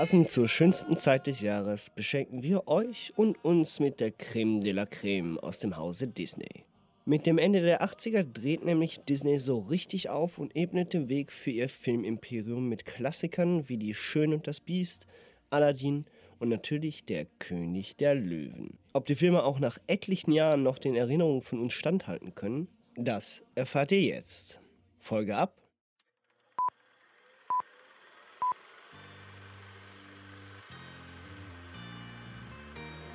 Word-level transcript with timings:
Passend 0.00 0.30
zur 0.30 0.48
schönsten 0.48 0.96
Zeit 0.96 1.26
des 1.26 1.42
Jahres 1.42 1.90
beschenken 1.90 2.42
wir 2.42 2.68
euch 2.68 3.12
und 3.16 3.44
uns 3.44 3.80
mit 3.80 4.00
der 4.00 4.12
Creme 4.12 4.62
de 4.62 4.72
la 4.72 4.86
Creme 4.86 5.38
aus 5.38 5.58
dem 5.58 5.76
Hause 5.76 6.06
Disney. 6.06 6.64
Mit 7.04 7.26
dem 7.26 7.36
Ende 7.36 7.60
der 7.60 7.82
80er 7.82 8.22
dreht 8.22 8.64
nämlich 8.64 9.00
Disney 9.00 9.38
so 9.38 9.58
richtig 9.58 10.08
auf 10.08 10.38
und 10.38 10.56
ebnet 10.56 10.94
den 10.94 11.10
Weg 11.10 11.30
für 11.30 11.50
ihr 11.50 11.68
Filmimperium 11.68 12.66
mit 12.66 12.86
Klassikern 12.86 13.68
wie 13.68 13.76
Die 13.76 13.92
Schön 13.92 14.32
und 14.32 14.46
das 14.46 14.60
Biest, 14.60 15.06
Aladdin 15.50 16.06
und 16.38 16.48
natürlich 16.48 17.04
Der 17.04 17.26
König 17.38 17.96
der 17.96 18.14
Löwen. 18.14 18.78
Ob 18.94 19.04
die 19.04 19.16
Filme 19.16 19.42
auch 19.42 19.58
nach 19.58 19.76
etlichen 19.86 20.32
Jahren 20.32 20.62
noch 20.62 20.78
den 20.78 20.94
Erinnerungen 20.94 21.42
von 21.42 21.60
uns 21.60 21.74
standhalten 21.74 22.34
können, 22.34 22.68
das 22.94 23.42
erfahrt 23.54 23.92
ihr 23.92 24.00
jetzt. 24.00 24.62
Folge 24.98 25.36
ab 25.36 25.59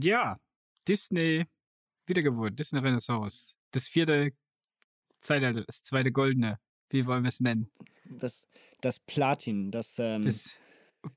Ja, 0.00 0.38
Disney 0.88 1.44
Wiedergeburt, 2.06 2.58
Disney 2.58 2.80
Renaissance. 2.80 3.54
Das 3.72 3.88
vierte 3.88 4.32
Zeitalter, 5.20 5.62
das 5.64 5.82
zweite 5.82 6.10
Goldene. 6.10 6.58
Wie 6.90 7.06
wollen 7.06 7.22
wir 7.24 7.28
es 7.28 7.40
nennen? 7.40 7.70
Das, 8.06 8.46
das 8.80 8.98
Platin, 8.98 9.70
das, 9.70 9.98
ähm, 9.98 10.22
Das 10.22 10.58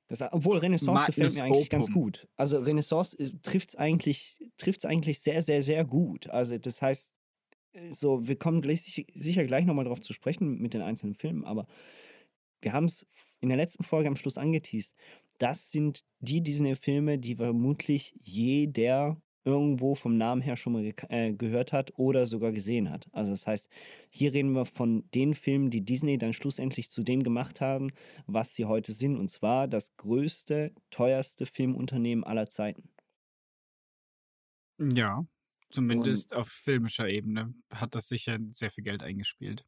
das, 0.07 0.21
obwohl 0.31 0.57
Renaissance 0.57 0.91
Magnus 0.93 1.15
gefällt 1.15 1.33
mir 1.35 1.43
eigentlich 1.43 1.69
ganz 1.69 1.85
Opum. 1.89 2.03
gut. 2.03 2.27
Also 2.35 2.59
Renaissance 2.59 3.15
trifft 3.43 3.69
es 3.69 3.75
eigentlich, 3.75 4.37
trifft's 4.57 4.83
eigentlich 4.85 5.19
sehr, 5.19 5.41
sehr, 5.41 5.61
sehr 5.61 5.85
gut. 5.85 6.27
Also 6.29 6.57
das 6.57 6.81
heißt, 6.81 7.13
äh, 7.73 7.93
so, 7.93 8.27
wir 8.27 8.37
kommen 8.37 8.61
gleich, 8.61 8.81
sich- 8.83 9.05
sicher 9.13 9.45
gleich 9.45 9.65
nochmal 9.65 9.85
drauf 9.85 10.01
zu 10.01 10.13
sprechen 10.13 10.57
mit 10.59 10.73
den 10.73 10.81
einzelnen 10.81 11.13
Filmen, 11.13 11.45
aber 11.45 11.67
wir 12.61 12.73
haben 12.73 12.85
es 12.85 13.05
in 13.41 13.49
der 13.49 13.57
letzten 13.57 13.83
Folge 13.83 14.07
am 14.07 14.15
Schluss 14.15 14.37
angeteased. 14.39 14.95
Das 15.37 15.71
sind 15.71 16.01
die 16.19 16.41
Disney-Filme, 16.41 17.19
die 17.19 17.35
vermutlich 17.35 18.15
jeder 18.23 19.21
irgendwo 19.43 19.93
vom 19.95 20.17
Namen 20.17 20.41
her 20.41 20.57
schon 20.57 20.73
mal 20.73 20.81
gek- 20.83 21.09
äh, 21.09 21.33
gehört 21.33 21.71
hat 21.71 21.91
oder 21.97 22.25
sogar 22.25 22.51
gesehen 22.51 22.89
hat. 22.89 23.07
Also 23.11 23.31
das 23.31 23.45
heißt, 23.45 23.69
hier 24.09 24.33
reden 24.33 24.53
wir 24.53 24.65
von 24.65 25.07
den 25.13 25.35
Filmen, 25.35 25.69
die 25.69 25.85
Disney 25.85 26.17
dann 26.17 26.33
schlussendlich 26.33 26.89
zu 26.89 27.01
dem 27.03 27.21
gemacht 27.21 27.61
haben, 27.61 27.91
was 28.25 28.55
sie 28.55 28.65
heute 28.65 28.91
sind. 28.93 29.17
Und 29.17 29.29
zwar 29.29 29.67
das 29.67 29.95
größte, 29.97 30.73
teuerste 30.89 31.45
Filmunternehmen 31.45 32.23
aller 32.23 32.47
Zeiten. 32.49 32.89
Ja, 34.79 35.25
zumindest 35.69 36.33
auf 36.33 36.49
filmischer 36.49 37.07
Ebene 37.09 37.53
hat 37.71 37.95
das 37.95 38.07
sicher 38.07 38.37
sehr 38.51 38.71
viel 38.71 38.83
Geld 38.83 39.03
eingespielt. 39.03 39.65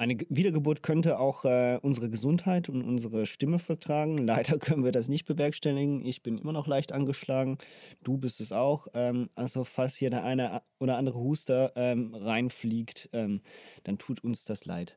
Eine 0.00 0.16
Ge- 0.16 0.26
Wiedergeburt 0.30 0.82
könnte 0.82 1.18
auch 1.18 1.44
äh, 1.44 1.78
unsere 1.82 2.08
Gesundheit 2.08 2.70
und 2.70 2.80
unsere 2.82 3.26
Stimme 3.26 3.58
vertragen. 3.58 4.16
Leider 4.26 4.58
können 4.58 4.82
wir 4.82 4.92
das 4.92 5.08
nicht 5.08 5.26
bewerkstelligen. 5.26 6.02
Ich 6.06 6.22
bin 6.22 6.38
immer 6.38 6.52
noch 6.52 6.66
leicht 6.66 6.92
angeschlagen. 6.92 7.58
Du 8.02 8.16
bist 8.16 8.40
es 8.40 8.50
auch. 8.50 8.86
Ähm, 8.94 9.28
also 9.34 9.64
falls 9.64 9.96
hier 9.96 10.08
der 10.08 10.24
eine 10.24 10.62
oder 10.78 10.96
andere 10.96 11.18
Huster 11.18 11.72
ähm, 11.76 12.14
reinfliegt, 12.14 13.10
ähm, 13.12 13.42
dann 13.84 13.98
tut 13.98 14.24
uns 14.24 14.44
das 14.46 14.64
leid. 14.64 14.96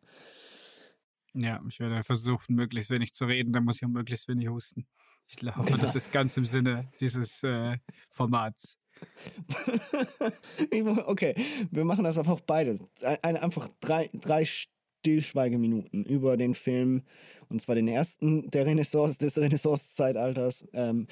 Ja, 1.34 1.62
ich 1.68 1.82
werde 1.82 2.02
versuchen, 2.04 2.56
möglichst 2.56 2.90
wenig 2.90 3.14
zu 3.14 3.26
reden, 3.26 3.52
dann 3.52 3.66
muss 3.66 3.76
ich 3.78 3.86
auch 3.86 3.90
möglichst 3.90 4.30
wenig 4.30 4.48
husten. 4.48 4.88
Ich 5.28 5.36
glaube, 5.36 5.66
Genau. 5.66 5.78
das 5.82 5.98
ist 5.98 6.14
ganz 6.14 6.38
im 6.38 6.46
Sinne 6.46 6.90
dieses 7.02 7.44
äh, 7.44 7.78
Formats. 8.10 8.78
Okay, 11.08 11.36
wir 11.72 11.84
machen 11.84 12.04
das 12.06 12.18
einfach 12.18 12.40
beide. 12.40 12.78
Ein, 13.02 13.18
ein, 13.22 13.38
einfach 13.38 13.68
drei, 13.82 14.10
drei 14.14 14.46
Stillschweigeminuten 15.04 16.06
über 16.06 16.38
den 16.38 16.54
Film, 16.54 17.04
und 17.50 17.62
zwar 17.62 17.76
den 17.76 17.90
ersten 17.90 18.50
der 18.52 18.66
Renaissance, 18.66 19.20
des 19.20 19.38
Renaissance-Zeitalters, 19.38 20.66
ähm, 20.72 21.08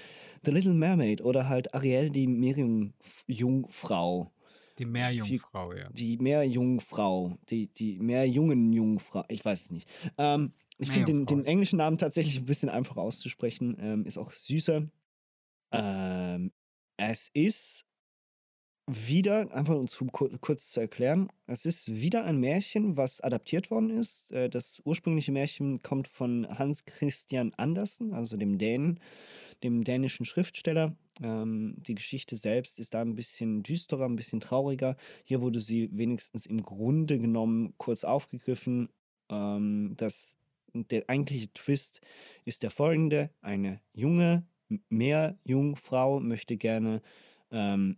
The 0.46 0.52
Little 0.52 0.74
Mermaid 0.74 1.22
oder 1.22 1.50
halt 1.50 1.76
Ariel, 1.76 2.10
die 2.10 2.26
Meerjungfrau. 2.26 4.32
Die 4.80 4.86
Meerjungfrau, 4.86 5.74
ja. 5.74 5.90
Die 5.92 6.18
Meerjungfrau, 6.18 7.38
die, 7.50 7.68
die 7.68 8.00
Meerjungenjungfrau, 8.00 9.26
ich 9.28 9.44
weiß 9.44 9.64
es 9.64 9.72
nicht. 9.72 9.90
Ähm, 10.18 10.54
ich 10.78 10.90
finde 10.90 11.12
den, 11.12 11.26
den 11.26 11.46
englischen 11.46 11.78
Namen 11.78 11.98
tatsächlich 11.98 12.40
ein 12.40 12.46
bisschen 12.46 12.70
einfacher 12.70 13.02
auszusprechen, 13.02 13.76
ähm, 13.80 14.06
ist 14.06 14.18
auch 14.18 14.32
süßer. 14.32 14.88
Ähm, 15.74 16.52
es 16.96 17.30
ist 17.34 17.86
wieder, 18.88 19.54
einfach 19.54 19.76
um 19.76 19.88
zu 19.88 20.06
kur- 20.06 20.30
kurz 20.40 20.72
zu 20.72 20.80
erklären, 20.82 21.30
es 21.48 21.66
ist 21.66 21.94
wieder 21.94 22.26
ein 22.26 22.38
Märchen, 22.38 22.98
was 22.98 23.22
adaptiert 23.22 23.72
worden 23.72 23.90
ist. 23.90 24.32
Äh, 24.32 24.50
Das 24.50 24.82
ursprüngliche 24.84 25.32
Märchen 25.32 25.82
kommt 25.82 26.08
von 26.08 26.48
Hans 26.60 26.86
Christian 26.86 27.54
Andersen, 27.56 28.14
also 28.14 28.38
dem 28.38 28.58
Dänen, 28.58 29.00
dem 29.64 29.84
dänischen 29.84 30.26
Schriftsteller. 30.26 30.96
Ähm, 31.22 31.76
die 31.78 31.96
Geschichte 31.96 32.36
selbst 32.36 32.80
ist 32.80 32.94
da 32.94 33.02
ein 33.02 33.16
bisschen 33.16 33.64
düsterer, 33.64 34.06
ein 34.06 34.16
bisschen 34.16 34.40
trauriger. 34.42 34.98
Hier 35.24 35.42
wurde 35.42 35.60
sie 35.60 35.90
wenigstens 35.94 36.46
im 36.46 36.62
Grunde 36.64 37.20
genommen 37.20 37.74
kurz 37.78 38.04
aufgegriffen. 38.04 38.90
Ähm, 39.30 39.94
das, 39.98 40.36
der 40.74 41.10
eigentliche 41.10 41.54
Twist 41.54 42.02
ist 42.46 42.64
der 42.64 42.72
folgende. 42.72 43.30
Eine 43.42 43.80
junge 43.94 44.46
Meerjungfrau 44.90 46.20
möchte 46.20 46.58
gerne 46.58 47.02
ähm, 47.52 47.98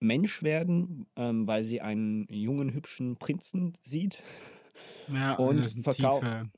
Mensch 0.00 0.42
werden, 0.42 1.06
ähm, 1.16 1.46
weil 1.46 1.64
sie 1.64 1.80
einen 1.80 2.26
jungen, 2.30 2.72
hübschen 2.72 3.16
Prinzen 3.16 3.72
sieht. 3.82 4.22
Ja, 5.12 5.34
Und 5.34 5.58
das 5.64 5.72
sind 5.72 5.84
verkau- 5.84 6.20
tiefe, 6.20 6.50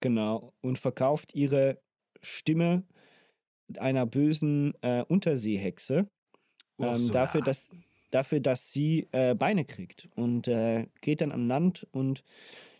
Genau. 0.00 0.52
Und 0.60 0.78
verkauft 0.78 1.34
ihre 1.34 1.80
Stimme 2.22 2.84
einer 3.78 4.06
bösen 4.06 4.74
äh, 4.82 5.02
Unterseehexe 5.08 6.08
ähm, 6.78 7.10
dafür, 7.10 7.40
dass, 7.40 7.68
dafür, 8.12 8.38
dass 8.40 8.72
sie 8.72 9.08
äh, 9.12 9.34
Beine 9.34 9.64
kriegt. 9.64 10.08
Und 10.14 10.46
äh, 10.46 10.86
geht 11.00 11.20
dann 11.20 11.32
an 11.32 11.48
Land 11.48 11.86
und 11.90 12.22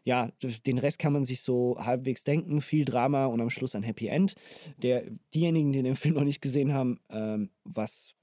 ja, 0.04 0.30
den 0.64 0.78
Rest 0.78 1.00
kann 1.00 1.12
man 1.12 1.24
sich 1.24 1.40
so 1.40 1.76
halbwegs 1.80 2.22
denken. 2.22 2.60
Viel 2.60 2.84
Drama 2.84 3.26
und 3.26 3.40
am 3.40 3.50
Schluss 3.50 3.74
ein 3.74 3.82
Happy 3.82 4.06
End. 4.06 4.36
Der, 4.80 5.02
diejenigen, 5.34 5.72
die 5.72 5.82
den 5.82 5.96
Film 5.96 6.14
noch 6.14 6.22
nicht 6.24 6.40
gesehen 6.40 6.72
haben, 6.72 7.00
ähm, 7.10 7.50
was 7.64 8.14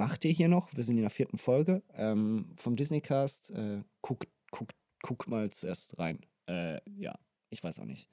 macht 0.00 0.24
ihr 0.24 0.32
hier 0.32 0.48
noch? 0.48 0.74
Wir 0.74 0.82
sind 0.82 0.96
in 0.96 1.02
der 1.02 1.10
vierten 1.10 1.36
Folge 1.36 1.82
ähm, 1.92 2.54
vom 2.56 2.74
Disneycast. 2.74 3.50
Äh, 3.50 3.82
guck, 4.00 4.24
guck, 4.50 4.70
guck 5.02 5.28
mal 5.28 5.50
zuerst 5.50 5.98
rein. 5.98 6.20
Äh, 6.46 6.80
ja, 6.98 7.18
ich 7.50 7.62
weiß 7.62 7.78
auch 7.80 7.84
nicht. 7.84 8.08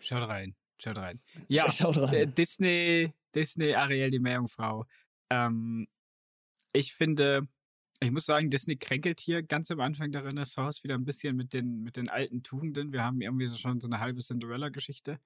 Schaut 0.00 0.26
rein, 0.26 0.56
schaut 0.78 0.96
rein. 0.96 1.20
Ja, 1.48 1.70
Schaut 1.70 1.98
rein. 1.98 2.14
äh, 2.14 2.26
Disney, 2.26 3.12
Disney, 3.34 3.74
Ariel, 3.74 4.08
die 4.08 4.18
Meerjungfrau. 4.18 4.86
Ähm, 5.28 5.88
ich 6.72 6.94
finde, 6.94 7.46
ich 8.00 8.10
muss 8.10 8.24
sagen, 8.24 8.48
Disney 8.48 8.76
kränkelt 8.76 9.20
hier 9.20 9.42
ganz 9.42 9.70
am 9.70 9.80
Anfang 9.80 10.12
der 10.12 10.24
Renaissance 10.24 10.82
wieder 10.84 10.94
ein 10.94 11.04
bisschen 11.04 11.36
mit 11.36 11.52
den, 11.52 11.82
mit 11.82 11.96
den 11.98 12.08
alten 12.08 12.42
Tugenden. 12.42 12.94
Wir 12.94 13.04
haben 13.04 13.20
irgendwie 13.20 13.46
so 13.48 13.58
schon 13.58 13.78
so 13.78 13.88
eine 13.88 14.00
halbe 14.00 14.22
Cinderella-Geschichte. 14.22 15.20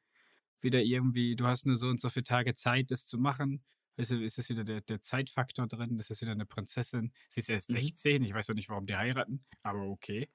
Wieder 0.60 0.82
irgendwie, 0.82 1.36
du 1.36 1.46
hast 1.46 1.66
nur 1.66 1.76
so 1.76 1.86
und 1.86 2.00
so 2.00 2.10
viele 2.10 2.24
Tage 2.24 2.52
Zeit, 2.54 2.90
das 2.90 3.06
zu 3.06 3.16
machen. 3.16 3.62
Ist, 3.96 4.11
ist 4.12 4.38
es 4.38 4.49
wieder 4.49 4.64
der, 4.64 4.81
der 4.81 5.00
Zeitfaktor 5.02 5.67
drin? 5.69 5.96
Das 5.99 6.11
ist 6.11 6.20
wieder 6.20 6.32
eine 6.32 6.46
Prinzessin. 6.46 7.12
Sie 7.29 7.41
ist 7.41 7.50
erst 7.50 7.70
Mhm. 7.70 7.75
16. 7.75 8.23
Ich 8.25 8.35
weiß 8.35 8.49
noch 8.49 8.56
nicht, 8.56 8.69
warum 8.69 8.87
die 8.87 8.96
heiraten, 8.96 9.44
aber 9.62 9.82
okay. 9.82 10.29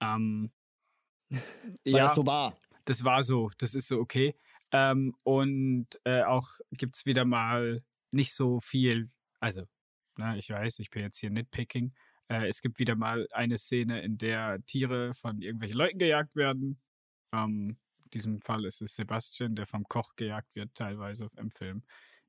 Ähm, 0.00 0.52
Weil 1.84 2.00
das 2.00 2.14
so 2.14 2.26
war. 2.26 2.58
das 2.84 3.04
war 3.04 3.22
so, 3.22 3.50
das 3.58 3.74
ist 3.74 3.88
so 3.88 3.98
okay. 4.00 4.36
Ähm, 4.72 5.14
und 5.22 5.88
äh, 6.04 6.22
auch 6.22 6.48
gibt 6.72 6.96
es 6.96 7.06
wieder 7.06 7.24
mal 7.24 7.82
nicht 8.10 8.34
so 8.34 8.60
viel, 8.60 9.10
also, 9.40 9.62
na, 10.16 10.36
ich 10.36 10.50
weiß, 10.50 10.78
ich 10.78 10.90
bin 10.90 11.02
jetzt 11.02 11.18
hier 11.18 11.30
nitpicking. 11.30 11.94
Äh, 12.28 12.48
es 12.48 12.60
gibt 12.62 12.78
wieder 12.78 12.94
mal 12.96 13.26
eine 13.32 13.58
Szene, 13.58 14.02
in 14.02 14.18
der 14.18 14.64
Tiere 14.66 15.14
von 15.14 15.40
irgendwelchen 15.42 15.76
Leuten 15.78 15.98
gejagt 15.98 16.34
werden. 16.36 16.80
Ähm, 17.34 17.78
in 18.04 18.10
diesem 18.10 18.40
Fall 18.42 18.64
ist 18.66 18.82
es 18.82 18.94
Sebastian, 18.96 19.54
der 19.56 19.66
vom 19.66 19.84
Koch 19.84 20.14
gejagt 20.16 20.54
wird, 20.54 20.74
teilweise 20.74 21.28
im 21.36 21.50
Film. 21.50 21.82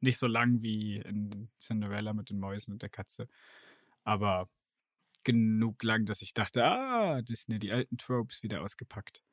Nicht 0.04 0.18
so 0.20 0.28
lang 0.28 0.62
wie 0.62 0.98
in 0.98 1.50
Cinderella 1.62 2.12
mit 2.12 2.30
den 2.30 2.38
Mäusen 2.38 2.74
und 2.74 2.82
der 2.82 2.90
Katze. 2.90 3.30
Aber 4.04 4.50
genug 5.24 5.82
lang, 5.82 6.06
dass 6.06 6.22
ich 6.22 6.34
dachte, 6.34 6.66
ah, 6.66 7.22
Disney, 7.22 7.58
die 7.58 7.72
alten 7.72 7.98
Tropes 7.98 8.44
wieder 8.44 8.62
ausgepackt. 8.62 9.24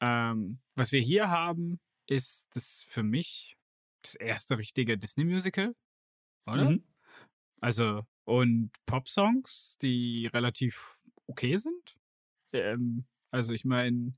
Ähm, 0.00 0.60
was 0.76 0.92
wir 0.92 1.00
hier 1.00 1.30
haben, 1.30 1.80
ist 2.06 2.46
das 2.54 2.84
für 2.88 3.02
mich 3.02 3.56
das 4.02 4.14
erste 4.14 4.56
richtige 4.56 4.96
Disney-Musical, 4.96 5.74
oder? 6.46 6.70
Mhm. 6.70 6.84
Also, 7.60 8.06
und 8.22 8.70
Pop-Songs, 8.86 9.78
die 9.82 10.28
relativ 10.32 11.00
okay 11.26 11.56
sind. 11.56 11.96
Ähm, 12.52 13.04
also, 13.32 13.52
ich 13.52 13.64
meine, 13.64 14.14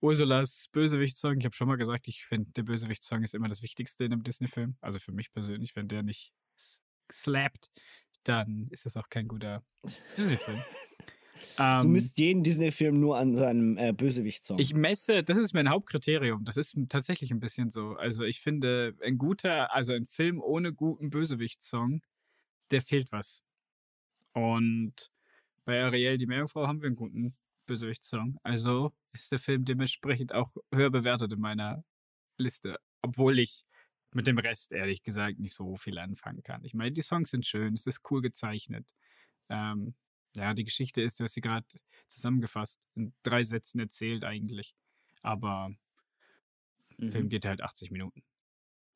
Ursulas 0.00 0.68
Bösewicht-Song, 0.72 1.38
ich 1.38 1.44
habe 1.44 1.54
schon 1.54 1.68
mal 1.68 1.76
gesagt, 1.76 2.08
ich 2.08 2.24
finde, 2.24 2.50
der 2.52 2.62
Bösewicht-Song 2.62 3.22
ist 3.22 3.34
immer 3.34 3.48
das 3.48 3.62
Wichtigste 3.62 4.04
in 4.04 4.12
einem 4.12 4.22
Disney-Film. 4.22 4.76
Also 4.80 4.98
für 4.98 5.12
mich 5.12 5.30
persönlich, 5.32 5.76
wenn 5.76 5.88
der 5.88 6.02
nicht 6.02 6.32
slappt, 7.12 7.70
dann 8.24 8.68
ist 8.70 8.86
das 8.86 8.96
auch 8.96 9.08
kein 9.08 9.28
guter 9.28 9.62
Disney-Film. 10.16 10.60
Du 11.56 11.64
Ähm, 11.64 11.92
misst 11.92 12.18
jeden 12.18 12.42
Disney-Film 12.42 13.00
nur 13.00 13.18
an 13.18 13.34
seinem 13.36 13.76
äh, 13.76 13.92
Bösewicht-Song. 13.92 14.58
ich 14.58 14.72
messe, 14.72 15.22
das 15.22 15.36
ist 15.36 15.52
mein 15.52 15.68
Hauptkriterium. 15.68 16.44
Das 16.44 16.56
ist 16.56 16.74
tatsächlich 16.88 17.30
ein 17.32 17.40
bisschen 17.40 17.70
so. 17.70 17.96
Also 17.96 18.24
ich 18.24 18.40
finde, 18.40 18.94
ein 19.02 19.18
guter, 19.18 19.74
also 19.74 19.92
ein 19.92 20.06
Film 20.06 20.40
ohne 20.40 20.72
guten 20.72 21.10
Bösewicht-Song, 21.10 22.00
der 22.70 22.80
fehlt 22.80 23.12
was. 23.12 23.42
Und 24.32 25.10
bei 25.64 25.82
Ariel, 25.82 26.16
die 26.16 26.26
Meerjungfrau, 26.26 26.66
haben 26.66 26.80
wir 26.80 26.86
einen 26.86 26.96
guten 26.96 27.34
Bösewicht-Song. 27.70 28.36
Also 28.42 28.92
ist 29.12 29.32
der 29.32 29.38
Film 29.40 29.64
dementsprechend 29.64 30.34
auch 30.34 30.52
höher 30.74 30.90
bewertet 30.90 31.32
in 31.32 31.40
meiner 31.40 31.84
Liste. 32.38 32.78
Obwohl 33.02 33.38
ich 33.38 33.64
mit 34.12 34.26
dem 34.26 34.38
Rest, 34.38 34.72
ehrlich 34.72 35.02
gesagt, 35.02 35.38
nicht 35.38 35.54
so 35.54 35.76
viel 35.76 35.98
anfangen 35.98 36.42
kann. 36.42 36.64
Ich 36.64 36.74
meine, 36.74 36.92
die 36.92 37.02
Songs 37.02 37.30
sind 37.30 37.46
schön, 37.46 37.74
es 37.74 37.86
ist 37.86 38.02
cool 38.10 38.22
gezeichnet. 38.22 38.94
Ähm, 39.50 39.94
ja, 40.36 40.54
die 40.54 40.64
Geschichte 40.64 41.02
ist, 41.02 41.20
du 41.20 41.24
hast 41.24 41.34
sie 41.34 41.40
gerade 41.42 41.66
zusammengefasst, 42.08 42.80
in 42.96 43.14
drei 43.22 43.42
Sätzen 43.44 43.80
erzählt 43.80 44.24
eigentlich. 44.24 44.74
Aber 45.22 45.72
der 47.02 47.08
Mhm. 47.08 47.10
Film 47.10 47.28
geht 47.28 47.44
halt 47.44 47.60
80 47.60 47.90
Minuten. 47.90 48.22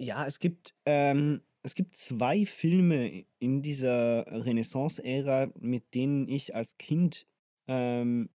Ja, 0.00 0.27
es 0.27 0.38
gibt, 0.41 0.75
ähm, 0.87 1.43
es 1.62 1.75
gibt 1.75 1.97
zwei 1.97 2.47
Filme 2.47 3.25
in 3.38 3.62
dieser 3.62 4.27
Renaissance-Ära, 4.27 5.53
mit 5.59 5.94
denen 5.94 6.29
ich 6.29 6.55
als 6.55 6.77
Kind 6.79 7.27
ähm, 7.69 8.31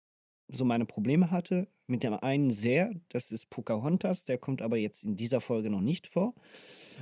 so 0.49 0.65
meine 0.65 0.87
Probleme 0.87 1.31
hatte. 1.31 1.69
Mit 1.87 2.03
dem 2.03 2.15
einen 2.15 2.51
sehr, 2.51 2.93
das 3.11 3.31
ist 3.31 3.51
Pocahontas, 3.51 4.25
der 4.25 4.39
kommt 4.39 4.63
aber 4.63 4.77
jetzt 4.77 5.05
in 5.05 5.17
dieser 5.17 5.41
Folge 5.41 5.69
noch 5.69 5.83
nicht 5.83 6.07
vor. 6.07 6.35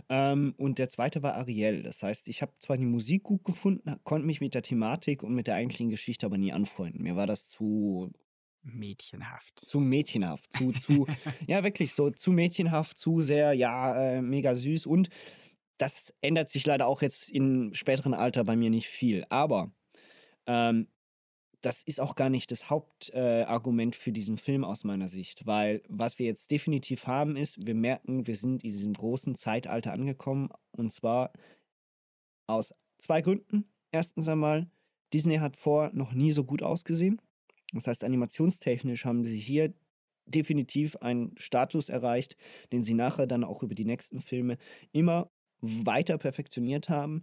Ähm, 0.08 0.54
und 0.56 0.78
der 0.78 0.88
zweite 0.88 1.22
war 1.22 1.34
Ariel. 1.34 1.82
Das 1.82 2.02
heißt, 2.02 2.28
ich 2.28 2.42
habe 2.42 2.52
zwar 2.58 2.76
die 2.76 2.86
Musik 2.86 3.22
gut 3.22 3.44
gefunden, 3.44 3.96
konnte 4.04 4.26
mich 4.26 4.40
mit 4.40 4.54
der 4.54 4.62
Thematik 4.62 5.22
und 5.22 5.34
mit 5.34 5.46
der 5.46 5.54
eigentlichen 5.54 5.90
Geschichte 5.90 6.26
aber 6.26 6.38
nie 6.38 6.52
anfreunden. 6.52 7.02
Mir 7.02 7.16
war 7.16 7.26
das 7.26 7.48
zu 7.48 8.12
Mädchenhaft. 8.64 9.58
zu 9.58 9.80
mädchenhaft, 9.80 10.52
zu, 10.52 10.72
zu, 10.72 11.06
ja, 11.46 11.64
wirklich 11.64 11.94
so 11.94 12.10
zu 12.10 12.30
mädchenhaft, 12.30 12.98
zu 12.98 13.20
sehr, 13.20 13.52
ja, 13.54 14.16
äh, 14.16 14.22
mega 14.22 14.54
süß. 14.54 14.86
Und 14.86 15.08
das 15.78 16.14
ändert 16.20 16.48
sich 16.48 16.64
leider 16.64 16.86
auch 16.86 17.02
jetzt 17.02 17.30
im 17.30 17.74
späteren 17.74 18.14
Alter 18.14 18.44
bei 18.44 18.56
mir 18.56 18.70
nicht 18.70 18.88
viel. 18.88 19.24
Aber 19.30 19.72
ähm, 20.46 20.86
das 21.62 21.82
ist 21.84 22.00
auch 22.00 22.14
gar 22.14 22.28
nicht 22.28 22.50
das 22.50 22.68
Hauptargument 22.68 23.94
äh, 23.94 23.98
für 23.98 24.12
diesen 24.12 24.36
Film 24.36 24.64
aus 24.64 24.84
meiner 24.84 25.08
Sicht, 25.08 25.46
weil 25.46 25.82
was 25.88 26.18
wir 26.18 26.26
jetzt 26.26 26.50
definitiv 26.50 27.06
haben 27.06 27.36
ist, 27.36 27.64
wir 27.64 27.74
merken, 27.74 28.26
wir 28.26 28.36
sind 28.36 28.64
in 28.64 28.70
diesem 28.70 28.92
großen 28.92 29.34
Zeitalter 29.36 29.92
angekommen 29.92 30.50
und 30.72 30.92
zwar 30.92 31.32
aus 32.48 32.74
zwei 32.98 33.22
Gründen. 33.22 33.64
Erstens 33.92 34.28
einmal, 34.28 34.68
Disney 35.14 35.36
hat 35.36 35.56
vor 35.56 35.90
noch 35.92 36.12
nie 36.12 36.32
so 36.32 36.44
gut 36.44 36.62
ausgesehen. 36.62 37.20
Das 37.72 37.86
heißt, 37.86 38.04
animationstechnisch 38.04 39.04
haben 39.04 39.24
sie 39.24 39.38
hier 39.38 39.72
definitiv 40.26 40.96
einen 40.96 41.34
Status 41.38 41.88
erreicht, 41.88 42.36
den 42.72 42.82
sie 42.82 42.94
nachher 42.94 43.26
dann 43.26 43.44
auch 43.44 43.62
über 43.62 43.74
die 43.74 43.84
nächsten 43.84 44.20
Filme 44.20 44.58
immer 44.92 45.30
weiter 45.60 46.18
perfektioniert 46.18 46.88
haben 46.88 47.22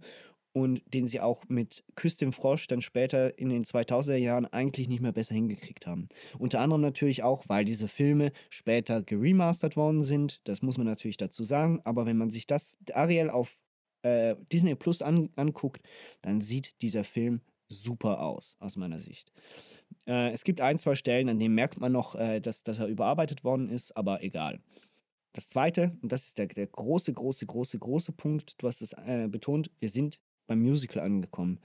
und 0.52 0.82
den 0.92 1.06
sie 1.06 1.20
auch 1.20 1.44
mit 1.48 1.84
Küss 1.94 2.16
dem 2.16 2.32
Frosch 2.32 2.66
dann 2.66 2.82
später 2.82 3.38
in 3.38 3.50
den 3.50 3.64
2000er 3.64 4.16
Jahren 4.16 4.46
eigentlich 4.46 4.88
nicht 4.88 5.00
mehr 5.00 5.12
besser 5.12 5.34
hingekriegt 5.34 5.86
haben. 5.86 6.08
Unter 6.38 6.60
anderem 6.60 6.82
natürlich 6.82 7.22
auch, 7.22 7.44
weil 7.48 7.64
diese 7.64 7.88
Filme 7.88 8.32
später 8.48 9.02
geremastert 9.02 9.76
worden 9.76 10.02
sind, 10.02 10.40
das 10.44 10.62
muss 10.62 10.78
man 10.78 10.86
natürlich 10.86 11.16
dazu 11.16 11.44
sagen, 11.44 11.80
aber 11.84 12.06
wenn 12.06 12.16
man 12.16 12.30
sich 12.30 12.46
das 12.46 12.78
Ariel 12.92 13.30
auf 13.30 13.56
äh, 14.02 14.34
Disney 14.52 14.74
Plus 14.74 15.02
an, 15.02 15.30
anguckt, 15.36 15.86
dann 16.22 16.40
sieht 16.40 16.80
dieser 16.82 17.04
Film 17.04 17.40
super 17.68 18.20
aus, 18.20 18.56
aus 18.58 18.76
meiner 18.76 19.00
Sicht. 19.00 19.32
Äh, 20.06 20.30
es 20.32 20.44
gibt 20.44 20.60
ein, 20.60 20.78
zwei 20.78 20.94
Stellen, 20.94 21.28
an 21.28 21.38
denen 21.38 21.54
merkt 21.54 21.80
man 21.80 21.92
noch, 21.92 22.14
äh, 22.14 22.40
dass, 22.40 22.62
dass 22.64 22.78
er 22.78 22.86
überarbeitet 22.86 23.44
worden 23.44 23.68
ist, 23.68 23.96
aber 23.96 24.22
egal. 24.22 24.60
Das 25.32 25.48
zweite, 25.48 25.96
und 26.02 26.10
das 26.10 26.26
ist 26.26 26.38
der, 26.38 26.46
der 26.46 26.66
große, 26.66 27.12
große, 27.12 27.46
große, 27.46 27.78
große 27.78 28.12
Punkt, 28.12 28.60
du 28.60 28.66
hast 28.66 28.82
es 28.82 28.92
äh, 28.94 29.28
betont, 29.30 29.70
wir 29.78 29.88
sind 29.88 30.18
beim 30.50 30.62
Musical 30.62 31.00
angekommen. 31.02 31.60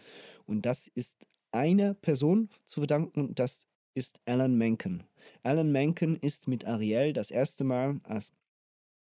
Und 0.46 0.68
das 0.68 0.88
ist 0.88 1.28
eine 1.52 1.96
Person 1.96 2.50
zu 2.66 2.82
verdanken, 2.82 3.34
das 3.34 3.68
ist 3.96 4.20
Alan 4.26 4.56
Menken. 4.56 5.04
Alan 5.42 5.72
Menken 5.72 6.16
ist 6.18 6.48
mit 6.48 6.66
Ariel 6.66 7.12
das 7.12 7.32
erste 7.32 7.64
Mal 7.64 8.00
als, 8.04 8.32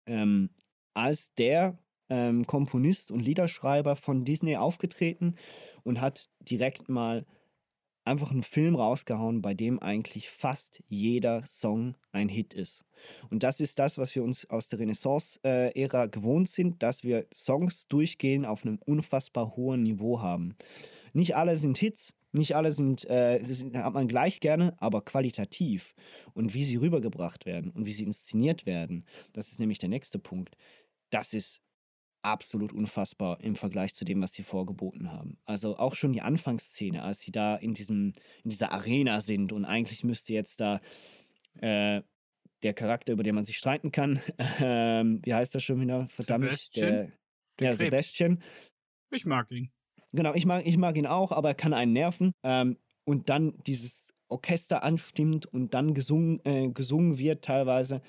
ähm, 0.08 0.50
als 0.96 1.36
der 1.36 1.78
ähm, 2.10 2.48
Komponist 2.48 3.12
und 3.12 3.20
Liederschreiber 3.20 3.96
von 3.96 4.26
Disney 4.26 4.58
aufgetreten 4.58 5.36
und 5.84 6.02
hat 6.02 6.32
direkt 6.40 6.90
mal 6.90 7.28
einfach 8.10 8.32
einen 8.32 8.44
Film 8.44 8.76
rausgehauen, 8.76 9.42
bei 9.42 9.54
dem 9.54 9.80
eigentlich 9.80 10.30
fast 10.30 10.84
jeder 10.88 11.46
Song 11.46 11.96
ein 12.12 12.28
Hit 12.28 12.54
ist. 12.54 12.84
Und 13.30 13.44
das 13.44 13.60
ist 13.60 13.80
das, 13.80 13.98
was 13.98 14.14
wir 14.16 14.24
uns 14.24 14.50
aus 14.50 14.68
der 14.68 14.80
Renaissance-Ära 14.80 16.08
gewohnt 16.08 16.50
sind, 16.50 16.82
dass 16.84 17.04
wir 17.04 17.28
Songs 17.34 17.88
durchgehend 17.88 18.46
auf 18.46 18.66
einem 18.66 18.80
unfassbar 18.86 19.56
hohen 19.56 19.84
Niveau 19.84 20.22
haben. 20.22 20.56
Nicht 21.14 21.36
alle 21.36 21.56
sind 21.56 21.78
Hits, 21.78 22.14
nicht 22.32 22.56
alle 22.56 22.72
sind, 22.72 23.10
äh, 23.10 23.42
sind, 23.44 23.78
hat 23.78 23.94
man 23.94 24.08
gleich 24.08 24.40
gerne, 24.40 24.76
aber 24.80 25.02
qualitativ. 25.02 25.96
Und 26.34 26.54
wie 26.54 26.64
sie 26.64 26.76
rübergebracht 26.78 27.46
werden 27.46 27.72
und 27.72 27.86
wie 27.86 27.92
sie 27.92 28.04
inszeniert 28.04 28.66
werden, 28.66 29.06
das 29.34 29.52
ist 29.52 29.60
nämlich 29.60 29.80
der 29.80 29.90
nächste 29.90 30.20
Punkt. 30.20 30.56
Das 31.10 31.34
ist 31.34 31.62
absolut 32.22 32.74
unfassbar 32.74 33.40
im 33.42 33.56
Vergleich 33.56 33.94
zu 33.94 34.06
dem, 34.06 34.22
was 34.22 34.34
sie 34.34 34.44
vorgeboten 34.44 35.12
haben. 35.12 35.38
Also 35.46 35.78
auch 35.78 35.96
schon 35.96 36.14
die 36.14 36.22
Anfangsszene, 36.22 37.04
als 37.04 37.20
sie 37.20 37.32
da 37.32 37.56
in, 37.56 37.74
diesem, 37.74 38.14
in 38.44 38.50
dieser 38.50 38.72
Arena 38.72 39.22
sind 39.22 39.52
und 39.52 39.66
eigentlich 39.66 40.04
müsste 40.04 40.34
jetzt 40.34 40.60
da 40.60 40.82
äh, 41.62 42.02
der 42.64 42.74
Charakter, 42.74 43.14
über 43.14 43.24
den 43.24 43.36
man 43.36 43.46
sich 43.46 43.58
streiten 43.58 43.92
kann, 43.92 44.22
ähm, 44.60 45.22
wie 45.24 45.34
heißt 45.34 45.56
das 45.56 45.64
schon 45.64 45.80
wieder? 45.82 46.08
Verdammt, 46.10 46.46
Sebastian? 46.46 46.92
der, 46.92 47.12
Der 47.60 47.70
ja. 47.70 47.76
Sebastian. 47.76 48.44
Ich 49.12 49.26
mag 49.26 49.50
ihn. 49.52 49.72
Genau, 50.12 50.34
ich 50.34 50.46
mag, 50.46 50.66
ich 50.66 50.78
mag 50.78 50.98
ihn 50.98 51.06
auch, 51.06 51.32
aber 51.32 51.50
er 51.50 51.56
kann 51.56 51.74
einen 51.74 51.94
nerven. 51.94 52.34
Ähm, 52.44 52.78
und 53.06 53.30
dann 53.30 53.58
dieses 53.66 54.14
Orchester 54.28 54.84
anstimmt 54.84 55.46
und 55.46 55.74
dann 55.74 55.94
gesungen, 55.94 56.42
äh, 56.46 56.70
gesungen 56.70 57.18
wird 57.18 57.44
teilweise. 57.44 58.02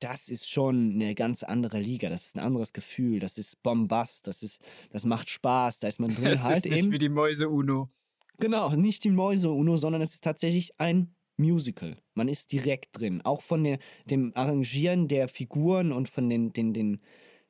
Das 0.00 0.28
ist 0.28 0.50
schon 0.50 0.92
eine 0.94 1.14
ganz 1.14 1.42
andere 1.42 1.80
Liga. 1.80 2.08
Das 2.08 2.26
ist 2.26 2.36
ein 2.36 2.40
anderes 2.40 2.72
Gefühl. 2.72 3.18
Das 3.18 3.38
ist 3.38 3.62
Bombast. 3.62 4.26
Das 4.26 4.42
ist, 4.42 4.60
das 4.90 5.04
macht 5.04 5.30
Spaß. 5.30 5.78
Da 5.78 5.88
ist 5.88 6.00
man 6.00 6.10
drin 6.14 6.26
Es 6.26 6.42
halt 6.42 6.66
ist 6.66 6.70
nicht 6.70 6.84
eben. 6.84 6.92
wie 6.92 6.98
die 6.98 7.08
Mäuse 7.08 7.48
Uno. 7.48 7.90
Genau, 8.38 8.70
nicht 8.74 9.04
die 9.04 9.10
Mäuse 9.10 9.50
Uno, 9.50 9.76
sondern 9.76 10.02
es 10.02 10.12
ist 10.12 10.24
tatsächlich 10.24 10.78
ein 10.78 11.14
Musical. 11.38 11.96
Man 12.14 12.28
ist 12.28 12.52
direkt 12.52 12.98
drin. 12.98 13.22
Auch 13.22 13.42
von 13.42 13.64
der, 13.64 13.78
dem 14.04 14.32
Arrangieren 14.34 15.08
der 15.08 15.28
Figuren 15.28 15.92
und 15.92 16.08
von 16.08 16.28
den, 16.28 16.52
den, 16.52 16.74
den, 16.74 17.00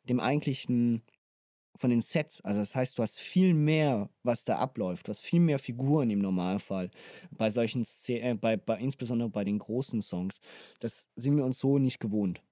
dem 0.04 0.20
eigentlichen, 0.20 1.02
von 1.78 1.90
den 1.90 2.00
Sets. 2.00 2.40
Also 2.42 2.60
das 2.60 2.74
heißt, 2.74 2.98
du 2.98 3.02
hast 3.02 3.18
viel 3.18 3.54
mehr, 3.54 4.08
was 4.22 4.44
da 4.44 4.58
abläuft. 4.58 5.06
Du 5.06 5.10
hast 5.10 5.20
viel 5.20 5.40
mehr 5.40 5.58
Figuren 5.58 6.10
im 6.10 6.18
Normalfall. 6.20 6.90
Bei 7.30 7.50
solchen 7.50 7.84
Szenen, 7.84 8.22
äh, 8.22 8.34
bei, 8.34 8.56
bei, 8.56 8.78
insbesondere 8.78 9.28
bei 9.30 9.44
den 9.44 9.58
großen 9.58 10.00
Songs. 10.02 10.40
Das 10.80 11.06
sind 11.16 11.36
wir 11.36 11.44
uns 11.44 11.58
so 11.58 11.78
nicht 11.78 12.00
gewohnt. 12.00 12.42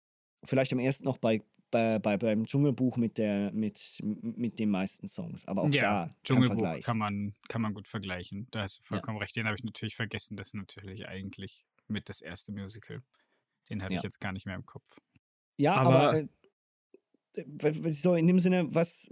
Vielleicht 0.45 0.73
am 0.73 0.79
ersten 0.79 1.05
noch 1.05 1.19
bei, 1.19 1.43
bei, 1.71 1.99
bei 1.99 2.17
beim 2.17 2.47
Dschungelbuch 2.47 2.97
mit 2.97 3.19
der, 3.19 3.51
mit, 3.53 3.99
mit 4.03 4.59
den 4.59 4.71
meisten 4.71 5.09
Songs. 5.09 5.47
Aber 5.47 5.63
auch 5.63 5.69
ja, 5.71 6.07
da 6.07 6.15
Dschungelbuch 6.23 6.81
kann 6.83 6.99
man, 6.99 7.35
kann 7.49 7.63
man 7.63 7.75
gut 7.75 7.89
vergleichen. 7.89 8.47
Da 8.51 8.63
hast 8.63 8.79
du 8.81 8.83
vollkommen 8.85 9.19
recht. 9.19 9.35
Den 9.37 9.47
habe 9.47 9.57
ich 9.57 9.65
natürlich 9.65 9.97
vergessen. 9.97 10.37
Das 10.37 10.49
ist 10.49 10.55
natürlich 10.55 11.09
eigentlich 11.09 11.65
mit 11.89 12.09
das 12.09 12.21
erste 12.21 12.53
Musical. 12.53 13.03
Den 13.71 13.83
hatte 13.83 13.95
Ja. 13.95 13.99
ich 14.01 14.05
jetzt 14.05 14.21
gar 14.21 14.33
nicht 14.33 14.47
mehr 14.47 14.55
im 14.57 14.67
Kopf. 14.67 15.01
Ja, 15.57 15.75
Aber- 15.77 15.95
aber, 16.09 16.19
äh, 16.19 16.29
so 17.93 18.15
in 18.15 18.27
dem 18.27 18.39
Sinne, 18.39 18.73
was. 18.75 19.09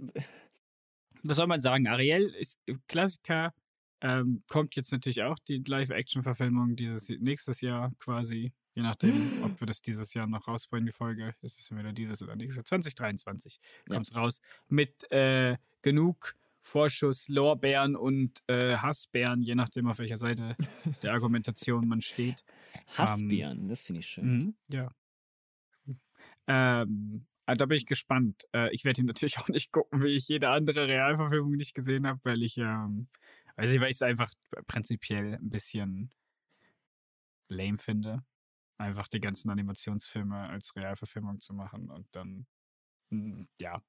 Was 1.23 1.37
soll 1.37 1.47
man 1.47 1.59
sagen? 1.61 1.87
Ariel 1.87 2.25
ist 2.35 2.59
Klassiker. 2.87 3.53
Ähm, 4.01 4.43
kommt 4.49 4.75
jetzt 4.75 4.91
natürlich 4.91 5.23
auch 5.23 5.39
die 5.47 5.63
Live-Action-Verfilmung 5.65 6.75
dieses 6.75 7.07
nächstes 7.09 7.61
Jahr 7.61 7.93
quasi. 7.99 8.51
Je 8.75 8.81
nachdem, 8.81 9.43
ob 9.43 9.57
wir 9.61 9.67
das 9.67 9.81
dieses 9.81 10.13
Jahr 10.13 10.27
noch 10.27 10.47
rausbringen, 10.47 10.87
die 10.87 10.91
Folge. 10.91 11.33
Ist 11.41 11.59
es 11.59 11.71
wieder 11.71 11.93
dieses 11.93 12.21
oder 12.21 12.35
nächstes? 12.35 12.65
2023 12.65 13.59
Ja. 13.87 13.95
kommt 13.95 14.09
es 14.09 14.15
raus. 14.15 14.41
Mit 14.67 15.09
äh, 15.11 15.55
genug 15.81 16.35
Vorschuss 16.61 17.29
Lorbeeren 17.29 17.95
und 17.95 18.41
äh, 18.47 18.75
Hassbeeren, 18.75 19.41
je 19.41 19.55
nachdem, 19.55 19.87
auf 19.87 19.99
welcher 19.99 20.17
Seite 20.17 20.55
der 21.03 21.13
Argumentation 21.13 21.87
man 21.87 22.01
steht. 22.01 22.43
Hassbeeren, 22.97 23.61
ähm, 23.61 23.67
das 23.69 23.83
finde 23.83 23.99
ich 23.99 24.07
schön. 24.07 24.25
Mhm, 24.25 24.55
ja. 24.69 24.89
Ähm, 26.47 27.25
ah, 27.45 27.55
da 27.55 27.65
bin 27.65 27.77
ich 27.77 27.85
gespannt. 27.85 28.47
Äh, 28.53 28.73
ich 28.73 28.85
werde 28.85 29.01
ihn 29.01 29.07
natürlich 29.07 29.37
auch 29.39 29.49
nicht 29.49 29.71
gucken, 29.71 30.03
wie 30.03 30.15
ich 30.15 30.27
jede 30.27 30.49
andere 30.49 30.87
Realverfilmung 30.87 31.53
nicht 31.53 31.73
gesehen 31.73 32.07
habe, 32.07 32.19
weil 32.23 32.43
ich, 32.43 32.57
ähm, 32.57 33.07
also 33.55 33.79
weil 33.79 33.89
ich 33.89 33.97
es 33.97 34.01
einfach 34.01 34.33
prinzipiell 34.67 35.35
ein 35.35 35.49
bisschen 35.49 36.11
lame 37.49 37.77
finde, 37.77 38.23
einfach 38.77 39.07
die 39.07 39.19
ganzen 39.19 39.49
Animationsfilme 39.49 40.49
als 40.49 40.75
Realverfilmung 40.75 41.39
zu 41.39 41.53
machen 41.53 41.89
und 41.89 42.07
dann, 42.11 42.45
mh, 43.09 43.37
hm, 43.37 43.47
ja, 43.59 43.81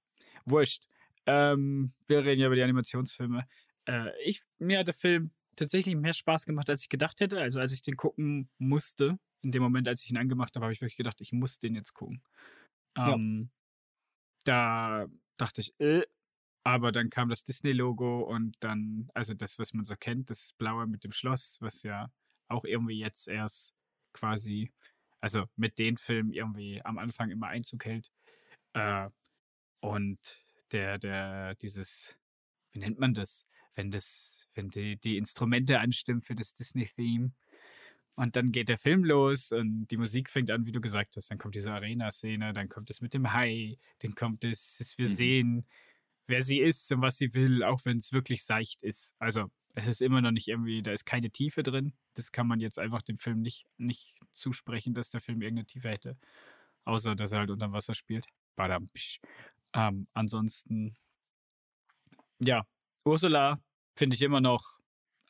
wurscht. 0.45 0.87
Ähm, 1.27 1.95
wir 2.07 2.25
reden 2.25 2.41
ja 2.41 2.47
über 2.49 2.57
die 2.57 2.63
Animationsfilme. 2.63 3.47
Äh, 3.87 4.11
ich, 4.25 4.43
mir 4.59 4.81
hat 4.81 4.89
der 4.89 4.95
Film 4.95 5.31
tatsächlich 5.57 5.97
mehr 5.97 6.13
Spaß 6.13 6.47
gemacht, 6.47 6.69
als 6.69 6.83
ich 6.83 6.89
gedacht 6.89 7.21
hätte. 7.21 7.41
Also 7.41 7.61
als 7.61 7.73
ich 7.73 7.83
den 7.83 7.97
gucken 7.97 8.51
musste, 8.59 9.19
in 9.43 9.53
dem 9.53 9.63
Moment, 9.63 9.89
als 9.89 10.03
ich 10.03 10.11
ihn 10.11 10.17
angemacht 10.17 10.55
habe, 10.55 10.65
habe 10.65 10.73
ich 10.73 10.81
wirklich 10.81 10.97
gedacht, 10.97 11.21
ich 11.21 11.33
muss 11.33 11.59
den 11.59 11.75
jetzt 11.75 11.95
gucken. 11.95 12.23
Ähm, 12.97 13.51
ja. 13.51 13.65
Da 14.45 15.07
dachte 15.37 15.61
ich, 15.61 15.79
äh, 15.81 16.03
aber 16.65 16.93
dann 16.93 17.11
kam 17.11 17.29
das 17.29 17.45
Disney-Logo 17.45 18.23
und 18.23 18.57
dann, 18.61 19.11
also 19.15 19.35
das, 19.35 19.59
was 19.59 19.75
man 19.75 19.85
so 19.85 19.97
kennt, 19.97 20.31
das 20.31 20.55
Blaue 20.55 20.87
mit 20.87 21.05
dem 21.05 21.13
Schloss, 21.13 21.59
was 21.61 21.83
ja 21.83 22.11
auch 22.49 22.65
irgendwie 22.65 22.99
jetzt 22.99 23.29
erst 23.29 23.75
quasi, 24.13 24.73
also 25.21 25.45
mit 25.57 25.79
den 25.79 25.97
Filmen 25.99 26.33
irgendwie 26.33 26.83
am 26.85 26.99
Anfang 26.99 27.31
immer 27.31 27.49
Einzug 27.49 27.85
hält. 27.85 28.11
Äh, 28.75 29.09
und 29.81 30.19
der, 30.73 30.99
der, 30.99 31.55
dieses, 31.57 32.17
wie 32.73 32.79
nennt 32.79 32.99
man 32.99 33.15
das? 33.15 33.47
Wenn 33.75 33.91
das, 33.91 34.47
wenn 34.55 34.71
die, 34.71 34.97
die 34.97 35.19
Instrumente 35.19 35.81
anstimmen 35.81 36.23
für 36.23 36.35
das 36.35 36.55
Disney-Theme. 36.55 37.33
Und 38.17 38.37
dann 38.37 38.53
geht 38.53 38.69
der 38.69 38.79
Film 38.79 39.05
los 39.05 39.51
und 39.51 39.89
die 39.89 39.97
Musik 39.97 40.31
fängt 40.31 40.51
an, 40.51 40.67
wie 40.67 40.73
du 40.73 40.81
gesagt 40.81 41.17
hast. 41.17 41.31
Dann 41.31 41.39
kommt 41.39 41.57
diese 41.57 41.73
Arena-Szene, 41.73 42.53
dann 42.53 42.69
kommt 42.69 42.91
es 42.91 43.01
mit 43.01 43.13
dem 43.13 43.33
Hai, 43.33 43.77
dann 44.01 44.15
kommt 44.15 44.45
es, 44.45 44.77
dass 44.79 44.97
wir 44.99 45.09
mhm. 45.09 45.13
sehen, 45.13 45.67
wer 46.27 46.43
sie 46.43 46.61
ist 46.61 46.91
und 46.93 47.03
was 47.03 47.19
sie 47.19 47.35
will, 47.35 47.65
auch 47.65 47.85
wenn 47.85 47.99
es 47.99 48.13
wirklich 48.13 48.45
seicht 48.45 48.83
ist. 48.85 49.15
Also 49.19 49.51
es 49.75 49.89
ist 49.89 50.01
immer 50.01 50.21
noch 50.21 50.31
nicht 50.31 50.47
irgendwie, 50.47 50.83
da 50.83 50.93
ist 50.93 51.05
keine 51.05 51.31
Tiefe 51.31 51.65
drin. 51.65 51.93
Das 52.15 52.31
kann 52.31 52.47
man 52.47 52.61
jetzt 52.61 52.79
einfach 52.79 53.03
dem 53.03 53.19
Film 53.19 53.41
nicht, 53.41 53.67
nicht 53.77 54.21
zusprechen, 54.33 54.95
dass 54.95 55.11
der 55.11 55.21
Film 55.21 55.43
irgendeine 55.43 55.67
Tiefe 55.67 55.89
hätte. 55.89 56.17
Außer, 56.85 57.17
dass 57.17 57.33
er 57.33 57.41
halt 57.41 57.51
unter 57.51 57.73
Wasser 57.73 57.95
spielt. 57.95 58.27
Badam, 58.55 58.89
ähm, 59.73 60.07
ansonsten, 60.13 60.97
ja, 62.39 62.65
Ursula 63.05 63.61
finde 63.97 64.15
ich 64.15 64.23
immer 64.23 64.41
noch 64.41 64.79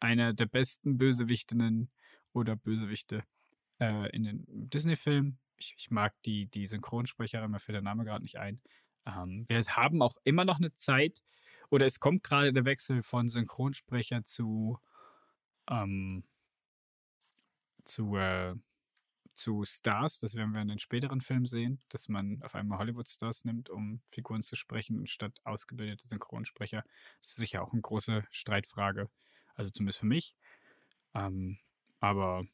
eine 0.01 0.35
der 0.35 0.47
besten 0.47 0.99
Bösewichtinnen 0.99 1.91
oder 2.35 2.57
Bösewichte 2.57 3.25
äh, 3.81 4.11
in 4.11 4.25
den 4.25 4.45
Disney-Filmen. 4.47 5.39
Ich, 5.57 5.75
ich, 5.79 5.91
mag 5.91 6.15
die, 6.25 6.47
die 6.47 6.67
Synchronsprecherin, 6.67 7.51
mir 7.51 7.61
fällt 7.61 7.75
der 7.75 7.83
Name 7.83 8.05
gerade 8.05 8.23
nicht 8.23 8.39
ein. 8.39 8.61
Ähm, 9.07 9.45
wir 9.49 9.59
haben 9.63 10.03
auch 10.03 10.17
immer 10.25 10.45
noch 10.45 10.59
eine 10.59 10.73
Zeit, 10.75 11.23
oder 11.71 11.87
es 11.87 12.01
kommt 12.01 12.23
gerade 12.23 12.53
der 12.53 12.65
Wechsel 12.65 13.03
von 13.03 13.29
Synchronsprecher 13.29 14.23
zu, 14.23 14.79
ähm, 15.71 16.25
zu 17.85 18.17
äh, 18.17 18.55
zu 19.35 19.65
Stars, 19.65 20.21
das 20.21 20.35
werden 20.35 20.53
wir 20.53 20.63
in 20.63 20.69
den 20.69 20.79
späteren 20.79 21.21
Filmen 21.21 21.47
sehen, 21.47 21.81
dass 21.89 22.09
man 22.09 22.41
auf 22.43 22.55
einmal 22.55 22.79
Hollywood-Stars 22.79 23.45
nimmt, 23.45 23.69
um 23.69 24.01
Figuren 24.07 24.43
zu 24.43 24.57
sprechen, 24.57 25.07
statt 25.07 25.41
ausgebildete 25.45 26.07
Synchronsprecher. 26.07 26.85
Das 27.21 27.31
ist 27.31 27.37
sicher 27.37 27.63
auch 27.63 27.73
eine 27.73 27.83
große 27.83 28.25
Streitfrage, 28.31 29.11
also 29.55 29.71
zumindest 29.73 29.99
für 29.99 30.07
mich. 30.07 30.37
Ähm, 31.15 31.59
aber 32.05 32.45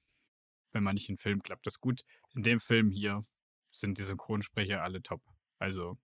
wenn 0.72 0.84
man 0.84 0.94
nicht 0.94 1.08
einen 1.08 1.18
Film 1.18 1.42
klappt, 1.42 1.66
das 1.66 1.80
gut. 1.80 2.02
In 2.34 2.44
dem 2.44 2.60
Film 2.60 2.90
hier 2.90 3.22
sind 3.72 3.98
die 3.98 4.04
Synchronsprecher 4.04 4.82
alle 4.82 5.02
top. 5.02 5.22
Also, 5.58 5.98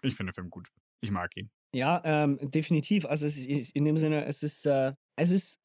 ich 0.00 0.14
finde 0.14 0.30
den 0.30 0.34
Film 0.34 0.50
gut. 0.50 0.68
Ich 1.00 1.10
mag 1.10 1.36
ihn. 1.36 1.50
Ja, 1.74 2.00
ähm, 2.04 2.38
definitiv. 2.40 3.04
Also 3.04 3.26
es 3.26 3.36
ist 3.36 3.74
in 3.74 3.84
dem 3.84 3.98
Sinne, 3.98 4.24
es 4.24 4.42
ist, 4.42 4.64
äh, 4.64 4.94
es 5.16 5.30
ist 5.32 5.60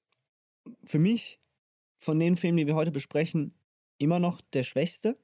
für 0.85 0.99
mich 0.99 1.39
von 1.99 2.19
den 2.19 2.35
Filmen, 2.35 2.57
die 2.57 2.67
wir 2.67 2.75
heute 2.75 2.91
besprechen, 2.91 3.57
immer 3.99 4.19
noch 4.19 4.41
der 4.53 4.63
Schwächste. 4.63 5.17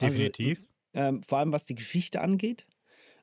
Also, 0.00 0.16
Definitiv. 0.16 0.66
Also, 0.94 1.08
ähm, 1.08 1.22
vor 1.22 1.38
allem 1.38 1.52
was 1.52 1.66
die 1.66 1.74
Geschichte 1.74 2.22
angeht. 2.22 2.66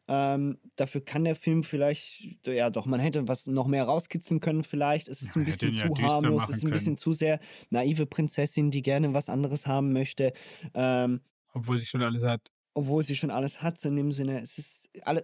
Ähm, 0.08 0.60
dafür 0.76 1.02
kann 1.02 1.24
der 1.24 1.36
Film 1.36 1.64
vielleicht, 1.64 2.46
ja 2.46 2.70
doch, 2.70 2.86
man 2.86 3.00
hätte 3.00 3.28
was 3.28 3.48
noch 3.48 3.68
mehr 3.68 3.86
rauskitzeln 3.86 4.42
können 4.42 4.64
vielleicht. 4.64 5.08
Es 5.08 5.22
ist 5.22 5.36
ein 5.38 5.46
bisschen 5.46 5.72
zu 5.72 5.86
ja 5.86 6.10
harmlos, 6.10 6.44
es 6.50 6.58
ist 6.58 6.66
ein 6.66 6.72
bisschen 6.72 6.98
zu 6.98 7.14
sehr 7.14 7.40
naive 7.70 8.06
Prinzessin, 8.06 8.70
die 8.70 8.82
gerne 8.82 9.14
was 9.14 9.30
anderes 9.30 9.66
haben 9.66 9.94
möchte. 9.94 10.34
Ähm, 10.74 11.22
obwohl 11.54 11.78
sie 11.78 11.86
schon 11.86 12.02
alles 12.02 12.24
hat. 12.24 12.52
Obwohl 12.74 13.04
sie 13.04 13.16
schon 13.16 13.32
alles 13.32 13.62
hat, 13.62 13.80
so 13.80 13.88
in 13.88 13.96
dem 13.96 14.12
Sinne, 14.12 14.42
es 14.42 14.58
ist 14.58 14.90
alle, 15.04 15.24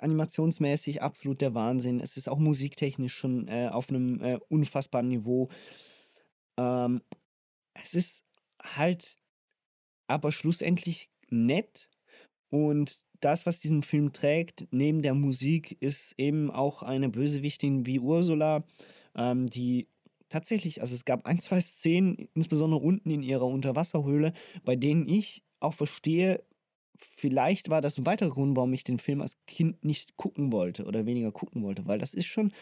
animationsmäßig 0.00 1.02
absolut 1.02 1.40
der 1.40 1.54
Wahnsinn. 1.54 2.00
Es 2.00 2.16
ist 2.16 2.28
auch 2.28 2.38
musiktechnisch 2.38 3.14
schon 3.14 3.48
äh, 3.48 3.68
auf 3.70 3.88
einem 3.88 4.22
äh, 4.22 4.38
unfassbaren 4.48 5.08
Niveau. 5.08 5.50
Ähm, 6.58 7.02
es 7.74 7.94
ist 7.94 8.24
halt 8.62 9.16
aber 10.06 10.32
schlussendlich 10.32 11.10
nett 11.30 11.88
und 12.50 13.00
das, 13.20 13.46
was 13.46 13.60
diesen 13.60 13.82
Film 13.82 14.12
trägt, 14.12 14.66
neben 14.70 15.02
der 15.02 15.14
Musik, 15.14 15.76
ist 15.80 16.14
eben 16.18 16.50
auch 16.50 16.82
eine 16.82 17.08
Bösewichtin 17.08 17.86
wie 17.86 18.00
Ursula, 18.00 18.64
ähm, 19.14 19.48
die 19.48 19.88
tatsächlich, 20.28 20.80
also 20.80 20.94
es 20.94 21.04
gab 21.04 21.26
ein, 21.26 21.38
zwei 21.38 21.60
Szenen, 21.60 22.28
insbesondere 22.34 22.80
unten 22.80 23.10
in 23.10 23.22
ihrer 23.22 23.46
Unterwasserhöhle, 23.46 24.32
bei 24.64 24.76
denen 24.76 25.08
ich 25.08 25.42
auch 25.60 25.74
verstehe, 25.74 26.42
vielleicht 26.98 27.70
war 27.70 27.80
das 27.80 27.98
ein 27.98 28.06
weiterer 28.06 28.30
Grund, 28.30 28.56
warum 28.56 28.72
ich 28.72 28.84
den 28.84 28.98
Film 28.98 29.20
als 29.20 29.38
Kind 29.46 29.84
nicht 29.84 30.16
gucken 30.16 30.52
wollte 30.52 30.84
oder 30.84 31.06
weniger 31.06 31.32
gucken 31.32 31.62
wollte, 31.62 31.86
weil 31.86 31.98
das 31.98 32.14
ist 32.14 32.26
schon 32.26 32.52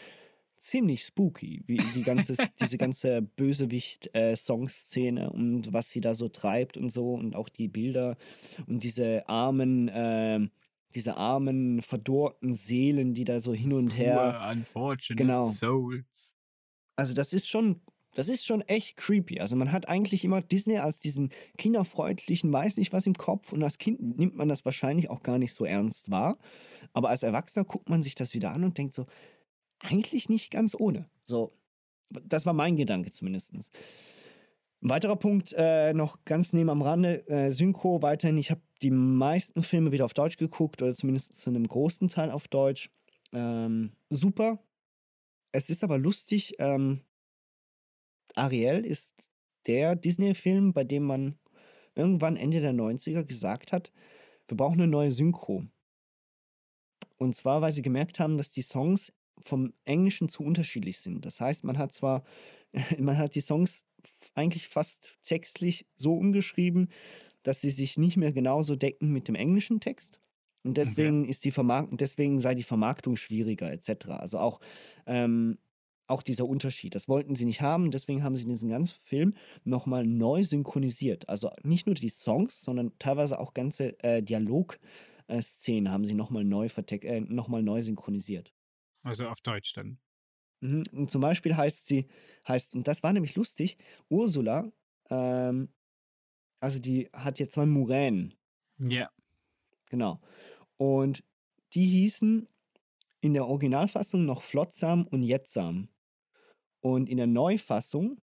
ziemlich 0.65 1.05
spooky, 1.05 1.63
wie 1.67 1.77
die 1.77 2.03
ganze, 2.03 2.35
diese 2.59 2.77
ganze 2.77 3.21
Bösewicht-Songszene 3.21 5.25
äh, 5.25 5.27
und 5.27 5.71
was 5.71 5.91
sie 5.91 6.01
da 6.01 6.13
so 6.13 6.27
treibt 6.27 6.77
und 6.77 6.89
so 6.89 7.13
und 7.13 7.35
auch 7.35 7.49
die 7.49 7.67
Bilder 7.67 8.17
und 8.67 8.83
diese 8.83 9.27
armen, 9.29 9.87
äh, 9.89 10.47
diese 10.95 11.17
armen, 11.17 11.81
verdorrten 11.81 12.55
Seelen, 12.55 13.13
die 13.13 13.25
da 13.25 13.39
so 13.39 13.53
hin 13.53 13.73
und 13.73 13.89
her. 13.89 14.37
Poor 14.39 14.51
unfortunate 14.51 15.23
genau. 15.23 15.47
Souls. 15.47 16.35
Also 16.95 17.13
das 17.13 17.33
ist 17.33 17.47
schon, 17.47 17.81
das 18.13 18.29
ist 18.29 18.45
schon 18.45 18.61
echt 18.61 18.97
creepy. 18.97 19.41
Also 19.41 19.55
man 19.55 19.71
hat 19.71 19.89
eigentlich 19.89 20.23
immer 20.23 20.41
Disney 20.41 20.77
als 20.77 20.99
diesen 20.99 21.29
kinderfreundlichen, 21.57 22.51
weiß 22.51 22.77
nicht 22.77 22.93
was 22.93 23.05
im 23.05 23.15
Kopf 23.15 23.53
und 23.53 23.61
als 23.61 23.77
Kind 23.77 24.17
nimmt 24.17 24.35
man 24.35 24.47
das 24.47 24.65
wahrscheinlich 24.65 25.09
auch 25.09 25.21
gar 25.21 25.37
nicht 25.37 25.53
so 25.53 25.65
ernst 25.65 26.09
wahr. 26.09 26.37
Aber 26.93 27.09
als 27.09 27.23
Erwachsener 27.23 27.65
guckt 27.65 27.89
man 27.89 28.01
sich 28.01 28.15
das 28.15 28.33
wieder 28.33 28.51
an 28.51 28.63
und 28.63 28.77
denkt 28.77 28.93
so, 28.93 29.05
eigentlich 29.79 30.29
nicht 30.29 30.51
ganz 30.51 30.75
ohne. 30.77 31.09
So, 31.23 31.53
das 32.09 32.45
war 32.45 32.53
mein 32.53 32.75
Gedanke 32.75 33.11
zumindest. 33.11 33.53
Ein 33.53 34.89
weiterer 34.89 35.15
Punkt, 35.15 35.53
äh, 35.57 35.93
noch 35.93 36.23
ganz 36.25 36.53
neben 36.53 36.69
am 36.69 36.81
Rande, 36.81 37.27
äh, 37.27 37.51
Synchro 37.51 38.01
weiterhin. 38.01 38.37
Ich 38.37 38.51
habe 38.51 38.61
die 38.81 38.91
meisten 38.91 39.63
Filme 39.63 39.91
wieder 39.91 40.05
auf 40.05 40.13
Deutsch 40.13 40.37
geguckt 40.37 40.81
oder 40.81 40.93
zumindest 40.93 41.35
zu 41.35 41.49
einem 41.49 41.67
großen 41.67 42.07
Teil 42.07 42.29
auf 42.29 42.47
Deutsch. 42.47 42.91
Ähm, 43.33 43.93
super. 44.09 44.59
Es 45.51 45.69
ist 45.69 45.83
aber 45.83 45.97
lustig. 45.97 46.55
Ähm, 46.59 47.01
Ariel 48.35 48.85
ist 48.85 49.29
der 49.65 49.95
Disney-Film, 49.95 50.73
bei 50.73 50.83
dem 50.83 51.03
man 51.03 51.39
irgendwann 51.95 52.37
Ende 52.37 52.59
der 52.59 52.73
90er 52.73 53.23
gesagt 53.23 53.71
hat, 53.71 53.91
wir 54.47 54.57
brauchen 54.57 54.81
eine 54.81 54.87
neue 54.87 55.11
Synchro. 55.11 55.65
Und 57.17 57.35
zwar, 57.35 57.61
weil 57.61 57.71
sie 57.71 57.81
gemerkt 57.81 58.19
haben, 58.19 58.37
dass 58.37 58.51
die 58.51 58.61
Songs 58.61 59.13
vom 59.45 59.73
Englischen 59.85 60.27
zu 60.27 60.43
unterschiedlich 60.43 60.99
sind. 60.99 61.25
Das 61.25 61.39
heißt, 61.39 61.63
man 61.63 61.77
hat 61.77 61.93
zwar, 61.93 62.23
man 62.99 63.17
hat 63.17 63.35
die 63.35 63.41
Songs 63.41 63.85
eigentlich 64.33 64.67
fast 64.67 65.15
textlich 65.21 65.85
so 65.95 66.15
umgeschrieben, 66.15 66.89
dass 67.43 67.61
sie 67.61 67.69
sich 67.69 67.97
nicht 67.97 68.17
mehr 68.17 68.31
genauso 68.31 68.75
decken 68.75 69.11
mit 69.11 69.27
dem 69.27 69.35
englischen 69.35 69.79
Text. 69.79 70.19
Und 70.63 70.77
deswegen 70.77 71.21
okay. 71.21 71.29
ist 71.29 71.45
die 71.45 71.51
Vermarktung, 71.51 71.97
deswegen 71.97 72.39
sei 72.39 72.55
die 72.55 72.63
Vermarktung 72.63 73.15
schwieriger, 73.17 73.71
etc. 73.71 74.07
Also 74.07 74.39
auch, 74.39 74.59
ähm, 75.05 75.59
auch 76.07 76.23
dieser 76.23 76.47
Unterschied. 76.47 76.95
Das 76.95 77.07
wollten 77.07 77.35
sie 77.35 77.45
nicht 77.45 77.61
haben, 77.61 77.91
deswegen 77.91 78.23
haben 78.23 78.35
sie 78.35 78.45
diesen 78.45 78.69
ganzen 78.69 78.97
Film 79.03 79.35
nochmal 79.63 80.07
neu 80.07 80.41
synchronisiert. 80.41 81.29
Also 81.29 81.51
nicht 81.61 81.85
nur 81.85 81.93
die 81.93 82.09
Songs, 82.09 82.63
sondern 82.63 82.91
teilweise 82.97 83.39
auch 83.39 83.53
ganze 83.53 84.01
äh, 84.03 84.23
Dialogszenen 84.23 85.91
haben 85.91 86.05
sie 86.05 86.15
nochmal 86.15 86.43
neu, 86.43 86.65
äh, 86.65 87.21
noch 87.21 87.47
neu 87.47 87.81
synchronisiert. 87.83 88.54
Also 89.05 89.27
auf 89.27 89.41
Deutsch 89.41 89.73
dann. 89.73 89.99
Mhm. 90.61 90.83
Und 90.91 91.11
zum 91.11 91.21
Beispiel 91.21 91.55
heißt 91.55 91.85
sie, 91.85 92.07
heißt, 92.47 92.73
und 92.73 92.87
das 92.87 93.03
war 93.03 93.13
nämlich 93.13 93.35
lustig, 93.35 93.77
Ursula, 94.09 94.71
ähm, 95.09 95.69
also 96.59 96.79
die 96.79 97.09
hat 97.13 97.39
jetzt 97.39 97.53
zwei 97.53 97.65
Muränen. 97.65 98.33
Ja. 98.79 99.09
Genau. 99.89 100.19
Und 100.77 101.23
die 101.73 101.85
hießen 101.85 102.47
in 103.21 103.33
der 103.33 103.47
Originalfassung 103.47 104.25
noch 104.25 104.41
Flotsam 104.41 105.05
und 105.07 105.21
Jetsam. 105.21 105.89
Und 106.81 107.09
in 107.09 107.17
der 107.17 107.27
Neufassung, 107.27 108.21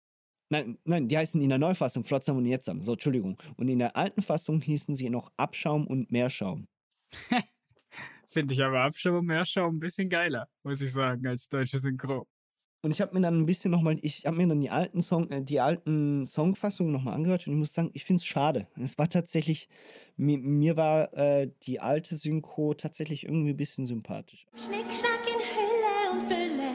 nein, 0.49 0.79
nein, 0.85 1.09
die 1.09 1.19
heißen 1.19 1.41
in 1.41 1.49
der 1.49 1.59
Neufassung 1.59 2.05
Flotsam 2.05 2.37
und 2.37 2.47
Jetsam, 2.47 2.83
so, 2.83 2.93
Entschuldigung. 2.93 3.41
Und 3.57 3.69
in 3.69 3.79
der 3.79 3.97
alten 3.97 4.23
Fassung 4.23 4.61
hießen 4.61 4.95
sie 4.95 5.11
noch 5.11 5.33
Abschaum 5.37 5.87
und 5.87 6.11
Meerschaum. 6.11 6.69
Finde 8.33 8.55
ich 8.55 8.63
aber 8.63 8.81
Abschaum 8.81 9.17
und 9.17 9.27
Meerschaum 9.27 9.77
ein 9.77 9.79
bisschen 9.79 10.09
geiler, 10.09 10.49
muss 10.63 10.81
ich 10.81 10.91
sagen, 10.91 11.27
als 11.27 11.51
deutsche 11.51 11.79
Synchro. 11.79 12.27
Und 12.81 12.91
ich 12.91 13.03
habe 13.03 13.15
mir 13.15 13.21
dann 13.21 13.39
ein 13.39 13.47
bisschen 13.47 13.71
nochmal, 13.71 13.99
ich 14.01 14.25
habe 14.25 14.39
mir 14.39 14.49
dann 14.49 14.61
die 14.61 14.71
alten 14.71 15.03
Song, 15.03 15.31
äh, 15.31 15.43
die 15.43 15.61
alten 15.61 16.25
Songfassungen 16.25 16.93
nochmal 16.93 17.13
angehört 17.15 17.47
und 17.47 17.53
ich 17.53 17.59
muss 17.59 17.75
sagen, 17.75 17.91
ich 17.93 18.07
finde 18.07 18.21
es 18.21 18.25
schade. 18.25 18.67
Es 18.83 18.97
war 18.97 19.11
tatsächlich, 19.11 19.69
mir, 20.17 20.39
mir 20.39 20.79
war 20.79 21.13
äh, 21.13 21.51
die 21.65 21.79
alte 21.79 22.17
Synchro 22.17 22.73
tatsächlich 22.73 23.25
irgendwie 23.25 23.51
ein 23.51 23.57
bisschen 23.57 23.85
sympathisch. 23.85 24.47
Schnickschnack 24.57 25.27
in 25.27 25.39
Hülle 25.53 26.13
und 26.13 26.27
Fülle. 26.27 26.73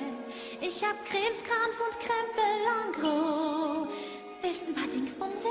Ich 0.62 0.84
hab 0.84 1.04
Krimskrams 1.06 1.82
und 1.88 2.00
Krempel 2.00 2.54
en 2.86 3.02
gros. 3.02 3.88
Willst 4.44 4.64
ein 4.68 4.76
paar 4.76 4.88
Dingsbumse? 4.88 5.48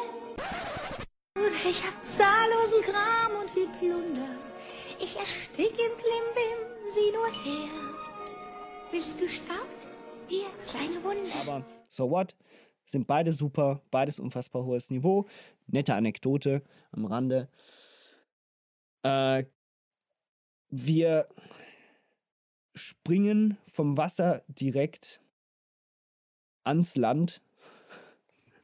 Ich 1.69 1.83
hab 1.83 2.07
zahllosen 2.07 2.83
Kram 2.83 3.43
und 3.43 3.51
viel 3.51 3.67
Plunder. 3.79 4.56
Ich 5.01 5.17
erstick 5.17 5.71
im 5.73 5.93
Klimbim, 5.99 6.59
sieh 6.93 7.13
nur 7.13 7.31
her. 7.45 7.69
Willst 8.91 9.21
du 9.21 9.29
Staub? 9.29 9.67
Hier, 10.29 10.49
kleine 10.69 11.03
Wunde. 11.05 11.33
Aber 11.41 11.65
so 11.89 12.11
what? 12.11 12.35
Sind 12.87 13.07
beide 13.07 13.33
super, 13.33 13.83
beides 13.91 14.19
unfassbar 14.19 14.65
hohes 14.65 14.91
Niveau. 14.91 15.27
Nette 15.67 15.95
Anekdote 15.95 16.63
am 16.93 17.05
Rande. 17.05 17.49
Äh, 19.03 19.45
wir 20.69 21.29
springen 22.75 23.57
vom 23.73 23.97
Wasser 23.97 24.43
direkt 24.49 25.21
ans 26.65 26.97
Land 26.97 27.41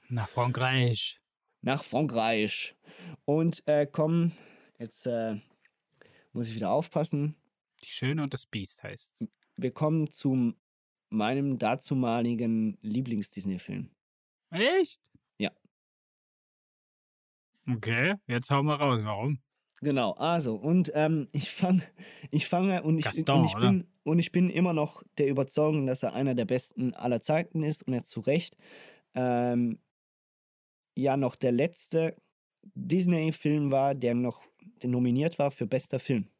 Nach 0.08 0.28
Frankreich. 0.28 1.20
nach 1.62 1.82
Frankreich 1.84 2.74
und 3.24 3.66
äh, 3.66 3.86
kommen, 3.86 4.32
jetzt 4.78 5.06
äh, 5.06 5.36
muss 6.32 6.48
ich 6.48 6.54
wieder 6.54 6.70
aufpassen, 6.70 7.36
Die 7.84 7.90
Schöne 7.90 8.22
und 8.22 8.32
das 8.32 8.46
Biest 8.46 8.82
heißt 8.82 9.26
wir 9.56 9.72
kommen 9.72 10.10
zu 10.10 10.54
meinem 11.10 11.58
dazumaligen 11.58 12.78
Lieblings-Disney-Film. 12.82 13.90
Echt? 14.50 15.00
Ja. 15.38 15.50
Okay, 17.68 18.14
jetzt 18.26 18.50
hau 18.50 18.62
mal 18.62 18.76
raus. 18.76 19.00
Warum? 19.04 19.40
Genau, 19.80 20.12
also, 20.12 20.54
und 20.54 20.92
ähm, 20.94 21.28
ich 21.32 21.50
fange 21.50 21.82
ich 22.30 22.46
fange 22.46 22.82
und 22.82 22.98
ich, 22.98 23.04
Gaston, 23.04 23.40
und, 23.40 23.44
ich 23.46 23.56
oder? 23.56 23.68
bin, 23.68 23.88
und 24.04 24.18
ich 24.18 24.32
bin 24.32 24.48
immer 24.50 24.72
noch 24.72 25.02
der 25.18 25.28
Überzeugung, 25.28 25.86
dass 25.86 26.02
er 26.02 26.12
einer 26.14 26.34
der 26.34 26.44
besten 26.44 26.94
aller 26.94 27.20
Zeiten 27.20 27.62
ist 27.62 27.82
und 27.82 27.92
er 27.92 28.04
zu 28.04 28.20
Recht 28.20 28.56
ähm, 29.14 29.80
ja 30.96 31.16
noch 31.16 31.36
der 31.36 31.52
letzte 31.52 32.16
Disney-Film 32.74 33.70
war, 33.70 33.94
der 33.94 34.14
noch 34.14 34.42
nominiert 34.84 35.38
war 35.38 35.50
für 35.50 35.66
bester 35.66 35.98
Film. 36.00 36.30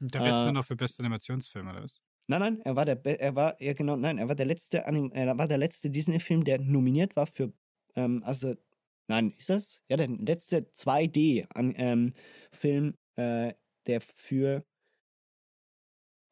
Der 0.00 0.20
beste 0.22 0.50
Äh, 0.50 0.52
noch 0.52 0.64
für 0.64 0.74
beste 0.74 1.02
Animationsfilm, 1.04 1.68
oder 1.68 1.82
was? 1.84 2.02
Nein, 2.30 2.40
nein, 2.40 2.60
er 2.60 2.76
war 2.76 2.84
der, 2.84 2.94
Be- 2.96 3.18
er 3.18 3.34
war, 3.34 3.60
ja 3.60 3.72
genau, 3.72 3.96
nein, 3.96 4.18
er 4.18 4.28
war 4.28 4.34
der 4.34 4.44
letzte, 4.46 4.86
Anim 4.86 5.10
er 5.12 5.38
war 5.38 5.48
der 5.48 5.56
letzte 5.58 5.90
Disney-Film, 5.90 6.44
der 6.44 6.58
nominiert 6.60 7.16
war 7.16 7.26
für, 7.26 7.52
ähm, 7.96 8.22
also, 8.22 8.54
nein, 9.08 9.32
ist 9.38 9.48
das? 9.48 9.82
Ja, 9.88 9.96
der 9.96 10.08
letzte 10.08 10.70
2D-Film, 10.72 11.74
ähm, 11.76 12.12
Film, 12.52 12.98
äh, 13.16 13.54
der 13.86 14.02
für 14.02 14.66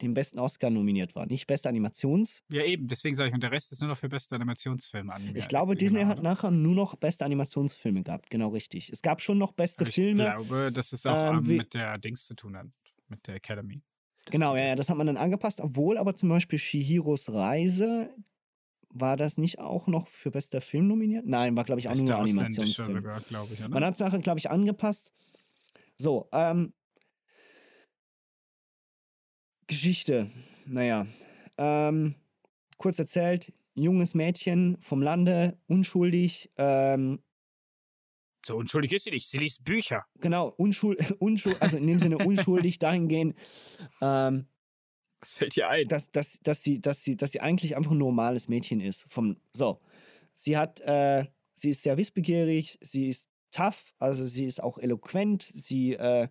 den 0.02 0.14
besten 0.14 0.38
Oscar 0.38 0.70
nominiert 0.70 1.14
war. 1.14 1.26
Nicht 1.26 1.46
bester 1.46 1.68
Animations. 1.68 2.42
Ja, 2.48 2.64
eben, 2.64 2.86
deswegen 2.86 3.16
sage 3.16 3.28
ich, 3.28 3.34
und 3.34 3.42
der 3.42 3.52
Rest 3.52 3.72
ist 3.72 3.80
nur 3.80 3.88
noch 3.88 3.98
für 3.98 4.08
beste 4.08 4.34
Animationsfilme 4.34 5.12
an. 5.12 5.34
Ich 5.34 5.48
glaube, 5.48 5.74
Disney 5.74 6.02
hat 6.02 6.22
nachher 6.22 6.50
nur 6.50 6.74
noch 6.74 6.96
beste 6.96 7.24
Animationsfilme 7.24 8.02
gehabt, 8.02 8.30
genau 8.30 8.48
richtig. 8.48 8.90
Es 8.90 9.02
gab 9.02 9.22
schon 9.22 9.38
noch 9.38 9.52
beste 9.52 9.84
Ich 9.84 9.94
Filme. 9.94 10.24
glaube, 10.24 10.71
dass 10.73 10.92
es 10.92 11.06
auch 11.06 11.32
ähm, 11.32 11.44
ähm, 11.49 11.56
mit 11.56 11.75
der 11.75 11.99
Dings 11.99 12.26
zu 12.26 12.34
tun 12.34 12.56
hat, 12.56 12.66
mit 13.08 13.26
der 13.26 13.36
Academy. 13.36 13.82
Das 14.25 14.32
Genau, 14.32 14.56
ja, 14.56 14.64
ja, 14.64 14.75
das 14.76 14.90
hat 14.90 14.97
man 14.97 15.06
dann 15.06 15.16
angepasst. 15.16 15.60
Obwohl 15.60 15.99
aber 15.99 16.14
zum 16.14 16.28
Beispiel 16.28 16.58
Shihiros 16.58 17.32
Reise, 17.32 18.10
war 18.90 19.16
das 19.16 19.38
nicht 19.38 19.60
auch 19.60 19.86
noch 19.86 20.08
für 20.08 20.30
bester 20.30 20.60
Film 20.60 20.88
nominiert? 20.88 21.26
Nein, 21.26 21.56
war, 21.56 21.64
glaube 21.64 21.80
ich, 21.80 21.88
auch 21.88 21.92
beste 21.92 22.06
nur 22.06 22.16
Animationsfilm. 22.16 22.92
sogar, 22.92 23.21
ich, 23.21 23.30
oder? 23.60 23.68
Man 23.68 23.84
hat 23.84 23.94
es 23.94 24.00
nachher, 24.00 24.18
glaube 24.18 24.38
ich, 24.38 24.50
angepasst. 24.50 25.12
So, 25.97 26.28
ähm, 26.32 26.73
Geschichte. 29.66 30.30
Naja, 30.64 31.06
ähm, 31.58 32.14
kurz 32.78 32.98
erzählt, 32.98 33.52
junges 33.74 34.14
Mädchen 34.14 34.76
vom 34.80 35.02
Lande, 35.02 35.58
unschuldig, 35.66 36.50
ähm, 36.56 37.20
so 38.44 38.56
unschuldig 38.56 38.92
ist 38.92 39.04
sie 39.04 39.10
nicht, 39.10 39.28
sie 39.28 39.38
liest 39.38 39.64
Bücher. 39.64 40.04
genau, 40.20 40.48
unschul 40.56 40.96
unschul 41.18 41.56
also 41.58 41.76
in 41.78 41.86
dem 41.86 41.98
Sinne 41.98 42.18
unschuldig 42.18 42.78
dahingehend, 42.78 43.34
ähm, 44.00 44.46
Was 45.20 45.34
fällt 45.34 45.56
dir 45.56 45.68
ein? 45.68 45.84
dass, 45.88 46.12
dass, 46.12 46.38
dass, 46.42 46.62
sie, 46.62 46.80
dass, 46.80 47.02
sie, 47.02 47.16
dass 47.16 47.32
sie 47.32 47.40
eigentlich 47.40 47.76
einfach 47.76 47.90
ein 47.90 47.98
normales 47.98 48.46
Mädchen 48.48 48.80
ist. 48.80 49.04
Vom, 49.08 49.36
so, 49.52 49.80
sie 50.36 50.56
hat, 50.56 50.80
äh, 50.80 51.24
sie 51.54 51.70
ist 51.70 51.82
sehr 51.82 51.96
wissbegierig, 51.96 52.78
sie 52.80 53.08
ist 53.08 53.28
tough, 53.50 53.94
also 53.98 54.24
sie 54.24 54.46
ist 54.46 54.62
auch 54.62 54.78
eloquent, 54.78 55.42
sie 55.42 55.94
äh, 55.94 56.28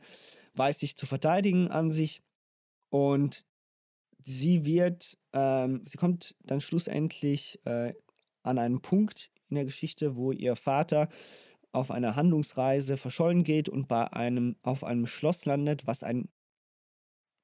weiß 0.54 0.80
sich 0.80 0.96
zu 0.96 1.06
verteidigen 1.06 1.70
an 1.70 1.92
sich 1.92 2.22
und 2.90 3.46
sie 4.26 4.66
wird, 4.66 5.18
ähm, 5.34 5.82
sie 5.86 5.98
kommt 5.98 6.36
dann 6.44 6.62
schlussendlich 6.62 7.60
äh, 7.66 7.94
an 8.44 8.58
einen 8.58 8.82
Punkt 8.82 9.32
in 9.50 9.56
der 9.56 9.66
Geschichte, 9.66 10.16
wo 10.16 10.32
ihr 10.32 10.56
Vater 10.56 11.10
auf 11.72 11.92
einer 11.92 12.16
Handlungsreise 12.16 12.98
verschollen 12.98 13.44
geht 13.44 13.70
und 13.70 13.88
bei 13.88 14.12
einem, 14.14 14.56
auf 14.64 14.84
einem 14.84 15.08
Schloss 15.08 15.46
landet, 15.46 15.86
was 15.88 16.04
ein 16.04 16.30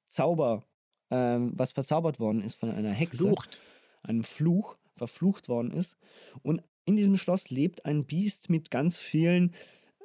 Zauber, 0.08 0.64
ähm, 1.10 1.52
was 1.54 1.72
verzaubert 1.72 2.18
worden 2.18 2.42
ist 2.42 2.54
von 2.54 2.70
einer 2.70 2.90
Hexe 2.90 3.18
Flucht. 3.18 3.60
einem 4.02 4.24
Fluch 4.24 4.76
verflucht 4.96 5.48
worden 5.48 5.70
ist. 5.72 5.96
Und 6.42 6.62
in 6.84 6.96
diesem 6.96 7.16
Schloss 7.16 7.50
lebt 7.50 7.84
ein 7.84 8.04
Biest 8.04 8.50
mit 8.50 8.70
ganz 8.70 8.96
vielen 8.96 9.54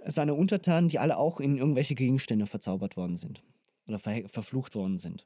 seiner 0.05 0.35
Untertanen, 0.35 0.89
die 0.89 0.99
alle 0.99 1.17
auch 1.17 1.39
in 1.39 1.57
irgendwelche 1.57 1.95
Gegenstände 1.95 2.45
verzaubert 2.45 2.97
worden 2.97 3.17
sind 3.17 3.43
oder 3.87 3.99
ver 3.99 4.27
verflucht 4.27 4.75
worden 4.75 4.97
sind. 4.97 5.25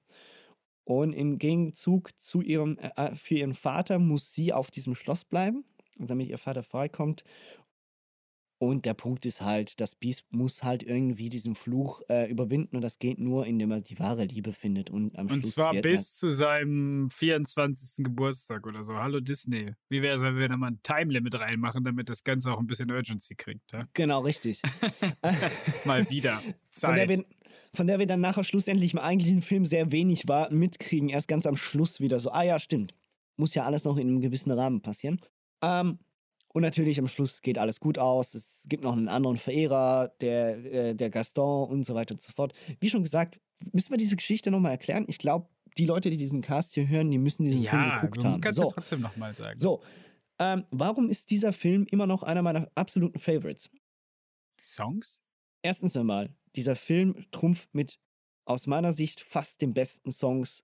Und 0.83 1.13
im 1.13 1.37
Gegenzug 1.37 2.09
zu 2.21 2.41
ihrem, 2.41 2.77
äh, 2.77 3.15
für 3.15 3.35
ihren 3.35 3.53
Vater 3.53 3.99
muss 3.99 4.33
sie 4.33 4.51
auf 4.53 4.71
diesem 4.71 4.95
Schloss 4.95 5.23
bleiben, 5.23 5.63
damit 5.97 6.29
ihr 6.29 6.37
Vater 6.37 6.63
freikommt. 6.63 7.23
Und 8.61 8.85
der 8.85 8.93
Punkt 8.93 9.25
ist 9.25 9.41
halt, 9.41 9.81
das 9.81 9.95
Biest 9.95 10.31
muss 10.31 10.61
halt 10.61 10.83
irgendwie 10.83 11.29
diesen 11.29 11.55
Fluch 11.55 12.03
äh, 12.09 12.29
überwinden 12.29 12.75
und 12.75 12.83
das 12.83 12.99
geht 12.99 13.17
nur, 13.17 13.47
indem 13.47 13.71
er 13.71 13.81
die 13.81 13.97
wahre 13.97 14.23
Liebe 14.25 14.53
findet. 14.53 14.91
Und 14.91 15.17
am 15.17 15.25
Und 15.25 15.39
Schluss 15.39 15.55
zwar 15.55 15.73
bis 15.73 16.15
zu 16.15 16.29
seinem 16.29 17.09
24. 17.09 18.05
Geburtstag 18.05 18.67
oder 18.67 18.83
so. 18.83 18.93
Hallo 18.93 19.19
Disney. 19.19 19.73
Wie 19.89 20.03
wäre 20.03 20.15
es, 20.15 20.21
wenn 20.21 20.37
wir 20.37 20.47
da 20.47 20.57
mal 20.57 20.67
ein 20.67 20.79
Time-Limit 20.83 21.39
reinmachen, 21.39 21.83
damit 21.83 22.07
das 22.07 22.23
Ganze 22.23 22.53
auch 22.53 22.59
ein 22.59 22.67
bisschen 22.67 22.91
Urgency 22.91 23.33
kriegt? 23.33 23.71
Ja? 23.71 23.87
Genau, 23.95 24.19
richtig. 24.19 24.61
Mal 25.85 26.07
wieder. 26.11 26.33
von 26.69 26.93
der, 26.93 27.07
Zeit. 27.07 27.09
wir, 27.09 27.25
von 27.73 27.87
der 27.87 27.97
wir 27.97 28.05
dann 28.05 28.21
nachher 28.21 28.43
schlussendlich 28.43 28.93
im 28.93 28.99
eigentlichen 28.99 29.41
Film 29.41 29.65
sehr 29.65 29.91
wenig 29.91 30.27
war, 30.27 30.51
mitkriegen. 30.51 31.09
Erst 31.09 31.27
ganz 31.27 31.47
am 31.47 31.57
Schluss 31.57 31.99
wieder 31.99 32.19
so, 32.19 32.29
ah 32.31 32.43
ja, 32.43 32.59
stimmt. 32.59 32.93
Muss 33.37 33.55
ja 33.55 33.65
alles 33.65 33.85
noch 33.85 33.97
in 33.97 34.07
einem 34.07 34.21
gewissen 34.21 34.51
Rahmen 34.51 34.83
passieren. 34.83 35.19
Ähm, 35.63 35.97
und 36.53 36.61
natürlich 36.61 36.99
am 36.99 37.07
Schluss 37.07 37.41
geht 37.41 37.57
alles 37.57 37.79
gut 37.79 37.97
aus. 37.97 38.33
Es 38.33 38.65
gibt 38.67 38.83
noch 38.83 38.93
einen 38.95 39.07
anderen 39.07 39.37
Verehrer, 39.37 40.09
der, 40.21 40.57
äh, 40.65 40.95
der 40.95 41.09
Gaston 41.09 41.69
und 41.69 41.85
so 41.85 41.95
weiter 41.95 42.13
und 42.13 42.21
so 42.21 42.31
fort. 42.35 42.53
Wie 42.79 42.89
schon 42.89 43.03
gesagt, 43.03 43.39
müssen 43.71 43.91
wir 43.91 43.97
diese 43.97 44.15
Geschichte 44.15 44.51
nochmal 44.51 44.71
erklären? 44.73 45.05
Ich 45.07 45.17
glaube, 45.17 45.47
die 45.77 45.85
Leute, 45.85 46.09
die 46.09 46.17
diesen 46.17 46.41
Cast 46.41 46.73
hier 46.73 46.87
hören, 46.87 47.09
die 47.11 47.17
müssen 47.17 47.43
diesen 47.43 47.63
Film 47.63 47.81
ja, 47.81 47.95
geguckt 47.99 48.17
du 48.17 48.23
haben. 48.25 48.41
kannst 48.41 48.57
So, 48.57 48.63
du 48.63 48.69
trotzdem 48.69 49.01
nochmal 49.01 49.33
sagen. 49.33 49.59
so. 49.59 49.81
Ähm, 50.39 50.65
warum 50.71 51.09
ist 51.09 51.29
dieser 51.29 51.53
Film 51.53 51.85
immer 51.91 52.07
noch 52.07 52.23
einer 52.23 52.41
meiner 52.41 52.69
absoluten 52.75 53.19
Favorites? 53.19 53.69
Die 54.59 54.65
Songs? 54.65 55.19
Erstens 55.61 55.95
einmal, 55.95 56.33
dieser 56.55 56.75
Film 56.75 57.25
trumpft 57.31 57.73
mit 57.73 57.99
aus 58.45 58.65
meiner 58.65 58.91
Sicht 58.91 59.21
fast 59.21 59.61
den 59.61 59.73
besten 59.73 60.11
Songs 60.11 60.63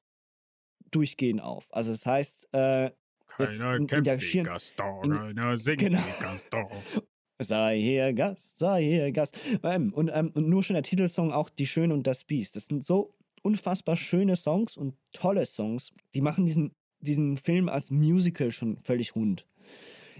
durchgehend 0.91 1.41
auf. 1.41 1.67
Also 1.71 1.91
das 1.91 2.06
heißt, 2.06 2.54
äh, 2.54 2.91
Keiner 3.28 3.76
in- 3.76 3.82
in 3.84 3.88
kämpft 3.88 4.34
wie 4.34 4.42
Gaston, 4.44 5.04
in- 5.04 5.18
keiner 5.18 5.58
singt 5.58 5.80
Genau. 5.80 6.00
wie 6.00 6.22
Gaston. 6.24 6.68
sei 7.40 7.80
hier 7.80 8.13
Gast, 8.13 8.58
sei 8.58 8.84
hier 8.84 9.12
Gast. 9.12 9.38
Ähm, 9.63 9.94
und, 9.94 10.10
ähm, 10.13 10.32
und 10.34 10.50
nur 10.50 10.63
schon 10.63 10.74
der 10.74 10.84
Titelsong 10.84 11.32
auch 11.32 11.50
Die 11.50 11.66
Schöne 11.68 11.94
und 11.94 12.08
das 12.08 12.24
Biest. 12.24 12.56
Das 12.56 12.66
sind 12.66 12.84
so 12.84 13.13
unfassbar 13.44 13.96
schöne 13.96 14.36
Songs 14.36 14.76
und 14.76 14.96
tolle 15.13 15.46
Songs. 15.46 15.92
Die 16.16 16.22
machen 16.22 16.46
diesen, 16.46 16.74
diesen 17.00 17.38
Film 17.38 17.70
als 17.70 17.92
Musical 17.92 18.52
schon 18.52 18.78
völlig 18.82 19.16
rund. 19.16 19.46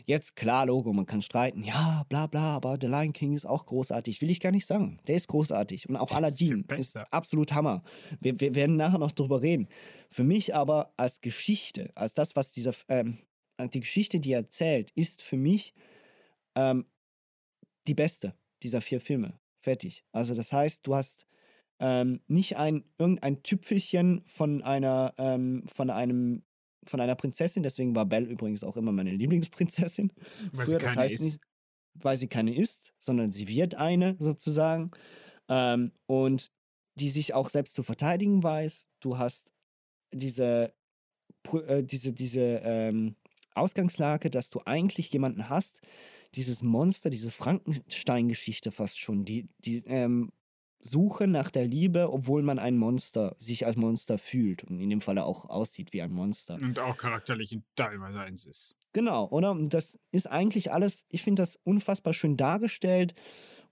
Jetzt, 0.08 0.38
klar, 0.38 0.66
Logo, 0.66 0.94
man 0.94 1.06
kann 1.06 1.22
streiten, 1.22 1.66
ja, 1.66 2.06
bla 2.08 2.28
bla, 2.28 2.56
aber 2.56 2.78
The 2.80 2.88
Lion 2.88 3.12
King 3.12 3.34
ist 3.34 3.46
auch 3.46 3.66
großartig. 3.66 4.22
Will 4.22 4.30
ich 4.30 4.40
gar 4.40 4.52
nicht 4.54 4.66
sagen. 4.66 5.02
Der 5.06 5.18
ist 5.18 5.28
großartig. 5.28 5.90
Und 5.90 5.98
auch 5.98 6.10
ist 6.10 6.16
Aladdin 6.16 6.62
ist 6.62 6.68
besser. 6.68 7.08
absolut 7.12 7.52
Hammer. 7.52 7.84
Wir, 8.22 8.40
wir 8.40 8.56
werden 8.56 8.78
nachher 8.78 9.00
noch 9.00 9.12
drüber 9.12 9.42
reden. 9.42 9.68
Für 10.10 10.24
mich 10.24 10.56
aber 10.56 10.94
als 10.96 11.20
Geschichte, 11.20 11.92
als 11.96 12.14
das, 12.14 12.38
was 12.38 12.54
dieser, 12.54 12.72
ähm, 12.88 13.18
die 13.74 13.82
Geschichte, 13.82 14.22
die 14.22 14.32
er 14.32 14.40
erzählt, 14.40 14.92
ist 14.92 15.22
für 15.22 15.36
mich 15.36 15.74
ähm, 16.56 16.86
die 17.86 17.94
beste 17.94 18.34
dieser 18.64 18.80
vier 18.80 19.02
Filme. 19.02 19.38
Fertig. 19.60 20.06
Also 20.14 20.36
das 20.36 20.54
heißt, 20.54 20.88
du 20.88 20.96
hast 20.96 21.28
ähm, 21.80 22.22
nicht 22.28 22.56
ein 22.56 22.86
irgendein 22.98 23.44
Tüpfelchen 23.44 24.24
von 24.26 24.64
einer 24.64 25.14
ähm, 25.18 25.66
von 25.68 25.90
einem 25.90 26.44
von 26.90 27.02
einer 27.02 27.16
Prinzessin. 27.16 27.64
Deswegen 27.64 27.96
war 27.96 28.06
Belle 28.06 28.28
übrigens 28.28 28.64
auch 28.64 28.78
immer 28.78 28.92
meine 28.92 29.12
Lieblingsprinzessin. 29.12 30.12
Weil 30.52 30.66
sie 30.66 30.72
Früher, 30.72 30.80
das 30.80 30.90
keine 30.92 31.02
heißt 31.02 31.14
ist. 31.16 31.22
nicht, 31.22 31.40
weil 31.96 32.18
sie 32.18 32.28
keine 32.28 32.56
ist, 32.56 32.94
sondern 33.00 33.32
sie 33.32 33.48
wird 33.48 33.76
eine 33.76 34.16
sozusagen. 34.20 34.92
Ähm, 35.50 35.92
und 36.06 36.52
die 36.96 37.10
sich 37.10 37.34
auch 37.34 37.50
selbst 37.50 37.76
zu 37.76 37.84
verteidigen 37.84 38.44
weiß. 38.44 38.88
Du 39.00 39.18
hast 39.18 39.54
diese, 40.12 40.74
äh, 41.68 41.84
diese, 41.84 42.14
diese 42.14 42.42
ähm, 42.42 43.16
Ausgangslage, 43.54 44.30
dass 44.30 44.50
du 44.50 44.62
eigentlich 44.66 45.12
jemanden 45.12 45.50
hast, 45.50 45.82
dieses 46.36 46.64
Monster, 46.64 47.10
diese 47.10 47.32
Frankenstein-Geschichte 47.32 48.72
fast 48.72 49.00
schon, 49.00 49.26
die, 49.26 49.48
die 49.60 49.84
ähm, 49.86 50.32
Suche 50.80 51.28
nach 51.28 51.52
der 51.52 51.68
Liebe, 51.68 52.12
obwohl 52.12 52.44
man 52.44 52.60
ein 52.60 52.78
Monster, 52.78 53.36
sich 53.40 53.66
als 53.66 53.76
Monster 53.76 54.18
fühlt 54.18 54.64
und 54.64 54.80
in 54.80 54.90
dem 54.90 55.02
Falle 55.02 55.26
auch 55.26 55.50
aussieht 55.50 55.94
wie 55.94 56.02
ein 56.02 56.12
Monster. 56.12 56.58
Und 56.62 56.80
auch 56.80 56.98
charakterlich 56.98 57.52
in 57.52 57.64
teilweise 57.76 58.22
eins 58.22 58.46
ist. 58.46 58.76
Genau, 58.94 59.28
oder? 59.30 59.52
Und 59.52 59.74
das 59.74 60.00
ist 60.12 60.28
eigentlich 60.28 60.72
alles, 60.72 61.06
ich 61.10 61.24
finde 61.24 61.42
das 61.42 61.58
unfassbar 61.64 62.14
schön 62.14 62.38
dargestellt 62.38 63.16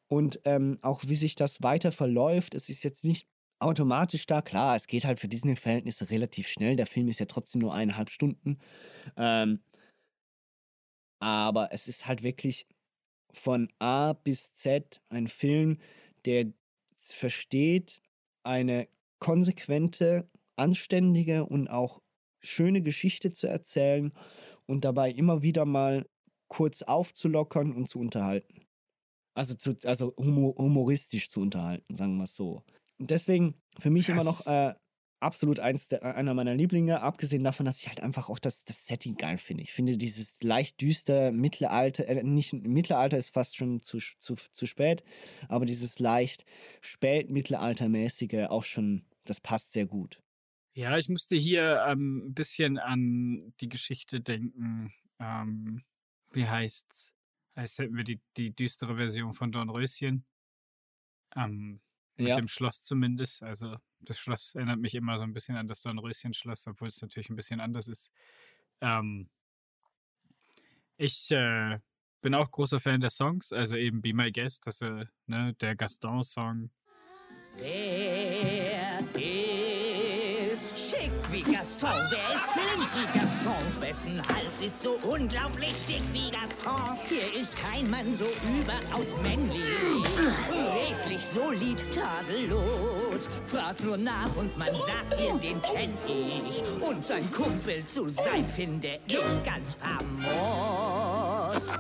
und 0.08 0.40
ähm, 0.44 0.78
auch 0.82 1.04
wie 1.08 1.16
sich 1.16 1.36
das 1.36 1.62
weiter 1.64 1.92
verläuft. 1.92 2.54
Es 2.54 2.70
ist 2.70 2.84
jetzt 2.84 3.04
nicht 3.06 3.28
automatisch 3.60 4.26
da, 4.26 4.42
klar, 4.42 4.76
es 4.76 4.88
geht 4.88 5.06
halt 5.06 5.20
für 5.20 5.28
Disney-Verhältnisse 5.28 6.10
relativ 6.10 6.48
schnell. 6.48 6.76
Der 6.76 6.88
Film 6.88 7.08
ist 7.08 7.20
ja 7.20 7.26
trotzdem 7.26 7.62
nur 7.62 7.74
eineinhalb 7.74 8.10
Stunden. 8.10 8.60
Ähm, 9.16 9.62
aber 11.20 11.70
es 11.72 11.88
ist 11.88 12.06
halt 12.06 12.22
wirklich 12.24 12.68
von 13.32 13.70
A 13.80 14.14
bis 14.14 14.54
Z 14.54 15.02
ein 15.10 15.28
Film, 15.28 15.80
der 16.26 16.54
versteht, 17.12 18.02
eine 18.44 18.88
konsequente, 19.20 20.30
anständige 20.56 21.46
und 21.46 21.68
auch 21.68 22.02
schöne 22.42 22.82
Geschichte 22.82 23.32
zu 23.32 23.48
erzählen 23.48 24.14
und 24.66 24.86
dabei 24.86 25.12
immer 25.12 25.42
wieder 25.42 25.66
mal 25.66 26.08
kurz 26.48 26.82
aufzulockern 26.84 27.74
und 27.74 27.90
zu 27.90 28.00
unterhalten. 28.00 28.68
Also, 29.34 29.56
zu, 29.56 29.78
also 29.84 30.14
humo- 30.16 30.56
humoristisch 30.58 31.30
zu 31.30 31.42
unterhalten, 31.42 31.96
sagen 31.96 32.18
wir 32.18 32.24
es 32.26 32.36
so. 32.36 32.64
Und 32.98 33.12
deswegen 33.12 33.56
für 33.80 33.90
mich 33.90 34.08
immer 34.08 34.24
noch 34.24 34.46
äh, 34.48 34.74
absolut 35.20 35.60
eins 35.60 35.88
der, 35.88 36.16
einer 36.16 36.34
meiner 36.34 36.56
Lieblinge, 36.56 37.02
abgesehen 37.02 37.44
davon, 37.44 37.66
dass 37.66 37.80
ich 37.80 37.88
halt 37.88 38.02
einfach 38.02 38.30
auch 38.30 38.40
das, 38.40 38.66
das 38.66 38.86
Setting 38.86 39.16
geil 39.16 39.38
finde. 39.38 39.64
Ich 39.64 39.74
finde 39.74 39.98
dieses 39.98 40.42
leicht 40.44 40.82
düster 40.82 41.32
Mittelalter, 41.32 42.08
äh, 42.08 42.24
nicht 42.24 42.54
Mittelalter 42.54 43.18
ist 43.18 43.34
fast 43.34 43.56
schon 43.56 43.82
zu, 43.82 44.00
zu, 44.20 44.36
zu 44.52 44.66
spät, 44.66 45.04
aber 45.48 45.66
dieses 45.66 46.00
leicht 46.00 46.46
spätmittelaltermäßige 46.82 48.48
auch 48.50 48.64
schon, 48.64 49.06
das 49.24 49.42
passt 49.42 49.72
sehr 49.72 49.86
gut. 49.86 50.22
Ja, 50.74 50.98
ich 50.98 51.08
musste 51.08 51.38
hier 51.38 51.86
ähm, 51.88 52.28
ein 52.28 52.34
bisschen 52.34 52.78
an 52.78 53.54
die 53.62 53.70
Geschichte 53.70 54.20
denken. 54.20 54.94
Ähm, 55.20 55.84
wie 56.32 56.46
heißt's? 56.46 57.14
Als 57.56 57.78
hätten 57.78 57.96
wir 57.96 58.04
die, 58.04 58.20
die 58.36 58.54
düstere 58.54 58.98
Version 58.98 59.34
von 59.34 59.54
Dornröschen. 59.54 60.26
Ähm, 61.34 61.80
mit 62.18 62.28
Ja. 62.30 62.36
dem 62.36 62.48
Schloss 62.48 62.84
zumindest. 62.84 63.44
Also 63.44 63.78
das 64.00 64.18
Schloss 64.20 64.56
erinnert 64.56 64.80
mich 64.80 64.96
immer 64.96 65.18
so 65.18 65.24
ein 65.24 65.34
bisschen 65.34 65.56
an 65.56 65.68
das 65.68 65.82
Dornröschen-Schloss, 65.82 66.68
obwohl 66.68 66.88
es 66.88 67.02
natürlich 67.02 67.30
ein 67.30 67.36
bisschen 67.36 67.60
anders 67.60 67.88
ist. 67.88 68.12
Ähm, 68.82 69.30
ich 70.98 71.30
äh, 71.32 71.80
bin 72.22 72.34
auch 72.34 72.52
großer 72.52 72.80
Fan 72.80 73.02
der 73.02 73.10
Songs, 73.10 73.52
also 73.52 73.76
eben 73.76 74.02
Be 74.02 74.14
My 74.14 74.32
Guest, 74.32 74.66
das, 74.66 74.82
äh, 74.82 75.06
ne, 75.28 75.54
der 75.56 75.76
Gaston-Song. 75.76 76.70
Schick 77.58 78.75
wie 81.36 81.42
Gaston? 81.42 81.90
Wer 82.10 82.36
ist 82.36 82.50
flink 82.52 82.90
wie 82.96 83.20
Gaston? 83.20 83.82
Wessen 83.82 84.22
Hals 84.30 84.62
ist 84.62 84.82
so 84.82 84.92
unglaublich 85.04 85.74
dick 85.88 86.02
wie 86.14 86.32
Gastons? 86.32 87.06
Hier 87.10 87.40
ist 87.40 87.54
kein 87.58 87.90
Mann 87.90 88.16
so 88.16 88.26
überaus 88.58 89.14
männlich, 89.22 89.62
redlich, 90.50 91.26
solid, 91.26 91.84
tadellos. 91.94 93.30
Frag 93.48 93.84
nur 93.84 93.98
nach 93.98 94.34
und 94.38 94.58
man 94.58 94.74
sagt 94.76 95.20
dir, 95.20 95.34
den 95.34 95.62
kenn 95.62 95.98
ich. 96.08 96.64
Und 96.82 97.04
sein 97.04 97.30
Kumpel 97.32 97.86
zu 97.86 98.10
sein, 98.10 98.48
finde 98.48 99.00
ich 99.08 99.18
ganz 99.46 99.76
famos. 99.76 101.74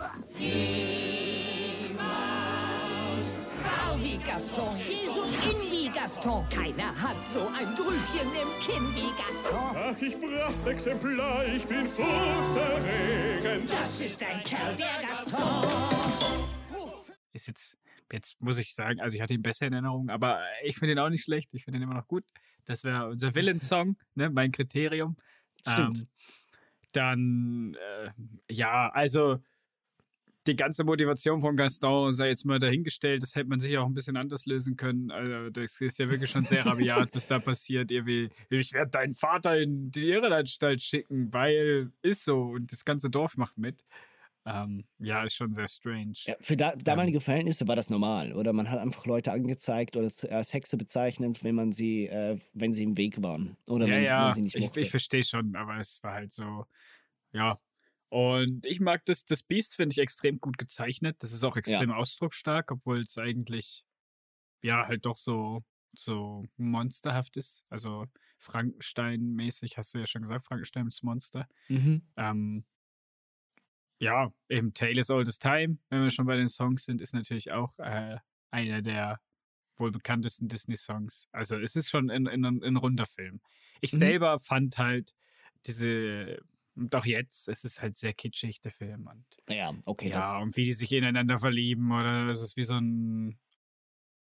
Rau 3.63 3.97
wie 4.03 4.17
Gaston, 4.17 4.77
geh 4.85 5.09
so 5.09 5.23
in 5.23 5.71
wie 5.71 5.74
Gaston. 5.95 6.47
Keiner 6.49 7.01
hat 7.01 7.23
so 7.25 7.39
ein 7.47 7.73
Grübchen 7.75 8.27
im 8.27 8.49
Kinn 8.61 8.83
wie 8.93 9.09
Gaston. 9.17 9.75
Ach, 9.75 10.01
ich 10.01 10.19
Prachtexemplar, 10.19 11.45
ich 11.47 11.65
bin 11.65 11.87
furchterregend. 11.87 13.69
Das 13.71 14.01
ist 14.01 14.21
ein 14.23 14.43
Kerl, 14.43 14.75
der 14.75 15.01
Gaston. 15.01 15.63
ist 17.33 17.47
jetzt, 17.47 17.77
jetzt 18.11 18.39
muss 18.41 18.57
ich 18.57 18.75
sagen, 18.75 18.99
also 18.99 19.15
ich 19.15 19.21
hatte 19.21 19.33
ihn 19.33 19.41
besser 19.41 19.67
in 19.67 19.73
Erinnerung, 19.73 20.09
aber 20.09 20.41
ich 20.63 20.77
finde 20.77 20.93
ihn 20.93 20.99
auch 20.99 21.09
nicht 21.09 21.23
schlecht. 21.23 21.53
Ich 21.53 21.63
finde 21.63 21.79
ihn 21.79 21.83
immer 21.83 21.95
noch 21.95 22.07
gut. 22.07 22.25
Das 22.65 22.83
wäre 22.83 23.07
unser 23.07 23.33
Villain-Song, 23.33 23.97
ne, 24.15 24.29
mein 24.29 24.51
Kriterium. 24.51 25.15
Stimmt. 25.61 25.99
Ähm, 25.99 26.07
dann, 26.91 27.75
äh, 27.75 28.11
ja, 28.49 28.89
also 28.89 29.39
die 30.47 30.55
ganze 30.55 30.83
Motivation 30.83 31.41
von 31.41 31.55
Gaston 31.55 32.11
sei 32.11 32.29
jetzt 32.29 32.45
mal 32.45 32.59
dahingestellt. 32.59 33.23
Das 33.23 33.35
hätte 33.35 33.49
man 33.49 33.59
sich 33.59 33.77
auch 33.77 33.85
ein 33.85 33.93
bisschen 33.93 34.17
anders 34.17 34.45
lösen 34.45 34.75
können. 34.75 35.11
Also, 35.11 35.49
das 35.49 35.81
ist 35.81 35.99
ja 35.99 36.09
wirklich 36.09 36.29
schon 36.29 36.45
sehr 36.45 36.65
rabiat, 36.65 37.09
was 37.13 37.27
da 37.27 37.39
passiert. 37.39 37.91
Irgendwie, 37.91 38.29
ich 38.49 38.73
werde 38.73 38.91
deinen 38.91 39.15
Vater 39.15 39.59
in 39.59 39.91
die 39.91 40.09
Irrenanstalt 40.09 40.81
schicken, 40.81 41.33
weil 41.33 41.91
ist 42.01 42.25
so 42.25 42.41
und 42.41 42.71
das 42.71 42.85
ganze 42.85 43.09
Dorf 43.09 43.37
macht 43.37 43.57
mit. 43.57 43.83
Ähm, 44.47 44.85
ja, 44.99 45.23
ist 45.23 45.33
schon 45.33 45.53
sehr 45.53 45.67
strange. 45.67 46.13
Ja, 46.25 46.35
für 46.39 46.55
da, 46.55 46.75
damalige 46.75 47.19
Verhältnisse 47.19 47.67
war 47.67 47.75
das 47.75 47.89
normal, 47.89 48.31
oder? 48.33 48.53
Man 48.53 48.69
hat 48.69 48.79
einfach 48.79 49.07
Leute 49.07 49.31
angezeigt 49.31 49.97
oder 49.97 50.11
als 50.29 50.53
Hexe 50.53 50.77
bezeichnet, 50.77 51.43
wenn 51.43 51.55
man 51.55 51.71
sie, 51.71 52.05
äh, 52.05 52.37
wenn 52.53 52.73
sie 52.73 52.83
im 52.83 52.95
Weg 52.95 53.23
waren. 53.23 53.57
Oder 53.65 53.87
ja, 53.87 53.95
wenn, 53.95 54.03
ja, 54.03 54.21
man 54.25 54.33
sie 54.35 54.41
nicht 54.43 54.55
ich, 54.55 54.65
mochte. 54.65 54.81
ich 54.81 54.91
verstehe 54.91 55.23
schon, 55.23 55.55
aber 55.55 55.79
es 55.79 56.01
war 56.03 56.13
halt 56.13 56.31
so, 56.31 56.65
ja. 57.33 57.59
Und 58.09 58.65
ich 58.65 58.79
mag 58.79 59.05
das, 59.05 59.25
das 59.25 59.43
Beast 59.43 59.75
finde 59.75 59.93
ich 59.93 59.99
extrem 59.99 60.39
gut 60.39 60.57
gezeichnet. 60.57 61.17
Das 61.19 61.33
ist 61.33 61.43
auch 61.43 61.57
extrem 61.57 61.91
ausdrucksstark, 61.91 62.71
obwohl 62.71 62.99
es 62.99 63.17
eigentlich, 63.17 63.85
ja, 64.63 64.87
halt 64.87 65.05
doch 65.05 65.17
so, 65.17 65.63
so 65.97 66.45
monsterhaft 66.57 67.37
ist. 67.37 67.65
Also 67.69 68.05
Frankenstein-mäßig, 68.39 69.77
hast 69.77 69.93
du 69.93 69.99
ja 69.99 70.07
schon 70.07 70.23
gesagt, 70.23 70.45
Frankenstein 70.45 70.87
ist 70.87 71.03
Monster. 71.03 71.47
Mhm. 71.69 72.01
Ähm, 72.17 72.65
ja, 73.99 74.31
eben 74.49 74.73
Tale 74.73 74.99
is 74.99 75.09
Old 75.09 75.27
as 75.27 75.39
Time, 75.39 75.77
wenn 75.89 76.03
wir 76.03 76.11
schon 76.11 76.25
bei 76.25 76.35
den 76.35 76.47
Songs 76.47 76.85
sind, 76.85 77.01
ist 77.01 77.13
natürlich 77.13 77.51
auch 77.51 77.77
äh, 77.79 78.17
einer 78.51 78.81
der 78.81 79.19
wohl 79.77 79.91
bekanntesten 79.91 80.47
Disney-Songs. 80.47 81.27
Also 81.31 81.57
es 81.59 81.75
ist 81.75 81.89
schon 81.89 82.09
ein, 82.09 82.27
ein, 82.27 82.45
ein 82.45 82.77
runder 82.77 83.05
Film. 83.05 83.41
Ich 83.81 83.91
Mhm. 83.91 83.97
selber 83.97 84.39
fand 84.39 84.77
halt 84.77 85.15
diese, 85.65 86.39
doch 86.75 87.05
jetzt, 87.05 87.47
es 87.47 87.63
ist 87.63 87.81
halt 87.81 87.97
sehr 87.97 88.13
kitschig, 88.13 88.61
der 88.61 88.71
Film. 88.71 89.07
Und 89.07 89.25
Ja, 89.49 89.73
okay. 89.85 90.09
ja, 90.09 90.37
und 90.39 90.55
wie 90.57 90.63
die 90.63 90.73
sich 90.73 90.91
ineinander 90.91 91.39
verlieben 91.39 91.91
oder 91.91 92.27
es 92.27 92.41
ist 92.41 92.57
wie 92.57 92.63
so 92.63 92.75
ein 92.75 93.39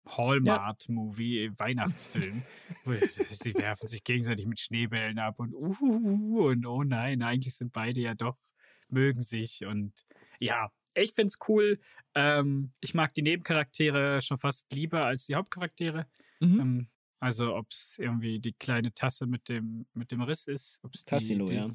Hallmark-Movie, 0.08 1.52
Weihnachtsfilm. 1.58 2.44
wo 2.86 2.94
sie 3.30 3.54
werfen 3.56 3.88
sich 3.88 4.04
gegenseitig 4.04 4.48
mit 4.48 4.60
Schneebällen 4.60 5.20
ab 5.20 5.40
und 5.40 5.54
uh, 5.54 6.48
und 6.48 6.66
oh 6.66 6.84
nein, 6.84 7.22
eigentlich 7.22 7.56
sind 7.56 7.72
beide 7.72 8.00
ja 8.02 8.16
doch, 8.16 8.38
mögen 8.88 9.22
sich 9.22 9.66
und 9.66 10.06
ja, 10.40 10.72
ich 10.96 11.14
find's 11.14 11.38
cool. 11.48 11.80
Ähm, 12.16 12.74
ich 12.80 12.94
mag 12.94 13.14
die 13.14 13.22
Nebencharaktere 13.22 14.22
schon 14.22 14.38
fast 14.38 14.72
lieber 14.74 15.06
als 15.06 15.26
die 15.26 15.36
Hauptcharaktere. 15.36 16.08
mhm. 16.40 16.60
Ähm, 16.60 16.90
also 17.22 17.56
ob 17.56 17.72
es 17.72 17.98
irgendwie 17.98 18.40
die 18.40 18.54
kleine 18.54 18.94
Tasse 18.94 19.28
mit 19.28 19.50
dem, 19.50 19.86
mit 19.94 20.12
dem 20.12 20.22
Riss 20.22 20.48
ist. 20.48 20.80
Ob's 20.84 21.04
die, 21.04 21.10
Tassilo, 21.10 21.46
die, 21.46 21.56
ja. 21.56 21.70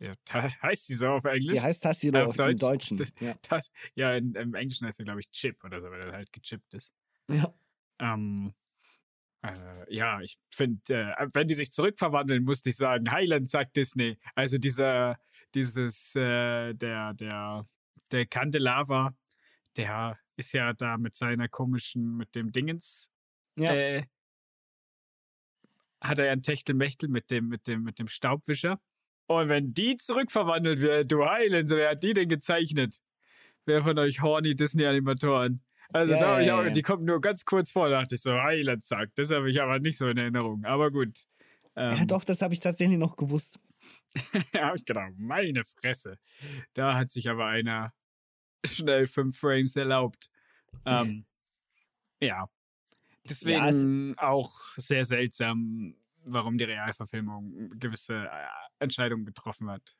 Ja. 0.00 0.14
Heißt 0.62 0.86
sie 0.86 0.94
so 0.94 1.08
auf 1.08 1.24
Englisch? 1.24 1.54
Die 1.54 1.60
heißt 1.60 1.84
Äh, 1.84 2.10
auf, 2.22 2.28
auf 2.28 2.36
Deutsch? 2.36 2.60
Deutschen. 2.60 2.96
Das- 2.98 3.12
Ja. 3.20 3.34
Das, 3.48 3.70
ja, 3.94 4.14
in, 4.14 4.34
im 4.34 4.54
Englischen 4.54 4.86
heißt 4.86 5.00
er, 5.00 5.04
glaube 5.04 5.20
ich, 5.20 5.30
Chip 5.30 5.62
oder 5.64 5.80
so, 5.80 5.90
weil 5.90 6.00
er 6.00 6.12
halt 6.12 6.32
gechippt 6.32 6.72
ist. 6.74 6.94
ja. 7.28 7.52
Ähm, 8.00 8.54
äh, 9.42 9.92
ja, 9.94 10.20
ich 10.20 10.38
finde, 10.50 11.14
äh, 11.16 11.26
wenn 11.32 11.46
die 11.48 11.54
sich 11.54 11.70
zurückverwandeln, 11.72 12.44
musste 12.44 12.68
ich 12.70 12.76
sagen, 12.76 13.10
Highland 13.10 13.48
sagt 13.50 13.76
Disney. 13.76 14.18
Also 14.34 14.58
dieser, 14.58 15.18
dieses, 15.54 16.14
äh, 16.14 16.74
der, 16.74 17.14
der 17.14 17.66
der 18.12 18.24
Candelava, 18.26 19.14
der 19.76 20.18
ist 20.36 20.52
ja 20.54 20.72
da 20.72 20.96
mit 20.96 21.14
seiner 21.16 21.48
komischen, 21.48 22.16
mit 22.16 22.34
dem 22.34 22.52
Dingens, 22.52 23.10
Ja. 23.56 23.74
äh, 23.74 24.04
hat 26.00 26.18
er 26.18 26.26
ja 26.26 26.32
ein 26.32 26.42
Techtelmechtel 26.42 27.08
mit 27.08 27.30
dem, 27.30 27.48
mit 27.48 27.66
dem, 27.66 27.82
mit 27.82 27.98
dem 27.98 28.08
Staubwischer. 28.08 28.80
Und 29.28 29.50
wenn 29.50 29.68
die 29.68 29.96
zurückverwandelt 29.98 30.80
wird, 30.80 31.12
du 31.12 31.24
Heilen, 31.24 31.68
wer 31.68 31.90
hat 31.90 32.02
die 32.02 32.14
denn 32.14 32.28
gezeichnet? 32.28 33.02
Wer 33.66 33.82
von 33.82 33.98
euch 33.98 34.22
horny 34.22 34.56
Disney-Animatoren? 34.56 35.62
Also 35.92 36.14
Ja, 36.14 36.18
da 36.18 36.32
hab 36.32 36.40
ich 36.40 36.46
ja, 36.46 36.58
auch, 36.58 36.64
ja. 36.64 36.70
die 36.70 36.82
kommt 36.82 37.04
nur 37.04 37.20
ganz 37.20 37.44
kurz 37.44 37.70
vor, 37.70 37.90
da 37.90 38.00
dachte 38.00 38.14
ich 38.14 38.22
so, 38.22 38.32
Heiland 38.32 38.84
sagt. 38.84 39.18
Das 39.18 39.30
habe 39.30 39.50
ich 39.50 39.60
aber 39.60 39.78
nicht 39.80 39.98
so 39.98 40.08
in 40.08 40.16
Erinnerung. 40.16 40.64
Aber 40.64 40.90
gut. 40.90 41.26
Ähm, 41.76 41.96
ja, 41.96 42.04
doch, 42.06 42.24
das 42.24 42.40
habe 42.40 42.54
ich 42.54 42.60
tatsächlich 42.60 42.98
noch 42.98 43.16
gewusst. 43.16 43.60
ja, 44.54 44.74
genau, 44.86 45.08
meine 45.18 45.62
Fresse. 45.64 46.18
Da 46.72 46.94
hat 46.94 47.10
sich 47.10 47.28
aber 47.28 47.46
einer 47.46 47.92
schnell 48.64 49.06
fünf 49.06 49.38
Frames 49.38 49.76
erlaubt. 49.76 50.30
Ähm, 50.86 51.26
ja. 52.20 52.48
Deswegen 53.28 54.14
auch 54.16 54.58
sehr 54.76 55.04
seltsam, 55.04 55.94
warum 56.32 56.58
die 56.58 56.64
Realverfilmung 56.64 57.70
gewisse 57.78 58.14
äh, 58.30 58.46
Entscheidungen 58.78 59.24
getroffen 59.24 59.70
hat. 59.70 59.96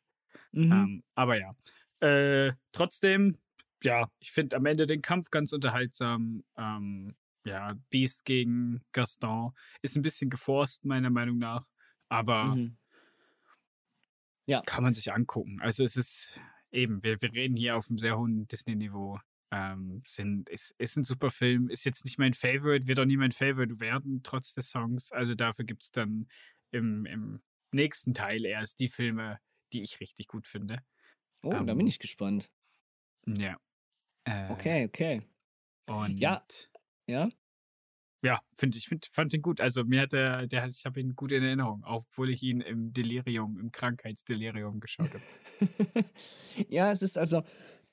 Mhm. 0.52 0.72
Ähm, 0.72 1.04
aber 1.14 1.38
ja. 1.38 1.54
Äh, 2.00 2.52
trotzdem, 2.72 3.38
ja, 3.82 4.10
ich 4.20 4.32
finde 4.32 4.56
am 4.56 4.66
Ende 4.66 4.86
den 4.86 5.02
Kampf 5.02 5.30
ganz 5.30 5.52
unterhaltsam. 5.52 6.44
Ähm, 6.56 7.14
ja, 7.44 7.74
Beast 7.90 8.24
gegen 8.24 8.82
Gaston 8.92 9.52
ist 9.82 9.96
ein 9.96 10.02
bisschen 10.02 10.30
geforst, 10.30 10.84
meiner 10.84 11.10
Meinung 11.10 11.38
nach. 11.38 11.66
Aber 12.08 12.56
Mhm. 12.56 12.76
Ja. 14.46 14.62
kann 14.62 14.82
man 14.82 14.92
sich 14.94 15.12
angucken. 15.12 15.60
Also 15.60 15.84
es 15.84 15.96
ist 15.96 16.38
eben, 16.70 17.02
wir, 17.02 17.20
wir 17.20 17.32
reden 17.32 17.56
hier 17.56 17.76
auf 17.76 17.88
einem 17.88 17.98
sehr 17.98 18.18
hohen 18.18 18.48
Disney-Niveau. 18.48 19.18
Ähm, 19.50 20.02
sind, 20.06 20.48
ist, 20.50 20.74
ist 20.78 20.96
ein 20.96 21.04
super 21.04 21.30
Film, 21.30 21.70
ist 21.70 21.84
jetzt 21.84 22.04
nicht 22.04 22.18
mein 22.18 22.34
Favorite, 22.34 22.86
wird 22.86 23.00
auch 23.00 23.06
nie 23.06 23.16
mein 23.16 23.32
Favorite 23.32 23.80
werden, 23.80 24.22
trotz 24.22 24.52
des 24.54 24.70
Songs. 24.70 25.10
Also 25.12 25.34
dafür 25.34 25.64
gibt 25.64 25.84
es 25.84 25.90
dann 25.90 26.28
im, 26.70 27.06
im 27.06 27.40
nächsten 27.72 28.12
Teil 28.14 28.44
erst 28.44 28.78
die 28.80 28.88
Filme, 28.88 29.40
die 29.72 29.82
ich 29.82 30.00
richtig 30.00 30.28
gut 30.28 30.46
finde. 30.48 30.82
Oh, 31.42 31.50
da 31.50 31.60
Ähm, 31.72 31.74
bin 31.74 31.86
ich 31.86 31.98
gespannt. 31.98 32.50
Ja. 33.26 33.58
Äh, 34.24 34.52
Okay, 34.52 34.84
okay. 34.86 35.22
Und 35.86 36.20
Ja. 36.20 36.42
Ja? 37.06 37.30
ja, 38.24 38.40
finde 38.56 38.78
ich, 38.78 38.88
find, 38.88 39.06
fand 39.06 39.32
ihn 39.34 39.42
gut. 39.42 39.60
Also 39.60 39.84
mir 39.84 40.02
hat 40.02 40.12
er, 40.12 40.46
der, 40.46 40.62
hat- 40.62 40.70
ich 40.70 40.84
habe 40.86 41.00
ihn 41.00 41.14
gut 41.14 41.32
in 41.32 41.42
Erinnerung, 41.44 41.84
obwohl 41.84 42.30
ich 42.30 42.42
ihn 42.42 42.60
im 42.60 42.92
Delirium, 42.92 43.58
im 43.58 43.70
Krankheitsdelirium 43.72 44.80
geschaut 44.80 45.14
habe. 45.14 45.24
ja, 46.68 46.90
es 46.90 47.02
ist 47.02 47.18
also. 47.18 47.42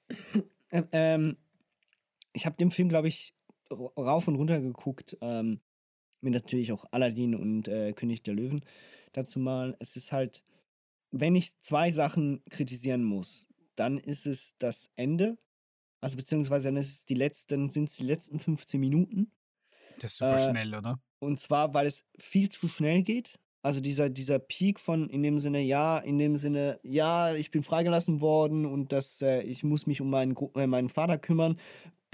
äh, 0.70 0.84
ähm, 0.91 1.38
ich 2.36 2.45
habe 2.45 2.58
den 2.58 2.71
Film, 2.71 2.89
glaube 2.89 3.08
ich, 3.08 3.36
ra- 3.71 3.91
rauf 3.98 4.28
und 4.28 4.36
runter 4.36 4.62
geguckt. 4.62 5.17
Ähm, 5.21 5.62
mir 6.21 6.32
natürlich 6.32 6.71
auch 6.71 6.86
Aladdin 6.91 7.36
und 7.36 7.67
äh, 7.67 7.93
König 7.93 8.24
der 8.24 8.36
Löwen 8.36 8.62
dazu 9.13 9.39
mal. 9.39 9.76
Es 9.80 9.95
ist 9.95 10.12
halt, 10.12 10.43
wenn 11.12 11.36
ich 11.36 11.60
zwei 11.62 11.91
Sachen 11.91 12.43
kritisieren 12.50 13.04
muss, 13.04 13.48
dann 13.76 13.98
ist 14.00 14.28
es 14.28 14.56
das 14.60 14.89
Ende. 14.95 15.38
Also 16.02 16.17
beziehungsweise 16.17 16.69
dann 16.69 16.78
ist 16.78 16.89
es 16.91 17.06
die 17.06 17.15
letzten, 17.15 17.69
sind 17.69 17.89
es 17.89 17.98
die 17.98 18.04
letzten 18.06 18.39
15 18.39 18.80
Minuten. 18.82 19.32
Das 19.98 20.13
ist 20.13 20.17
super 20.19 20.38
Äh, 20.38 20.50
schnell, 20.50 20.74
oder? 20.76 21.00
Und 21.19 21.39
zwar, 21.39 21.74
weil 21.74 21.88
es 21.88 22.06
viel 22.19 22.50
zu 22.50 22.67
schnell 22.67 23.04
geht. 23.04 23.39
Also 23.62 23.82
dieser, 23.82 24.10
dieser 24.10 24.38
Peak 24.39 24.80
von 24.80 25.10
in 25.10 25.24
dem 25.24 25.39
Sinne, 25.39 25.62
ja, 25.62 25.98
in 26.00 26.19
dem 26.19 26.36
Sinne, 26.36 26.80
ja, 26.84 27.34
ich 27.34 27.50
bin 27.52 27.63
freigelassen 27.63 28.21
worden 28.21 28.65
und 28.65 28.91
das, 28.91 29.21
äh, 29.24 29.41
ich 29.41 29.63
muss 29.63 29.88
mich 29.88 30.02
um 30.02 30.10
meinen, 30.12 30.36
äh, 30.56 30.67
meinen 30.67 30.89
Vater 30.89 31.17
kümmern, 31.17 31.60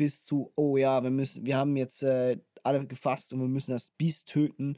bis 0.01 0.23
zu, 0.23 0.51
oh 0.55 0.77
ja, 0.77 1.03
wir 1.03 1.11
müssen, 1.11 1.45
wir 1.45 1.57
haben 1.57 1.77
jetzt 1.77 2.01
äh, 2.01 2.39
alle 2.63 2.87
gefasst 2.87 3.33
und 3.33 3.39
wir 3.39 3.47
müssen 3.47 3.69
das 3.69 3.91
Biest 3.99 4.27
töten. 4.27 4.75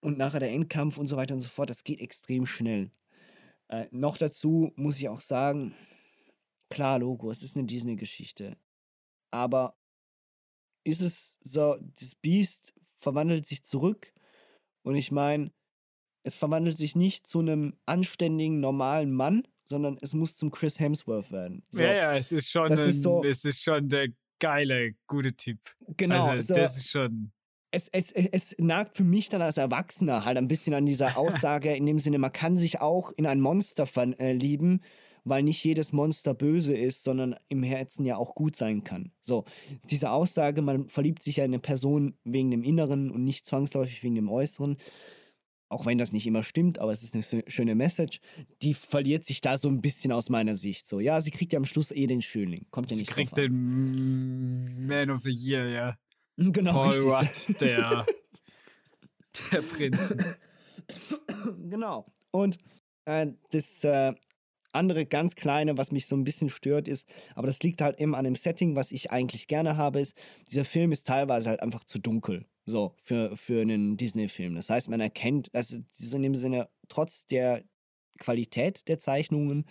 Und 0.00 0.18
nachher 0.18 0.40
der 0.40 0.50
Endkampf 0.50 0.98
und 0.98 1.06
so 1.06 1.16
weiter 1.16 1.32
und 1.32 1.40
so 1.40 1.48
fort, 1.48 1.70
das 1.70 1.82
geht 1.82 2.02
extrem 2.02 2.44
schnell. 2.44 2.90
Äh, 3.68 3.86
noch 3.90 4.18
dazu 4.18 4.70
muss 4.76 4.98
ich 4.98 5.08
auch 5.08 5.20
sagen, 5.20 5.74
klar, 6.68 6.98
Logo, 6.98 7.30
es 7.30 7.42
ist 7.42 7.56
eine 7.56 7.64
Disney-Geschichte. 7.64 8.58
Aber 9.30 9.78
ist 10.84 11.00
es 11.00 11.38
so, 11.40 11.78
das 11.98 12.14
Biest 12.14 12.74
verwandelt 12.92 13.46
sich 13.46 13.64
zurück 13.64 14.12
und 14.82 14.94
ich 14.94 15.10
meine, 15.10 15.52
es 16.22 16.34
verwandelt 16.34 16.76
sich 16.76 16.96
nicht 16.96 17.26
zu 17.26 17.38
einem 17.38 17.78
anständigen, 17.86 18.60
normalen 18.60 19.10
Mann, 19.10 19.48
sondern 19.64 19.98
es 20.00 20.14
muss 20.14 20.36
zum 20.36 20.50
Chris 20.50 20.78
Hemsworth 20.80 21.30
werden. 21.32 21.62
So, 21.70 21.82
ja, 21.82 21.92
ja, 21.94 22.16
es 22.16 22.32
ist 22.32 22.50
schon, 22.50 22.70
ein, 22.70 22.78
ist 22.78 23.02
so- 23.02 23.22
es 23.24 23.44
ist 23.44 23.62
schon 23.62 23.88
der 23.88 24.08
geile, 24.38 24.94
gute 25.06 25.34
Typ. 25.34 25.58
Genau, 25.96 26.26
also, 26.26 26.54
so, 26.54 26.60
das 26.60 26.76
ist 26.76 26.90
schon. 26.90 27.30
es, 27.70 27.88
es, 27.88 28.10
es 28.10 28.54
nagt 28.58 28.96
für 28.96 29.04
mich 29.04 29.28
dann 29.28 29.40
als 29.40 29.56
Erwachsener 29.56 30.24
halt 30.24 30.36
ein 30.36 30.48
bisschen 30.48 30.74
an 30.74 30.84
dieser 30.86 31.16
Aussage, 31.16 31.74
in 31.74 31.86
dem 31.86 31.98
Sinne, 31.98 32.18
man 32.18 32.32
kann 32.32 32.58
sich 32.58 32.80
auch 32.80 33.12
in 33.16 33.26
ein 33.26 33.40
Monster 33.40 33.86
verlieben, 33.86 34.82
weil 35.24 35.44
nicht 35.44 35.62
jedes 35.62 35.92
Monster 35.92 36.34
böse 36.34 36.76
ist, 36.76 37.04
sondern 37.04 37.36
im 37.48 37.62
Herzen 37.62 38.04
ja 38.04 38.16
auch 38.16 38.34
gut 38.34 38.56
sein 38.56 38.82
kann. 38.82 39.12
So, 39.22 39.44
diese 39.88 40.10
Aussage, 40.10 40.62
man 40.62 40.88
verliebt 40.88 41.22
sich 41.22 41.36
ja 41.36 41.44
in 41.44 41.50
eine 41.52 41.60
Person 41.60 42.16
wegen 42.24 42.50
dem 42.50 42.64
Inneren 42.64 43.12
und 43.12 43.22
nicht 43.22 43.46
zwangsläufig 43.46 44.02
wegen 44.02 44.16
dem 44.16 44.28
Äußeren, 44.28 44.76
auch 45.72 45.86
wenn 45.86 45.98
das 45.98 46.12
nicht 46.12 46.26
immer 46.26 46.42
stimmt, 46.42 46.78
aber 46.78 46.92
es 46.92 47.02
ist 47.02 47.14
eine 47.14 47.22
schö- 47.22 47.48
schöne 47.48 47.74
Message, 47.74 48.20
die 48.62 48.74
verliert 48.74 49.24
sich 49.24 49.40
da 49.40 49.58
so 49.58 49.68
ein 49.68 49.80
bisschen 49.80 50.12
aus 50.12 50.30
meiner 50.30 50.54
Sicht. 50.54 50.86
So, 50.86 51.00
ja, 51.00 51.20
sie 51.20 51.30
kriegt 51.30 51.52
ja 51.52 51.58
am 51.58 51.64
Schluss 51.64 51.90
eh 51.90 52.06
den 52.06 52.22
Schönling. 52.22 52.66
Kommt 52.70 52.90
ja 52.90 52.96
Sie 52.96 53.02
nicht 53.02 53.10
drauf 53.10 53.16
kriegt 53.16 53.36
den 53.36 54.86
Man 54.86 55.10
of 55.10 55.22
the 55.22 55.30
Year, 55.30 55.68
ja. 55.68 55.96
Genau, 56.36 56.72
Paul. 56.72 56.98
Rudd, 57.10 57.60
der, 57.60 58.06
der 59.52 59.62
Prinz. 59.62 60.14
genau. 61.68 62.06
Und 62.30 62.58
äh, 63.04 63.28
das 63.50 63.84
äh, 63.84 64.14
andere 64.72 65.04
ganz 65.06 65.34
kleine, 65.34 65.76
was 65.76 65.92
mich 65.92 66.06
so 66.06 66.16
ein 66.16 66.24
bisschen 66.24 66.48
stört, 66.48 66.88
ist, 66.88 67.06
aber 67.34 67.46
das 67.46 67.62
liegt 67.62 67.82
halt 67.82 68.00
eben 68.00 68.14
an 68.14 68.24
dem 68.24 68.34
Setting, 68.34 68.74
was 68.76 68.90
ich 68.90 69.10
eigentlich 69.10 69.46
gerne 69.46 69.76
habe, 69.76 70.00
ist, 70.00 70.16
dieser 70.50 70.64
Film 70.64 70.92
ist 70.92 71.06
teilweise 71.06 71.50
halt 71.50 71.62
einfach 71.62 71.84
zu 71.84 71.98
dunkel. 71.98 72.46
So, 72.64 72.94
für, 73.02 73.36
für 73.36 73.60
einen 73.60 73.96
Disney-Film. 73.96 74.54
Das 74.54 74.70
heißt, 74.70 74.88
man 74.88 75.00
erkennt, 75.00 75.52
also 75.52 75.78
so 75.90 76.16
in 76.16 76.22
dem 76.22 76.34
Sinne, 76.34 76.68
trotz 76.88 77.26
der 77.26 77.64
Qualität 78.18 78.86
der 78.88 78.98
Zeichnungen, 78.98 79.66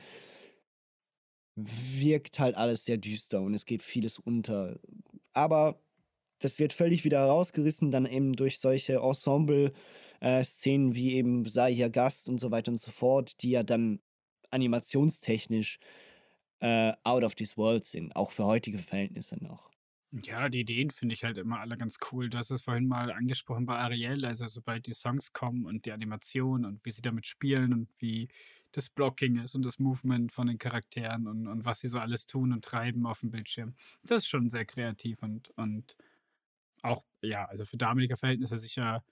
wirkt 1.56 2.40
halt 2.40 2.56
alles 2.56 2.86
sehr 2.86 2.98
düster 2.98 3.42
und 3.42 3.54
es 3.54 3.66
geht 3.66 3.84
vieles 3.84 4.18
unter. 4.18 4.80
Aber 5.34 5.80
das 6.40 6.60
wird 6.60 6.74
völlig 6.74 7.04
wieder 7.04 7.24
rausgerissen, 7.24 7.92
dann 7.92 8.06
eben 8.06 8.34
durch 8.34 8.60
solche 8.60 8.96
Ensemble-Szenen 8.98 10.96
wie 10.96 11.14
eben 11.14 11.46
sei 11.46 11.74
hier 11.74 11.90
Gast 11.90 12.28
und 12.28 12.40
so 12.40 12.52
weiter 12.52 12.72
und 12.72 12.80
so 12.80 12.92
fort, 12.92 13.42
die 13.42 13.52
ja 13.52 13.64
dann 13.64 14.00
animationstechnisch 14.50 15.80
äh, 16.60 16.94
out 17.04 17.24
of 17.24 17.36
this 17.36 17.58
world 17.58 17.86
sind, 17.86 18.16
auch 18.16 18.32
für 18.32 18.46
heutige 18.46 18.80
Verhältnisse 18.80 19.42
noch. 19.44 19.71
Ja, 20.14 20.50
die 20.50 20.60
Ideen 20.60 20.90
finde 20.90 21.14
ich 21.14 21.24
halt 21.24 21.38
immer 21.38 21.62
alle 21.62 21.78
ganz 21.78 21.98
cool. 22.12 22.30
Du 22.30 22.38
hast 22.38 22.52
es 22.52 22.64
vorhin 22.64 22.86
mal 22.86 23.12
angesprochen 23.14 23.66
bei 23.66 23.78
Ariel, 23.78 24.26
also 24.26 24.46
sobald 24.48 24.86
die 24.86 24.94
Songs 24.94 25.32
kommen 25.32 25.66
und 25.66 25.86
die 25.86 25.94
Animation 25.94 26.66
und 26.66 26.84
wie 26.86 26.92
sie 26.92 27.02
damit 27.02 27.26
spielen 27.28 27.72
und 27.72 27.90
wie 28.00 28.28
das 28.74 28.90
Blocking 28.90 29.38
ist 29.40 29.56
und 29.56 29.66
das 29.66 29.80
Movement 29.80 30.34
von 30.34 30.48
den 30.48 30.58
Charakteren 30.58 31.28
und, 31.28 31.48
und 31.48 31.64
was 31.64 31.80
sie 31.80 31.88
so 31.88 31.98
alles 31.98 32.28
tun 32.28 32.52
und 32.52 32.66
treiben 32.66 33.06
auf 33.06 33.22
dem 33.22 33.32
Bildschirm. 33.32 33.74
Das 34.04 34.24
ist 34.24 34.28
schon 34.28 34.50
sehr 34.50 34.66
kreativ 34.66 35.24
und, 35.24 35.50
und 35.52 35.96
auch, 36.84 37.06
ja, 37.22 37.46
also 37.46 37.66
für 37.66 37.78
damalige 37.78 38.18
Verhältnisse 38.18 38.58
sicher 38.58 39.04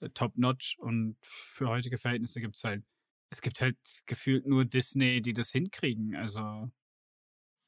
äh, 0.00 0.10
top-notch 0.10 0.78
und 0.78 1.16
für 1.22 1.68
heutige 1.68 1.98
Verhältnisse 1.98 2.40
gibt 2.40 2.56
es 2.56 2.64
halt, 2.64 2.84
es 3.30 3.42
gibt 3.42 3.60
halt 3.60 3.78
gefühlt 4.06 4.46
nur 4.46 4.64
Disney, 4.66 5.22
die 5.22 5.34
das 5.34 5.52
hinkriegen. 5.52 6.16
Also, 6.16 6.70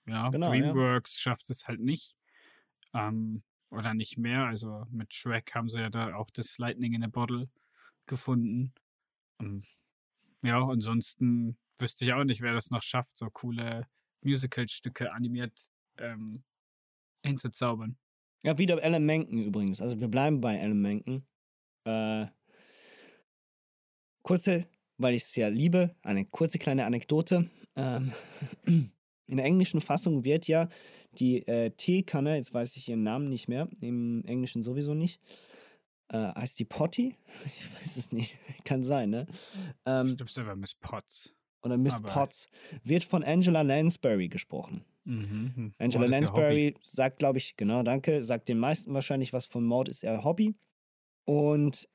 ja, 0.06 0.30
Genau, 0.30 0.54
ja. 0.54 0.76
DreamWorks 0.76 1.18
schafft 1.20 1.50
es 1.50 1.68
halt 1.68 1.80
nicht. 1.80 2.16
Ähm, 2.94 3.42
oder 3.70 3.94
nicht 3.94 4.16
mehr. 4.16 4.44
Also 4.44 4.86
mit 4.90 5.12
Shrek 5.14 5.54
haben 5.54 5.68
sie 5.68 5.80
ja 5.80 5.90
da 5.90 6.14
auch 6.14 6.30
das 6.30 6.58
Lightning 6.58 6.94
in 6.94 7.04
a 7.04 7.08
Bottle 7.08 7.48
gefunden. 8.06 8.72
Ähm, 9.40 9.64
ja, 10.42 10.60
ansonsten 10.60 11.58
wüsste 11.78 12.04
ich 12.04 12.12
auch 12.12 12.24
nicht, 12.24 12.40
wer 12.40 12.54
das 12.54 12.70
noch 12.70 12.82
schafft, 12.82 13.16
so 13.18 13.28
coole 13.30 13.86
Musical-Stücke 14.22 15.12
animiert 15.12 15.52
ähm, 15.98 16.44
hinzuzaubern. 17.24 17.96
Ja, 18.42 18.58
wieder 18.58 18.82
Alan 18.82 19.04
Menken 19.04 19.42
übrigens. 19.42 19.80
Also 19.80 19.98
wir 20.00 20.08
bleiben 20.08 20.40
bei 20.40 20.60
Alan 20.60 20.80
Menken. 20.80 21.26
Äh, 21.84 22.26
kurze, 24.22 24.68
weil 24.98 25.14
ich 25.14 25.22
es 25.22 25.36
ja 25.36 25.48
liebe, 25.48 25.94
eine 26.02 26.24
kurze 26.24 26.58
kleine 26.58 26.84
Anekdote. 26.84 27.50
Ähm, 27.74 28.12
in 29.26 29.36
der 29.36 29.46
englischen 29.46 29.80
Fassung 29.80 30.24
wird 30.24 30.46
ja 30.46 30.68
die 31.18 31.46
äh, 31.46 31.70
Teekanne, 31.70 32.36
jetzt 32.36 32.52
weiß 32.54 32.76
ich 32.76 32.88
ihren 32.88 33.02
Namen 33.02 33.28
nicht 33.28 33.48
mehr, 33.48 33.68
im 33.80 34.24
Englischen 34.26 34.62
sowieso 34.62 34.94
nicht, 34.94 35.20
äh, 36.08 36.18
heißt 36.34 36.58
die 36.58 36.64
Potty? 36.64 37.14
Ich 37.46 37.80
weiß 37.82 37.96
es 37.96 38.12
nicht. 38.12 38.36
Kann 38.64 38.82
sein, 38.84 39.10
ne? 39.10 39.26
Ähm, 39.86 40.08
Ich 40.08 40.16
glaube, 40.18 40.30
es 40.30 40.36
war 40.46 40.56
Miss 40.56 40.74
Potts. 40.74 41.32
oder 41.62 41.76
Miss 41.76 41.94
aber- 41.94 42.08
Potts, 42.10 42.48
wird 42.84 43.04
von 43.04 43.22
Angela 43.24 43.62
Lansbury 43.62 44.28
gesprochen. 44.28 44.84
Mhm. 45.04 45.72
Angela 45.78 46.04
ist 46.04 46.08
ihr 46.10 46.16
Lansbury 46.16 46.74
sagt, 46.82 47.18
glaube 47.20 47.38
ich, 47.38 47.56
genau, 47.56 47.82
danke, 47.82 48.22
sagt 48.24 48.48
den 48.48 48.58
meisten 48.58 48.92
wahrscheinlich 48.92 49.32
was 49.32 49.46
von 49.46 49.64
Mord 49.64 49.88
ist 49.88 50.02
ihr 50.02 50.22
Hobby. 50.24 50.54
Und 51.24 51.88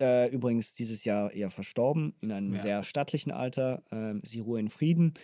äh, 0.00 0.30
übrigens 0.30 0.74
dieses 0.74 1.04
Jahr 1.04 1.32
eher 1.32 1.50
verstorben, 1.50 2.14
in 2.20 2.32
einem 2.32 2.52
Ja. 2.54 2.58
sehr 2.60 2.84
stattlichen 2.84 3.30
Alter. 3.32 3.82
Ähm, 3.90 4.20
sie 4.24 4.40
ruhe 4.40 4.60
in 4.60 4.68
Frieden. 4.68 5.14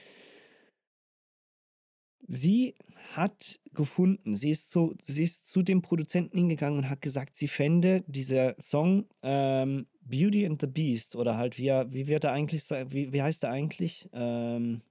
Sie 2.26 2.74
hat 3.12 3.60
gefunden, 3.72 4.37
sie 4.37 4.50
ist, 4.50 4.70
zu, 4.70 4.94
sie 5.02 5.22
ist 5.24 5.46
zu 5.46 5.62
dem 5.62 5.82
Produzenten 5.82 6.38
hingegangen 6.38 6.78
und 6.78 6.88
hat 6.90 7.02
gesagt, 7.02 7.37
sie 7.37 7.48
fände 7.48 8.02
dieser 8.06 8.54
Song 8.60 9.06
ähm, 9.22 9.87
Beauty 10.00 10.46
and 10.46 10.60
the 10.60 10.66
Beast 10.66 11.16
oder 11.16 11.37
halt, 11.37 11.58
wie, 11.58 11.68
er- 11.68 11.92
wie 11.92 12.06
wird 12.06 12.24
er 12.24 12.32
eigentlich, 12.32 12.64
wie, 12.70 13.12
wie 13.12 13.22
heißt 13.22 13.44
er 13.44 13.50
eigentlich? 13.50 14.08
Ähm, 14.12 14.82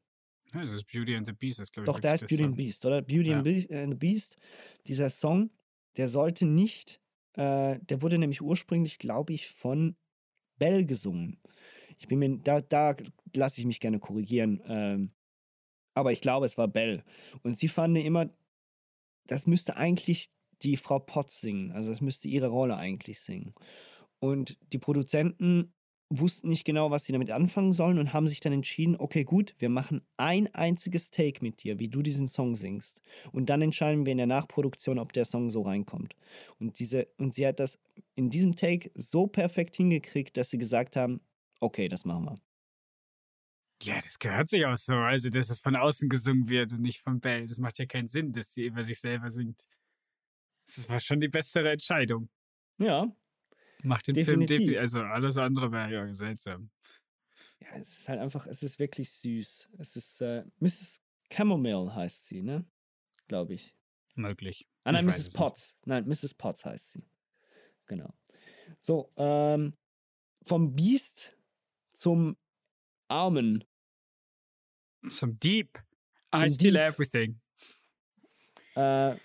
Ja, 0.53 0.65
das 0.65 0.75
ist 0.75 0.85
Beauty 0.87 1.15
and 1.15 1.25
the 1.27 1.33
Beast, 1.33 1.59
ist 1.59 1.73
glaube 1.73 1.87
ich. 1.87 1.91
doch, 1.91 1.99
heißt 1.99 2.21
wirklich 2.21 2.25
Beauty 2.27 2.43
and 2.45 2.55
the 2.55 2.63
Beast, 2.63 2.85
oder? 2.85 3.01
Beauty 3.01 3.31
Ja. 3.31 3.37
and 3.37 3.43
Beast, 3.43 3.71
and 3.71 3.91
the 3.93 3.97
Beast. 3.97 4.37
Dieser 4.87 5.09
Song, 5.09 5.51
der 5.97 6.07
sollte 6.07 6.45
nicht, 6.45 7.01
äh, 7.33 7.79
der 7.79 8.01
wurde 8.01 8.17
nämlich 8.17 8.41
ursprünglich, 8.41 8.99
glaube 8.99 9.33
ich, 9.33 9.49
von 9.49 9.95
Bell 10.59 10.85
gesungen. 10.85 11.41
Ich 11.97 12.07
bin 12.07 12.19
mir, 12.19 12.37
da, 12.39 12.61
da 12.61 12.95
lasse 13.35 13.61
ich 13.61 13.67
mich 13.67 13.79
gerne 13.79 13.99
korrigieren. 13.99 14.61
Ähm, 14.67 15.11
aber 15.93 16.11
ich 16.11 16.21
glaube, 16.21 16.45
es 16.45 16.57
war 16.57 16.67
Bell. 16.67 17.03
Und 17.43 17.57
sie 17.57 17.67
fand 17.67 17.97
immer, 17.97 18.29
das 19.27 19.47
müsste 19.47 19.77
eigentlich 19.77 20.31
die 20.61 20.77
Frau 20.77 20.99
Potts 20.99 21.41
singen. 21.41 21.71
Also 21.71 21.89
das 21.89 22.01
müsste 22.01 22.27
ihre 22.27 22.47
Rolle 22.47 22.77
eigentlich 22.77 23.19
singen. 23.19 23.53
Und 24.19 24.57
die 24.71 24.79
Produzenten 24.79 25.73
wussten 26.09 26.49
nicht 26.49 26.65
genau, 26.65 26.91
was 26.91 27.05
sie 27.05 27.11
damit 27.11 27.31
anfangen 27.31 27.73
sollen 27.73 27.97
und 27.97 28.13
haben 28.13 28.27
sich 28.27 28.39
dann 28.39 28.53
entschieden, 28.53 28.95
okay, 28.97 29.23
gut, 29.23 29.55
wir 29.57 29.69
machen 29.69 30.01
ein 30.17 30.53
einziges 30.53 31.11
Take 31.11 31.43
mit 31.43 31.63
dir, 31.63 31.79
wie 31.79 31.87
du 31.87 32.01
diesen 32.01 32.27
Song 32.27 32.55
singst. 32.55 33.01
Und 33.31 33.49
dann 33.49 33.61
entscheiden 33.61 34.05
wir 34.05 34.11
in 34.11 34.17
der 34.17 34.27
Nachproduktion, 34.27 34.99
ob 34.99 35.13
der 35.13 35.25
Song 35.25 35.49
so 35.49 35.63
reinkommt. 35.63 36.15
Und, 36.59 36.79
diese, 36.79 37.07
und 37.17 37.33
sie 37.33 37.47
hat 37.47 37.59
das 37.59 37.79
in 38.15 38.29
diesem 38.29 38.55
Take 38.55 38.91
so 38.95 39.27
perfekt 39.27 39.75
hingekriegt, 39.75 40.37
dass 40.37 40.49
sie 40.49 40.57
gesagt 40.57 40.95
haben, 40.95 41.19
okay, 41.59 41.87
das 41.87 42.05
machen 42.05 42.25
wir. 42.25 42.52
Ja, 43.81 43.95
das 43.95 44.17
gehört 44.19 44.49
sich 44.49 44.65
auch 44.65 44.77
so. 44.77 44.93
Also, 44.95 45.29
dass 45.29 45.49
es 45.49 45.59
von 45.61 45.75
außen 45.75 46.07
gesungen 46.07 46.47
wird 46.47 46.71
und 46.73 46.81
nicht 46.81 47.01
von 47.01 47.19
Bell. 47.19 47.47
Das 47.47 47.57
macht 47.57 47.79
ja 47.79 47.85
keinen 47.85 48.07
Sinn, 48.07 48.31
dass 48.31 48.53
sie 48.53 48.65
über 48.65 48.83
sich 48.83 48.99
selber 48.99 49.29
singt. 49.29 49.61
Das 50.65 50.87
war 50.87 50.99
schon 50.99 51.19
die 51.19 51.27
bessere 51.27 51.71
Entscheidung. 51.71 52.29
Ja, 52.77 53.13
Macht 53.85 54.07
den 54.07 54.15
Film 54.15 54.25
Definitiv. 54.39 54.57
definitiv. 54.59 54.79
Also, 54.79 55.01
alles 55.01 55.37
andere 55.37 55.71
wäre 55.73 55.91
ja 55.91 56.13
seltsam. 56.13 56.69
ja, 57.59 57.67
es 57.75 57.99
ist 57.99 58.07
halt 58.09 58.21
einfach, 58.21 58.47
es 58.47 58.63
ist 58.63 58.79
wirklich 58.79 59.11
süß. 59.11 59.67
Es 59.77 59.97
ist, 59.97 60.21
äh, 60.21 60.45
Mrs. 60.59 61.01
Chamomile 61.29 61.93
heißt 61.93 62.27
sie, 62.27 62.41
ne? 62.43 62.65
Glaube 63.27 63.55
ich. 63.55 63.75
Möglich. 64.15 64.69
Ah 64.85 64.93
nein, 64.93 65.01
Ich 65.09 65.13
Mrs. 65.15 65.17
es 65.19 65.25
nicht. 65.25 65.35
Potts. 65.35 65.75
Nein, 65.85 66.07
Mrs. 66.07 66.33
Potts 66.35 66.63
heißt 66.63 66.91
sie. 66.91 67.03
Genau. 67.87 68.13
So, 68.79 69.11
ähm, 69.17 69.75
vom 70.43 70.73
Biest 70.75 71.35
zum 71.93 72.37
Armen. 73.13 73.63
Zum 75.07 75.39
Dieb. 75.39 75.69
I 76.35 76.39
Zum 76.39 76.49
steal 76.49 76.73
Dieb. 76.73 76.81
everything. 76.81 77.39
Äh, 78.75 79.15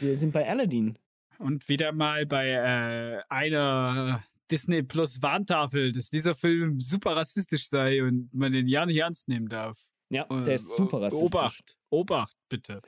wir 0.00 0.16
sind 0.16 0.32
bei 0.32 0.46
Aladdin. 0.48 0.98
Und 1.38 1.66
wieder 1.68 1.92
mal 1.92 2.26
bei 2.26 2.48
äh, 2.50 3.22
einer 3.28 4.22
Disney 4.50 4.82
Plus 4.82 5.22
Warntafel, 5.22 5.92
dass 5.92 6.10
dieser 6.10 6.34
Film 6.34 6.78
super 6.80 7.16
rassistisch 7.16 7.68
sei 7.68 8.02
und 8.02 8.32
man 8.34 8.52
den 8.52 8.66
ja 8.66 8.84
nicht 8.84 8.98
ernst 9.00 9.28
nehmen 9.28 9.48
darf. 9.48 9.78
Ja, 10.10 10.26
Äh, 10.30 10.42
der 10.42 10.54
ist 10.56 10.68
super 10.76 11.00
rassistisch. 11.00 11.26
Obacht, 11.26 11.78
Obacht, 11.90 12.36
bitte. 12.48 12.82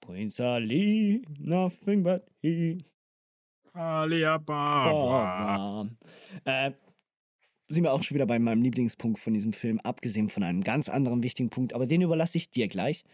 Prince 0.00 0.44
Ali, 0.44 1.24
nothing 1.38 2.02
but 2.02 2.22
he. 2.40 2.78
Alibaba. 4.54 5.88
Äh, 6.44 6.72
sind 7.68 7.84
wir 7.84 7.92
auch 7.92 8.02
schon 8.02 8.14
wieder 8.14 8.26
bei 8.26 8.38
meinem 8.38 8.62
Lieblingspunkt 8.62 9.20
von 9.20 9.32
diesem 9.34 9.52
Film, 9.52 9.80
abgesehen 9.80 10.28
von 10.28 10.42
einem 10.42 10.62
ganz 10.62 10.88
anderen 10.88 11.22
wichtigen 11.22 11.50
Punkt, 11.50 11.72
aber 11.72 11.86
den 11.86 12.02
überlasse 12.02 12.38
ich 12.38 12.50
dir 12.50 12.68
gleich. 12.68 13.04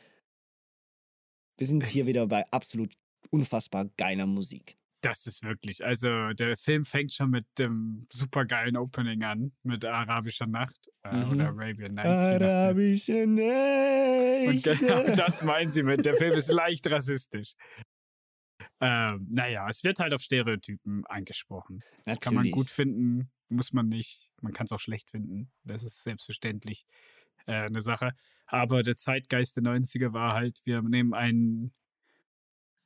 Wir 1.56 1.66
sind 1.66 1.86
hier 1.86 2.06
wieder 2.06 2.26
bei 2.26 2.50
absolut 2.50 2.92
unfassbar 3.30 3.86
geiler 3.96 4.26
Musik. 4.26 4.76
Das 5.02 5.26
ist 5.26 5.42
wirklich, 5.42 5.82
also 5.84 6.32
der 6.34 6.56
Film 6.56 6.84
fängt 6.84 7.12
schon 7.14 7.30
mit 7.30 7.46
dem 7.58 8.06
supergeilen 8.12 8.76
Opening 8.76 9.22
an, 9.22 9.52
mit 9.62 9.84
Arabischer 9.84 10.46
Nacht 10.46 10.90
äh, 11.04 11.16
Mhm. 11.24 11.30
oder 11.30 11.48
Arabian 11.48 11.94
Nights. 11.94 12.24
Arabische 12.42 13.22
Und 13.22 14.62
genau 14.62 15.14
das 15.14 15.42
meinen 15.42 15.70
sie 15.70 15.82
mit, 15.82 16.04
der 16.04 16.16
Film 16.16 16.34
ist 16.34 16.52
leicht 16.52 16.86
rassistisch. 16.90 17.54
Ähm, 18.82 19.26
naja, 19.30 19.68
es 19.70 19.84
wird 19.84 20.00
halt 20.00 20.12
auf 20.12 20.20
Stereotypen 20.22 21.06
angesprochen. 21.06 21.82
Das 22.04 22.20
kann 22.20 22.34
man 22.34 22.50
gut 22.50 22.68
finden, 22.70 23.30
muss 23.50 23.72
man 23.72 23.88
nicht. 23.88 24.30
Man 24.40 24.52
kann 24.52 24.66
es 24.66 24.72
auch 24.72 24.80
schlecht 24.80 25.10
finden. 25.10 25.50
Das 25.64 25.82
ist 25.82 26.02
selbstverständlich 26.02 26.86
äh, 27.46 27.52
eine 27.52 27.80
Sache. 27.80 28.12
Aber 28.46 28.82
der 28.82 28.96
Zeitgeist 28.96 29.56
der 29.56 29.62
90er 29.62 30.12
war 30.12 30.34
halt, 30.34 30.60
wir 30.64 30.82
nehmen 30.82 31.14
ein, 31.14 31.72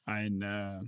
ein, 0.05 0.42
äh, 0.42 0.81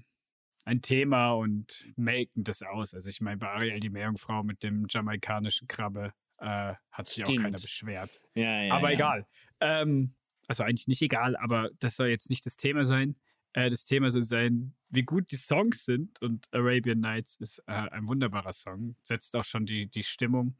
ein 0.65 0.83
Thema 0.83 1.33
und 1.33 1.93
melken 1.97 2.45
das 2.45 2.62
aus. 2.62 2.95
Also 2.95 3.09
ich 3.09 3.21
meine, 3.21 3.39
bei 3.39 3.49
Ariel 3.49 3.81
die 3.81 3.91
Meerjungfrau 3.91 4.43
mit 4.43 4.62
dem 4.62 4.87
jamaikanischen 4.89 5.69
Krabbe 5.69 6.12
äh, 6.39 6.75
hat 6.91 7.07
sich 7.07 7.23
auch 7.23 7.29
Stimmt. 7.29 7.43
keiner 7.43 7.59
beschwert. 7.59 8.21
Ja, 8.35 8.62
ja, 8.62 8.75
aber 8.75 8.91
ja. 8.91 8.95
egal. 8.95 9.27
Ähm, 9.61 10.15
also 10.49 10.62
eigentlich 10.62 10.89
nicht 10.89 11.03
egal, 11.03 11.37
aber 11.37 11.71
das 11.81 11.97
soll 11.97 12.09
jetzt 12.09 12.31
nicht 12.31 12.45
das 12.47 12.57
Thema 12.57 12.85
sein. 12.85 13.17
Äh, 13.53 13.71
das 13.71 13.87
Thema 13.87 14.11
soll 14.11 14.23
sein, 14.23 14.75
wie 14.88 15.03
gut 15.03 15.31
die 15.31 15.37
Songs 15.37 15.85
sind. 15.85 16.20
Und 16.22 16.49
Arabian 16.53 17.01
Nights 17.01 17.37
ist 17.37 17.59
äh, 17.66 17.72
ein 17.72 18.09
wunderbarer 18.09 18.53
Song. 18.53 18.96
Setzt 19.03 19.35
auch 19.37 19.44
schon 19.44 19.66
die, 19.66 19.88
die 19.88 20.05
Stimmung, 20.05 20.57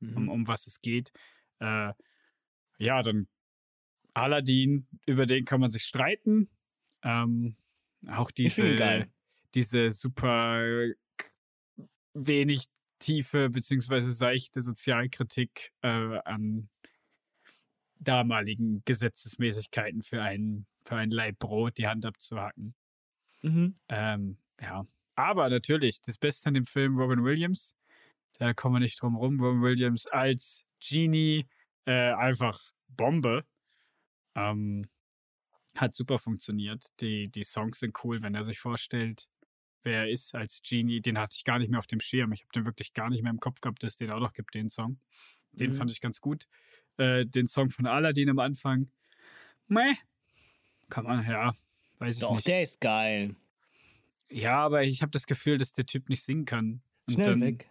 um, 0.00 0.24
Mhm. 0.24 0.28
um 0.28 0.48
was 0.48 0.66
es 0.66 0.80
geht. 0.80 1.12
Äh, 1.60 1.92
ja, 2.78 3.02
dann 3.02 3.28
Aladdin, 4.14 4.86
über 5.06 5.26
den 5.26 5.44
kann 5.44 5.60
man 5.60 5.70
sich 5.70 5.84
streiten. 5.84 6.48
Ähm, 7.02 7.56
auch 8.08 8.30
diese, 8.30 8.62
diese 9.54 9.90
super 9.90 10.86
wenig 12.14 12.64
tiefe 12.98 13.50
beziehungsweise 13.50 14.10
seichte 14.10 14.60
Sozialkritik 14.62 15.72
äh, 15.82 16.18
an 16.24 16.68
damaligen 17.98 18.82
Gesetzesmäßigkeiten 18.84 20.02
für 20.02 20.22
ein, 20.22 20.66
für 20.82 20.96
ein 20.96 21.10
Laib 21.10 21.38
Brot 21.38 21.78
die 21.78 21.86
Hand 21.86 22.06
abzuhacken. 22.06 22.74
Mhm. 23.42 23.76
Ähm, 23.88 24.38
ja. 24.60 24.86
Aber 25.14 25.48
natürlich, 25.50 26.02
das 26.02 26.18
Beste 26.18 26.48
an 26.48 26.54
dem 26.54 26.66
Film 26.66 26.98
Robin 26.98 27.24
Williams, 27.24 27.74
da 28.38 28.54
kommen 28.54 28.76
wir 28.76 28.80
nicht 28.80 29.00
drum 29.02 29.16
rum. 29.16 29.40
Robin 29.40 29.62
Williams 29.62 30.06
als 30.06 30.64
Genie, 30.80 31.46
äh, 31.84 32.12
einfach 32.12 32.60
Bombe. 32.88 33.44
Ähm, 34.34 34.84
hat 35.76 35.94
super 35.94 36.18
funktioniert. 36.18 36.86
Die, 37.00 37.28
die 37.28 37.44
Songs 37.44 37.80
sind 37.80 37.96
cool, 38.04 38.22
wenn 38.22 38.34
er 38.34 38.44
sich 38.44 38.58
vorstellt, 38.58 39.28
wer 39.82 40.00
er 40.00 40.10
ist 40.10 40.34
als 40.34 40.62
Genie. 40.62 41.00
Den 41.00 41.18
hatte 41.18 41.34
ich 41.36 41.44
gar 41.44 41.58
nicht 41.58 41.70
mehr 41.70 41.78
auf 41.78 41.86
dem 41.86 42.00
Schirm. 42.00 42.32
Ich 42.32 42.42
habe 42.42 42.52
den 42.54 42.66
wirklich 42.66 42.92
gar 42.94 43.10
nicht 43.10 43.22
mehr 43.22 43.30
im 43.32 43.40
Kopf 43.40 43.60
gehabt, 43.60 43.82
dass 43.82 43.92
es 43.92 43.96
den 43.96 44.10
auch 44.10 44.20
noch 44.20 44.32
gibt, 44.32 44.54
den 44.54 44.68
Song. 44.68 44.98
Den 45.52 45.70
Mhm. 45.70 45.74
fand 45.74 45.90
ich 45.90 46.00
ganz 46.00 46.20
gut. 46.20 46.46
Äh, 46.96 47.26
den 47.26 47.46
Song 47.46 47.70
von 47.70 47.86
Aladdin 47.86 48.30
am 48.30 48.38
Anfang. 48.38 48.90
Meh. 49.68 49.94
Kann 50.88 51.04
man, 51.04 51.24
ja, 51.28 51.52
weiß 52.00 52.16
ich 52.16 52.20
Doch, 52.22 52.34
nicht. 52.34 52.46
der 52.46 52.62
ist 52.62 52.80
geil. 52.80 53.36
Ja, 54.30 54.58
aber 54.64 54.84
ich 54.84 55.02
habe 55.02 55.10
das 55.10 55.26
Gefühl, 55.26 55.58
dass 55.58 55.72
der 55.72 55.86
Typ 55.86 56.08
nicht 56.08 56.22
singen 56.22 56.44
kann. 56.44 56.82
Und 57.06 57.14
Schnell 57.14 57.26
dann, 57.26 57.40
weg. 57.40 57.70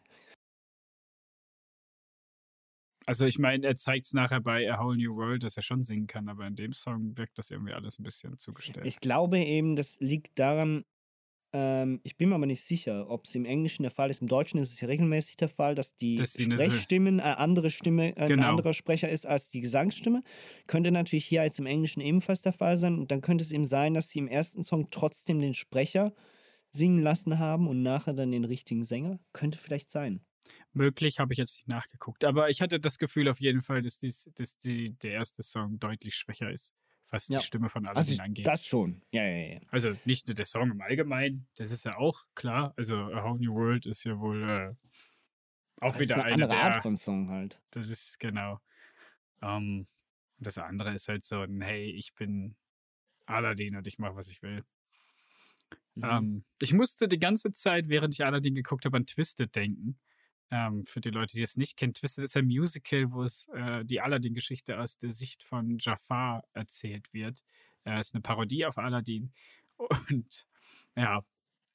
Also 3.06 3.26
ich 3.26 3.40
meine, 3.40 3.66
er 3.66 3.76
zeigt 3.76 4.06
es 4.06 4.14
nachher 4.14 4.40
bei 4.40 4.72
A 4.72 4.80
Whole 4.80 4.98
New 4.98 5.16
World, 5.16 5.42
dass 5.42 5.58
er 5.58 5.64
schon 5.64 5.82
singen 5.82 6.06
kann, 6.06 6.30
aber 6.30 6.46
in 6.46 6.56
dem 6.56 6.74
Song 6.74 7.18
wirkt 7.18 7.40
das 7.40 7.50
irgendwie 7.50 7.74
alles 7.74 7.98
ein 7.98 8.04
bisschen 8.04 8.38
zugestellt. 8.38 8.86
Ich 8.86 9.00
glaube 9.00 9.40
eben, 9.40 9.76
das 9.76 10.00
liegt 10.00 10.38
daran, 10.38 10.86
ähm, 11.54 12.00
ich 12.04 12.18
bin 12.18 12.30
mir 12.30 12.36
aber 12.36 12.46
nicht 12.46 12.64
sicher, 12.64 13.10
ob 13.10 13.26
es 13.26 13.36
im 13.36 13.46
Englischen 13.46 13.84
der 13.84 13.92
Fall 13.92 14.10
ist. 14.10 14.22
Im 14.22 14.28
Deutschen 14.28 14.60
ist 14.60 14.72
es 14.74 14.82
ja 14.82 14.88
regelmäßig 14.88 15.38
der 15.38 15.50
Fall, 15.50 15.76
dass 15.76 15.96
die 15.96 16.18
eine- 16.18 16.28
Sprechstimmen 16.28 17.20
eine 17.20 17.38
andere 17.38 17.72
Stimme, 17.72 18.16
äh, 18.18 18.22
ein 18.22 18.28
Genau. 18.28 18.50
anderer 18.50 18.74
Sprecher 18.74 19.10
ist 19.10 19.26
als 19.26 19.50
die 19.50 19.62
Gesangsstimme. 19.62 20.24
Könnte 20.68 20.92
natürlich 20.92 21.26
hier 21.26 21.44
jetzt 21.44 21.60
im 21.60 21.66
Englischen 21.66 22.02
ebenfalls 22.02 22.42
der 22.42 22.54
Fall 22.54 22.78
sein. 22.78 23.00
Und 23.00 23.12
dann 23.12 23.22
könnte 23.22 23.44
es 23.44 23.52
eben 23.52 23.66
sein, 23.66 23.94
dass 23.94 24.10
sie 24.10 24.20
im 24.20 24.28
ersten 24.28 24.64
Song 24.64 24.90
trotzdem 24.92 25.40
den 25.40 25.54
Sprecher 25.54 26.14
singen 26.72 27.02
lassen 27.02 27.40
haben 27.40 27.68
und 27.68 27.82
nachher 27.84 28.14
dann 28.14 28.32
den 28.32 28.46
richtigen 28.46 28.84
Sänger. 28.84 29.20
Könnte 29.34 29.58
vielleicht 29.58 29.90
sein. 29.92 30.22
Möglich 30.74 31.20
habe 31.20 31.34
ich 31.34 31.38
jetzt 31.40 31.56
nicht 31.58 31.68
nachgeguckt, 31.68 32.24
aber 32.26 32.50
ich 32.50 32.62
hatte 32.62 32.80
das 32.80 32.98
Gefühl 33.00 33.28
auf 33.30 33.40
jeden 33.40 33.62
Fall, 33.62 33.82
dass, 33.82 34.00
dies, 34.00 34.30
dass 34.36 34.58
die, 34.60 34.94
der 35.00 35.12
erste 35.14 35.44
Song 35.44 35.80
deutlich 35.80 36.16
schwächer 36.16 36.52
ist, 36.52 36.74
was 37.10 37.28
Ja. 37.28 37.40
die 37.40 37.46
Stimme 37.46 37.70
von 37.70 37.88
Also 37.88 38.12
Aladdin 38.12 38.22
angeht. 38.22 38.48
das 38.48 38.66
schon. 38.66 39.02
Ja, 39.12 39.24
ja, 39.24 39.54
ja. 39.56 39.60
Also 39.70 39.96
nicht 40.06 40.28
nur 40.28 40.36
der 40.36 40.46
Song 40.46 40.72
im 40.72 40.82
Allgemeinen, 40.82 41.48
das 41.56 41.72
ist 41.72 41.86
ja 41.86 41.98
auch 41.98 42.26
klar. 42.36 42.74
Also 42.78 42.96
A 42.98 43.24
Whole 43.24 43.40
New 43.40 43.54
World 43.54 43.86
ist 43.86 44.04
ja 44.04 44.20
wohl 44.20 44.44
äh, 44.44 44.76
auch 45.82 45.94
Das 45.94 46.02
ist 46.02 46.10
wieder 46.10 46.16
eine 46.16 46.24
eine 46.26 46.34
andere 46.34 46.50
der, 46.50 46.64
Art 46.64 46.82
von 46.84 46.96
Song 46.98 47.30
halt. 47.30 47.62
Das 47.72 47.90
ist 47.90 48.20
genau. 48.20 48.60
Ähm, 49.42 49.88
das 50.38 50.58
andere 50.58 50.94
ist 50.94 51.08
halt 51.08 51.24
so 51.24 51.42
ein, 51.42 51.62
hey, 51.62 51.92
ich 51.92 52.14
bin 52.16 52.56
Aladdin 53.26 53.76
und 53.76 53.88
ich 53.88 53.98
mache, 54.00 54.16
was 54.16 54.28
ich 54.30 54.42
will. 54.42 54.64
Mhm. 55.96 56.04
Ähm, 56.04 56.44
ich 56.62 56.74
musste 56.74 57.08
die 57.08 57.20
ganze 57.20 57.52
Zeit, 57.54 57.90
während 57.90 58.14
ich 58.14 58.26
Aladdin 58.26 58.56
geguckt 58.56 58.86
habe, 58.86 58.98
an 58.98 59.06
Twisted 59.06 59.56
denken. 59.56 60.00
Ähm, 60.52 60.86
für 60.86 61.00
die 61.02 61.10
Leute, 61.12 61.36
die 61.36 61.44
es 61.44 61.58
nicht 61.58 61.78
kennen, 61.78 61.94
Twisted 61.94 62.24
ist 62.24 62.36
ein 62.36 62.46
Musical, 62.46 63.12
wo 63.12 63.24
es 63.24 63.48
äh, 63.54 63.86
die 63.86 64.02
Aladdin-Geschichte 64.02 64.80
aus 64.80 64.98
der 64.98 65.12
Sicht 65.12 65.44
von 65.44 65.78
Jafar 65.80 66.44
erzählt 66.54 67.14
wird. 67.14 67.44
Äh, 67.86 68.00
ist 68.00 68.16
eine 68.16 68.22
Parodie 68.22 68.66
auf 68.66 68.78
Aladdin. 68.78 69.32
Und 69.78 70.46
ja, 70.96 71.24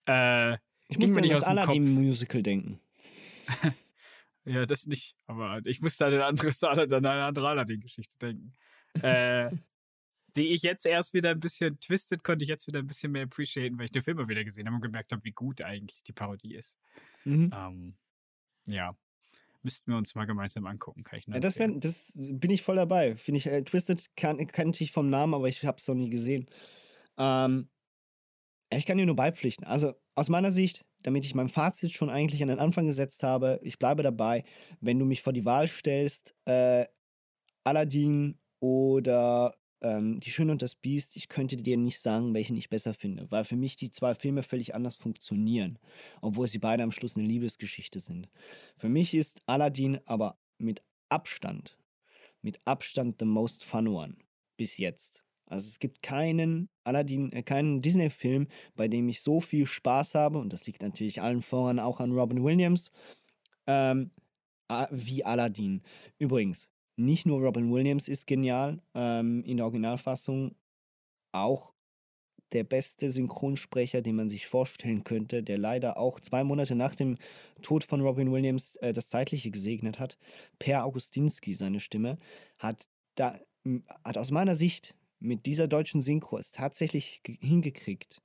äh, 0.06 0.58
Ich 0.88 0.98
muss 0.98 1.10
mir 1.10 1.16
an 1.16 1.22
nicht 1.22 1.34
das 1.34 1.44
dem 1.44 1.56
Kopf. 1.56 1.68
Aladdin-Musical 1.68 2.42
denken. 2.42 2.80
Ja, 4.46 4.66
das 4.66 4.86
nicht. 4.86 5.16
Aber 5.26 5.60
ich 5.64 5.80
musste 5.80 6.04
an 6.04 6.12
eine 6.12 6.26
andere, 6.26 6.48
an 6.68 7.06
eine 7.06 7.24
andere 7.24 7.48
Aladdin-Geschichte 7.48 8.18
denken. 8.18 8.52
Äh, 9.00 9.50
die 10.36 10.48
ich 10.48 10.62
jetzt 10.62 10.84
erst 10.84 11.14
wieder 11.14 11.30
ein 11.30 11.40
bisschen 11.40 11.80
twisted, 11.80 12.22
konnte 12.24 12.44
ich 12.44 12.48
jetzt 12.48 12.66
wieder 12.66 12.80
ein 12.80 12.86
bisschen 12.86 13.12
mehr 13.12 13.22
appreciaten, 13.24 13.78
weil 13.78 13.86
ich 13.86 13.92
den 13.92 14.02
Film 14.02 14.16
mal 14.16 14.28
wieder 14.28 14.44
gesehen 14.44 14.66
habe 14.66 14.74
und 14.76 14.82
gemerkt 14.82 15.12
habe, 15.12 15.24
wie 15.24 15.32
gut 15.32 15.62
eigentlich 15.62 16.02
die 16.02 16.12
Parodie 16.12 16.56
ist. 16.56 16.78
Mhm. 17.24 17.50
Ähm, 17.54 17.96
ja. 18.66 18.96
Müssten 19.62 19.92
wir 19.92 19.96
uns 19.96 20.14
mal 20.14 20.26
gemeinsam 20.26 20.66
angucken, 20.66 21.04
kann 21.04 21.18
ich 21.18 21.26
Ja, 21.26 21.40
das, 21.40 21.58
wär, 21.58 21.68
das 21.68 22.12
bin 22.14 22.50
ich 22.50 22.62
voll 22.62 22.76
dabei. 22.76 23.16
Finde 23.16 23.38
ich, 23.38 23.46
äh, 23.46 23.62
Twisted 23.62 24.14
kan 24.14 24.46
kannte 24.46 24.84
ich 24.84 24.92
vom 24.92 25.08
Namen, 25.08 25.32
aber 25.32 25.48
ich 25.48 25.64
habe 25.64 25.78
es 25.78 25.88
noch 25.88 25.94
nie 25.94 26.10
gesehen. 26.10 26.46
Ähm, 27.16 27.70
ich 28.70 28.84
kann 28.84 28.98
dir 28.98 29.06
nur 29.06 29.16
beipflichten. 29.16 29.66
Also 29.66 29.94
aus 30.14 30.28
meiner 30.28 30.52
Sicht, 30.52 30.84
damit 31.02 31.24
ich 31.24 31.34
mein 31.34 31.48
Fazit 31.48 31.92
schon 31.92 32.10
eigentlich 32.10 32.42
an 32.42 32.48
den 32.48 32.58
Anfang 32.58 32.86
gesetzt 32.86 33.22
habe, 33.22 33.58
ich 33.62 33.78
bleibe 33.78 34.02
dabei, 34.02 34.44
wenn 34.80 34.98
du 34.98 35.06
mich 35.06 35.22
vor 35.22 35.32
die 35.32 35.44
Wahl 35.46 35.66
stellst, 35.66 36.34
äh, 36.44 36.86
Aladdin 37.64 38.38
oder 38.60 39.54
ähm, 39.84 40.18
Die 40.18 40.30
Schöne 40.30 40.52
und 40.52 40.62
das 40.62 40.74
Biest, 40.74 41.16
ich 41.16 41.28
könnte 41.28 41.56
dir 41.56 41.76
nicht 41.76 42.00
sagen, 42.00 42.34
welchen 42.34 42.56
ich 42.56 42.70
besser 42.70 42.94
finde, 42.94 43.30
weil 43.30 43.44
für 43.44 43.56
mich 43.56 43.76
die 43.76 43.90
zwei 43.90 44.14
Filme 44.14 44.42
völlig 44.42 44.74
anders 44.74 44.96
funktionieren, 44.96 45.78
obwohl 46.22 46.48
sie 46.48 46.58
beide 46.58 46.82
am 46.82 46.90
Schluss 46.90 47.16
eine 47.16 47.26
Liebesgeschichte 47.26 48.00
sind. 48.00 48.28
Für 48.76 48.88
mich 48.88 49.14
ist 49.14 49.42
Aladdin 49.46 50.00
aber 50.06 50.38
mit 50.58 50.82
Abstand, 51.10 51.78
mit 52.42 52.60
Abstand 52.64 53.16
the 53.20 53.26
most 53.26 53.62
fun 53.62 53.86
one 53.86 54.16
bis 54.56 54.78
jetzt. 54.78 55.22
Also 55.46 55.68
es 55.68 55.78
gibt 55.78 56.02
keinen 56.02 56.70
Aladdin, 56.84 57.30
äh, 57.32 57.42
keinen 57.42 57.82
Disney-Film, 57.82 58.48
bei 58.76 58.88
dem 58.88 59.08
ich 59.08 59.20
so 59.20 59.40
viel 59.40 59.66
Spaß 59.66 60.14
habe, 60.14 60.38
und 60.38 60.52
das 60.52 60.66
liegt 60.66 60.82
natürlich 60.82 61.20
allen 61.20 61.42
voran 61.42 61.78
auch 61.78 62.00
an 62.00 62.12
Robin 62.12 62.42
Williams, 62.42 62.90
ähm, 63.66 64.10
wie 64.90 65.24
Aladdin. 65.24 65.82
Übrigens, 66.18 66.70
nicht 66.96 67.26
nur 67.26 67.40
Robin 67.40 67.72
Williams 67.72 68.08
ist 68.08 68.26
genial 68.26 68.80
ähm, 68.94 69.42
in 69.44 69.56
der 69.56 69.66
Originalfassung, 69.66 70.54
auch 71.32 71.72
der 72.52 72.64
beste 72.64 73.10
Synchronsprecher, 73.10 74.00
den 74.00 74.14
man 74.14 74.30
sich 74.30 74.46
vorstellen 74.46 75.02
könnte, 75.02 75.42
der 75.42 75.58
leider 75.58 75.96
auch 75.96 76.20
zwei 76.20 76.44
Monate 76.44 76.76
nach 76.76 76.94
dem 76.94 77.16
Tod 77.62 77.82
von 77.82 78.00
Robin 78.00 78.30
Williams 78.30 78.76
äh, 78.76 78.92
das 78.92 79.08
Zeitliche 79.08 79.50
gesegnet 79.50 79.98
hat. 79.98 80.16
Per 80.58 80.84
Augustinski, 80.84 81.54
seine 81.54 81.80
Stimme, 81.80 82.18
hat, 82.58 82.86
da, 83.16 83.40
hat 84.04 84.18
aus 84.18 84.30
meiner 84.30 84.54
Sicht 84.54 84.94
mit 85.18 85.46
dieser 85.46 85.66
deutschen 85.66 86.00
Synchro 86.00 86.38
es 86.38 86.52
tatsächlich 86.52 87.22
ge- 87.24 87.38
hingekriegt, 87.40 88.22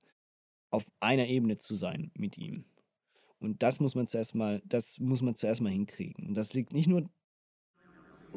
auf 0.70 0.86
einer 1.00 1.28
Ebene 1.28 1.58
zu 1.58 1.74
sein 1.74 2.12
mit 2.14 2.38
ihm. 2.38 2.66
Und 3.40 3.64
das 3.64 3.80
muss 3.80 3.96
man 3.96 4.06
zuerst 4.06 4.36
mal, 4.36 4.62
das 4.66 5.00
muss 5.00 5.24
man 5.24 5.34
zuerst 5.34 5.62
mal 5.62 5.72
hinkriegen. 5.72 6.28
Und 6.28 6.36
das 6.36 6.54
liegt 6.54 6.74
nicht 6.74 6.88
nur 6.88 7.10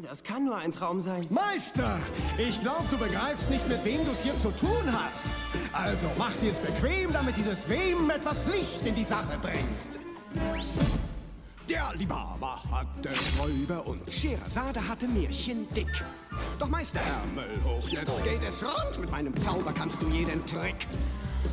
Das 0.00 0.24
kann 0.24 0.44
nur 0.44 0.56
ein 0.56 0.72
Traum 0.72 1.00
sein. 1.00 1.26
Meister, 1.28 1.98
ich 2.38 2.60
glaube, 2.60 2.84
du 2.90 2.96
begreifst 2.96 3.50
nicht, 3.50 3.68
mit 3.68 3.84
wem 3.84 4.04
du 4.04 4.10
es 4.10 4.22
hier 4.22 4.36
zu 4.36 4.50
tun 4.52 4.84
hast. 4.90 5.24
Also 5.72 6.10
mach 6.16 6.32
dir 6.38 6.50
es 6.50 6.58
bequem, 6.58 7.12
damit 7.12 7.36
dieses 7.36 7.68
Wem 7.68 8.08
etwas 8.10 8.46
Licht 8.46 8.86
in 8.86 8.94
die 8.94 9.04
Sache 9.04 9.38
bringt. 9.40 10.00
Der 11.68 11.88
Alibaba 11.88 12.62
hatte 12.70 13.10
Räuber 13.38 13.86
und 13.86 14.10
Schehersade 14.12 14.86
hatte 14.86 15.06
Märchen 15.06 15.68
dick. 15.70 16.02
Doch 16.58 16.68
Meister 16.68 17.00
Ärmel 17.00 17.62
hoch, 17.64 17.86
jetzt 17.88 18.22
geht 18.24 18.42
es 18.46 18.62
rund. 18.62 18.98
Mit 18.98 19.10
meinem 19.10 19.36
Zauber 19.36 19.72
kannst 19.72 20.02
du 20.02 20.08
jeden 20.08 20.44
Trick. 20.46 20.86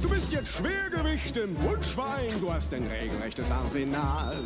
Du 0.02 0.10
bist 0.10 0.32
jetzt 0.32 0.54
Schwergewicht 0.54 1.36
im 1.36 1.62
Wunschwein, 1.62 2.30
du 2.40 2.54
hast 2.54 2.74
ein 2.74 2.88
regelrechtes 2.88 3.52
Arsenal. 3.52 4.38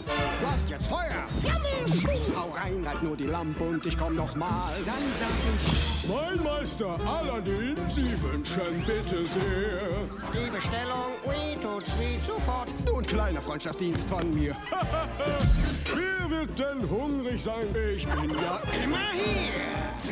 Du 0.42 0.48
hast 0.48 0.70
jetzt 0.70 0.88
Feuer, 0.88 1.28
Flamme, 1.42 1.68
Schwung, 1.88 2.36
hau 2.36 2.50
rein, 2.50 2.84
halt 2.88 3.04
nur 3.04 3.16
die 3.16 3.26
Lampe 3.26 3.64
und 3.64 3.86
ich 3.86 3.98
komm 3.98 4.16
noch 4.16 4.36
mal. 4.36 4.72
Dann 4.86 4.96
sag 5.20 5.30
ich, 5.62 5.93
mein 6.08 6.44
Meister 6.44 6.98
Aladdin, 7.06 7.76
Sie 7.90 8.22
wünschen 8.22 8.84
bitte 8.86 9.26
sehr. 9.26 10.02
Die 10.34 10.52
Bestellung, 10.52 11.12
ui, 11.26 11.56
tut's 11.62 11.92
weh, 12.00 12.18
sofort. 12.26 12.74
Ein 12.96 13.06
kleiner 13.06 13.42
Freundschaftsdienst 13.42 14.10
von 14.10 14.34
mir. 14.34 14.56
Wer 15.96 16.30
wird 16.30 16.60
denn 16.60 16.90
hungrig 16.90 17.42
sein? 17.42 17.66
Ich 17.96 18.06
bin 18.06 18.30
ja 18.32 18.62
immer 18.84 19.12
hier. 19.14 19.64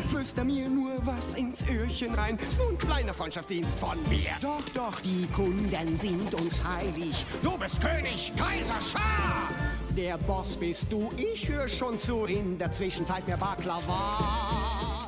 Flüster 0.09 0.43
mir 0.43 0.67
nur 0.67 0.93
was 1.05 1.33
ins 1.35 1.63
Öhrchen 1.69 2.13
rein. 2.15 2.37
Ein 2.69 2.77
kleiner 2.77 3.13
Freundschaftsdienst 3.13 3.79
von 3.79 3.97
mir. 4.09 4.31
Doch, 4.41 4.61
doch, 4.73 4.99
die 5.01 5.25
Kunden 5.27 5.99
sind 5.99 6.33
uns 6.33 6.61
heilig. 6.63 7.25
Du 7.41 7.57
bist 7.57 7.81
König, 7.81 8.33
Kaiser, 8.35 8.73
Schah. 8.91 9.49
Der 9.95 10.17
Boss 10.17 10.57
bist 10.57 10.91
du, 10.91 11.11
ich 11.17 11.47
höre 11.49 11.67
schon 11.67 11.97
zu. 11.97 12.25
In 12.25 12.57
der 12.57 12.71
Zwischenzeit 12.71 13.25
mehr 13.25 13.37
Baklava. 13.37 15.00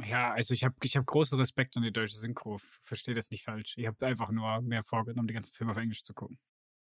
Ja, 0.00 0.32
also 0.32 0.54
ich 0.54 0.64
habe 0.64 0.74
ich 0.82 0.96
hab 0.96 1.06
großen 1.06 1.38
Respekt 1.38 1.76
an 1.76 1.82
die 1.82 1.92
deutsche 1.92 2.16
Synchro. 2.18 2.58
Verstehe 2.82 3.14
das 3.14 3.30
nicht 3.30 3.44
falsch. 3.44 3.74
Ich 3.76 3.86
habe 3.86 4.06
einfach 4.06 4.30
nur 4.30 4.60
mehr 4.62 4.82
vorgenommen, 4.84 5.28
die 5.28 5.34
ganzen 5.34 5.52
Filme 5.52 5.72
auf 5.72 5.78
Englisch 5.78 6.04
zu 6.04 6.14
gucken. 6.14 6.38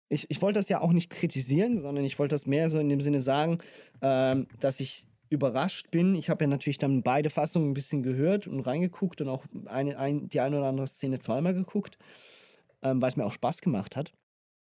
ich, 0.09 0.29
ich 0.29 0.41
wollte 0.41 0.59
das 0.59 0.69
ja 0.69 0.81
auch 0.81 0.91
nicht 0.91 1.09
kritisieren, 1.09 1.79
sondern 1.79 2.03
ich 2.03 2.19
wollte 2.19 2.33
das 2.35 2.45
mehr 2.45 2.69
so 2.69 2.79
in 2.79 2.89
dem 2.89 3.01
Sinne 3.01 3.19
sagen, 3.21 3.59
ähm, 4.01 4.47
dass 4.59 4.79
ich 4.79 5.07
überrascht 5.29 5.89
bin. 5.91 6.15
Ich 6.15 6.29
habe 6.29 6.43
ja 6.43 6.47
natürlich 6.49 6.77
dann 6.77 7.03
beide 7.03 7.29
Fassungen 7.29 7.71
ein 7.71 7.73
bisschen 7.73 8.03
gehört 8.03 8.47
und 8.47 8.59
reingeguckt 8.61 9.21
und 9.21 9.29
auch 9.29 9.45
eine, 9.65 9.97
ein, 9.97 10.27
die 10.27 10.41
eine 10.41 10.57
oder 10.57 10.67
andere 10.67 10.87
Szene 10.87 11.19
zweimal 11.19 11.53
geguckt, 11.53 11.97
ähm, 12.81 13.01
weil 13.01 13.09
es 13.09 13.15
mir 13.15 13.25
auch 13.25 13.31
Spaß 13.31 13.61
gemacht 13.61 13.95
hat. 13.95 14.11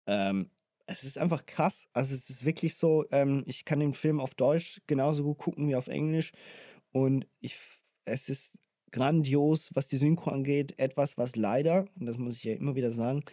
Ähm, 0.07 0.51
es 0.85 1.03
ist 1.03 1.17
einfach 1.17 1.45
krass. 1.47 1.87
Also 1.93 2.13
es 2.13 2.29
ist 2.29 2.45
wirklich 2.45 2.75
so, 2.75 3.05
ähm, 3.11 3.43
ich 3.47 3.65
kann 3.65 3.79
den 3.79 3.93
Film 3.93 4.19
auf 4.19 4.35
Deutsch 4.35 4.81
genauso 4.85 5.23
gut 5.23 5.39
gucken 5.39 5.67
wie 5.67 5.75
auf 5.75 5.87
Englisch. 5.87 6.31
Und 6.91 7.25
ich, 7.39 7.57
es 8.05 8.29
ist 8.29 8.59
grandios, 8.91 9.69
was 9.73 9.87
die 9.87 9.97
Synchro 9.97 10.31
angeht. 10.31 10.77
Etwas, 10.77 11.17
was 11.17 11.35
leider, 11.35 11.85
und 11.99 12.05
das 12.05 12.17
muss 12.17 12.37
ich 12.37 12.43
ja 12.43 12.53
immer 12.53 12.75
wieder 12.75 12.91
sagen, 12.91 13.23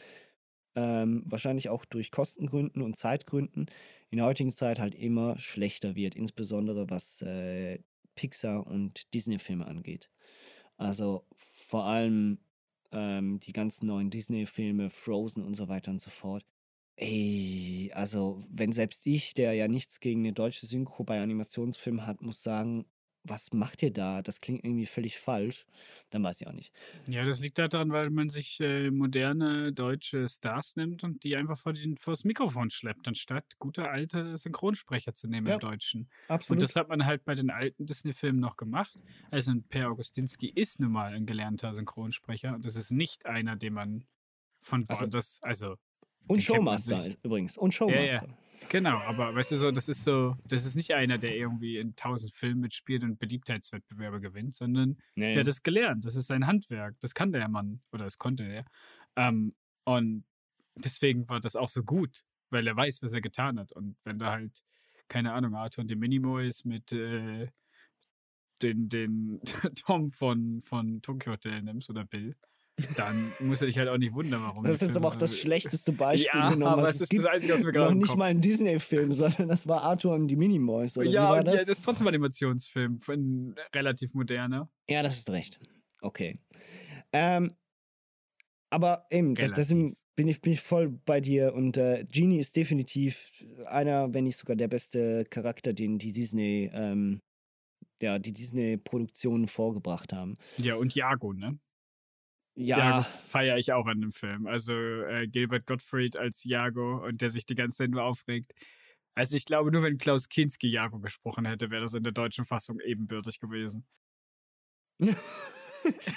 ähm, 0.76 1.22
wahrscheinlich 1.26 1.68
auch 1.68 1.84
durch 1.84 2.10
Kostengründen 2.10 2.82
und 2.82 2.96
Zeitgründen 2.96 3.66
in 4.10 4.18
der 4.18 4.26
heutigen 4.26 4.52
Zeit 4.52 4.78
halt 4.78 4.94
immer 4.94 5.38
schlechter 5.38 5.96
wird, 5.96 6.14
insbesondere 6.14 6.90
was 6.90 7.22
äh, 7.22 7.80
Pixar 8.14 8.66
und 8.66 9.12
Disney-Filme 9.14 9.66
angeht. 9.66 10.10
Also 10.76 11.26
vor 11.36 11.84
allem 11.84 12.38
ähm, 12.92 13.40
die 13.40 13.52
ganzen 13.52 13.86
neuen 13.86 14.10
Disney-Filme, 14.10 14.90
Frozen 14.90 15.44
und 15.44 15.54
so 15.54 15.68
weiter 15.68 15.90
und 15.90 16.00
so 16.00 16.10
fort. 16.10 16.44
Ey, 16.96 17.90
also 17.94 18.44
wenn 18.50 18.72
selbst 18.72 19.06
ich, 19.06 19.34
der 19.34 19.54
ja 19.54 19.68
nichts 19.68 20.00
gegen 20.00 20.20
eine 20.20 20.32
deutsche 20.32 20.66
Synchro 20.66 21.04
bei 21.04 21.20
Animationsfilmen 21.20 22.06
hat, 22.06 22.20
muss 22.20 22.42
sagen, 22.42 22.84
was 23.22 23.52
macht 23.52 23.82
ihr 23.82 23.92
da? 23.92 24.22
Das 24.22 24.40
klingt 24.40 24.64
irgendwie 24.64 24.86
völlig 24.86 25.18
falsch. 25.18 25.66
Dann 26.08 26.22
weiß 26.24 26.40
ich 26.40 26.46
auch 26.46 26.52
nicht. 26.52 26.72
Ja, 27.08 27.24
das 27.24 27.40
liegt 27.40 27.58
daran, 27.58 27.90
weil 27.92 28.10
man 28.10 28.28
sich 28.30 28.58
äh, 28.60 28.90
moderne 28.90 29.72
deutsche 29.72 30.26
Stars 30.28 30.76
nimmt 30.76 31.04
und 31.04 31.22
die 31.22 31.36
einfach 31.36 31.58
vor 31.58 31.72
den, 31.74 31.96
vors 31.98 32.24
Mikrofon 32.24 32.70
schleppt, 32.70 33.06
anstatt 33.06 33.44
gute 33.58 33.88
alte 33.88 34.36
Synchronsprecher 34.38 35.12
zu 35.12 35.28
nehmen 35.28 35.46
Ja, 35.46 35.54
im 35.54 35.60
Deutschen. 35.60 36.08
Absolut. 36.28 36.56
Und 36.56 36.62
das 36.62 36.76
hat 36.76 36.88
man 36.88 37.04
halt 37.04 37.24
bei 37.24 37.34
den 37.34 37.50
alten 37.50 37.86
Disney-Filmen 37.86 38.40
noch 38.40 38.56
gemacht. 38.56 38.94
Also 39.30 39.50
ein 39.50 39.62
Per 39.64 39.88
Augustinski 39.90 40.48
ist 40.48 40.80
nun 40.80 40.92
mal 40.92 41.12
ein 41.12 41.26
gelernter 41.26 41.74
Synchronsprecher 41.74 42.54
und 42.54 42.64
das 42.64 42.74
ist 42.76 42.90
nicht 42.90 43.26
einer, 43.26 43.56
den 43.56 43.74
man 43.74 44.04
von 44.62 44.84
Also- 44.88 45.02
woanders, 45.02 45.38
also 45.42 45.76
und 46.26 46.42
Showmaster 46.42 47.02
sich. 47.02 47.18
übrigens. 47.22 47.56
Und 47.56 47.74
Ja, 47.78 47.86
ja. 47.88 47.96
Showmaster. 48.20 48.36
Genau, 48.68 48.98
aber 48.98 49.34
weißt 49.34 49.52
du 49.52 49.56
so, 49.56 49.70
das 49.72 49.88
ist 49.88 50.04
so, 50.04 50.36
das 50.44 50.64
ist 50.66 50.76
nicht 50.76 50.92
einer, 50.94 51.18
der 51.18 51.34
irgendwie 51.34 51.78
in 51.78 51.96
tausend 51.96 52.32
Filmen 52.34 52.60
mitspielt 52.60 53.02
und 53.02 53.18
Beliebtheitswettbewerbe 53.18 54.20
gewinnt, 54.20 54.54
sondern 54.54 54.98
Nee. 55.16 55.32
der 55.32 55.40
hat 55.40 55.48
das 55.48 55.62
gelernt. 55.62 56.04
Das 56.04 56.14
ist 56.14 56.26
sein 56.26 56.46
Handwerk. 56.46 56.94
Das 57.00 57.14
kann 57.14 57.32
der 57.32 57.48
Mann 57.48 57.80
oder 57.90 58.04
das 58.04 58.18
konnte 58.18 58.44
er. 58.44 58.64
Ähm, 59.16 59.54
und 59.84 60.24
deswegen 60.76 61.28
war 61.28 61.40
das 61.40 61.56
auch 61.56 61.70
so 61.70 61.82
gut, 61.82 62.22
weil 62.50 62.66
er 62.66 62.76
weiß, 62.76 63.02
was 63.02 63.12
er 63.12 63.20
getan 63.22 63.58
hat. 63.58 63.72
Und 63.72 63.96
wenn 64.04 64.18
da 64.18 64.30
halt, 64.32 64.62
keine 65.08 65.32
Ahnung, 65.32 65.54
Arthur 65.56 65.82
und 65.82 65.88
die 65.90 65.96
Minimoys 65.96 66.64
mit 66.64 66.92
äh, 66.92 67.48
den, 68.62 68.88
den 68.88 69.40
Tom 69.86 70.10
von, 70.10 70.60
von 70.62 71.00
Tokyo 71.02 71.32
Hotel 71.32 71.62
nimmst 71.62 71.90
oder 71.90 72.04
Bill, 72.04 72.36
dann 72.96 73.32
muss 73.40 73.60
er 73.60 73.66
dich 73.66 73.78
halt 73.78 73.88
auch 73.88 73.98
nicht 73.98 74.12
wundern, 74.14 74.42
warum 74.42 74.64
Das 74.64 74.76
ist 74.76 74.82
jetzt 74.82 74.96
aber 74.96 75.08
auch 75.08 75.16
das 75.16 75.36
schlechteste 75.36 75.92
Beispiel 75.92 76.26
Ja, 76.40 76.50
genommen, 76.50 76.72
aber 76.72 76.82
was 76.82 76.96
es 76.96 77.02
ist 77.02 77.08
gibt. 77.10 77.24
das 77.24 77.32
Einzige, 77.32 77.52
was 77.54 77.64
mir 77.64 77.72
gerade 77.72 77.94
Noch 77.94 78.00
nicht 78.00 78.16
mal 78.16 78.26
ein 78.26 78.40
Disney-Film, 78.40 79.12
sondern 79.12 79.48
das 79.48 79.66
war 79.66 79.82
Arthur 79.82 80.14
und 80.14 80.28
die 80.28 80.36
Minimoys. 80.36 80.96
Oder 80.96 81.08
wie 81.08 81.14
Ja, 81.14 81.30
war 81.30 81.38
und 81.38 81.46
das? 81.46 81.54
ja, 81.54 81.64
das 81.64 81.78
ist 81.78 81.84
trotzdem 81.84 82.06
ein 82.06 82.14
Animationsfilm, 82.14 82.98
ein 83.08 83.54
relativ 83.74 84.14
moderner. 84.14 84.68
Ja, 84.88 85.02
das 85.02 85.18
ist 85.18 85.30
recht. 85.30 85.60
Okay. 86.02 86.38
Ähm, 87.12 87.52
Aber 88.70 89.06
eben, 89.10 89.34
das, 89.34 89.52
das 89.52 89.68
sind, 89.68 89.96
bin, 90.16 90.28
ich, 90.28 90.40
bin 90.40 90.52
ich 90.52 90.60
voll 90.60 90.88
bei 90.88 91.20
dir. 91.20 91.54
Und 91.54 91.76
äh, 91.76 92.04
Genie 92.10 92.38
ist 92.38 92.54
definitiv 92.56 93.30
einer, 93.66 94.12
wenn 94.14 94.24
nicht 94.24 94.36
sogar 94.36 94.56
der 94.56 94.68
beste 94.68 95.24
Charakter, 95.24 95.72
den 95.72 95.98
die 95.98 96.12
Disney, 96.12 96.70
ähm, 96.72 97.20
ja, 98.00 98.18
die 98.18 98.32
Disney-Produktionen 98.32 99.48
vorgebracht 99.48 100.12
haben. 100.12 100.36
Ja, 100.60 100.76
und 100.76 100.94
Jago, 100.94 101.32
ne? 101.32 101.58
Ja, 102.60 102.78
Jago 102.78 103.06
feiere 103.28 103.56
ich 103.56 103.72
auch 103.72 103.86
an 103.86 104.00
dem 104.00 104.12
Film. 104.12 104.46
Also 104.46 104.72
äh, 104.74 105.26
Gilbert 105.26 105.66
Gottfried 105.66 106.16
als 106.18 106.44
Jago 106.44 107.04
und 107.06 107.22
der 107.22 107.30
sich 107.30 107.46
die 107.46 107.54
ganze 107.54 107.78
Zeit 107.78 107.90
nur 107.90 108.04
aufregt. 108.04 108.52
Also 109.14 109.36
ich 109.36 109.46
glaube, 109.46 109.72
nur 109.72 109.82
wenn 109.82 109.98
Klaus 109.98 110.28
Kinski 110.28 110.68
Jago 110.68 111.00
gesprochen 111.00 111.46
hätte, 111.46 111.70
wäre 111.70 111.82
das 111.82 111.94
in 111.94 112.02
der 112.02 112.12
deutschen 112.12 112.44
Fassung 112.44 112.78
ebenbürtig 112.80 113.40
gewesen. 113.40 113.86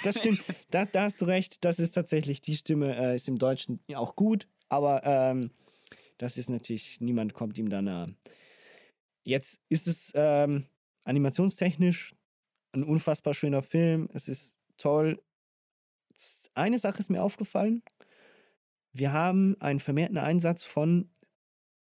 das 0.04 0.18
stimmt. 0.18 0.42
Da, 0.70 0.84
da 0.84 1.04
hast 1.04 1.22
du 1.22 1.24
recht. 1.24 1.64
Das 1.64 1.78
ist 1.78 1.92
tatsächlich, 1.92 2.42
die 2.42 2.56
Stimme 2.56 2.94
äh, 2.94 3.16
ist 3.16 3.26
im 3.26 3.38
Deutschen 3.38 3.80
auch 3.94 4.14
gut, 4.14 4.46
aber 4.68 5.02
ähm, 5.04 5.50
das 6.18 6.36
ist 6.36 6.50
natürlich, 6.50 7.00
niemand 7.00 7.32
kommt 7.32 7.56
ihm 7.56 7.70
da 7.70 7.80
nah. 7.80 8.08
Jetzt 9.24 9.60
ist 9.70 9.86
es 9.86 10.12
ähm, 10.14 10.66
animationstechnisch 11.04 12.14
ein 12.72 12.84
unfassbar 12.84 13.32
schöner 13.32 13.62
Film. 13.62 14.10
Es 14.12 14.28
ist 14.28 14.58
toll. 14.76 15.22
Eine 16.54 16.78
Sache 16.78 16.98
ist 16.98 17.10
mir 17.10 17.22
aufgefallen. 17.22 17.82
Wir 18.92 19.12
haben 19.12 19.56
einen 19.60 19.80
vermehrten 19.80 20.18
Einsatz 20.18 20.62
von 20.62 21.10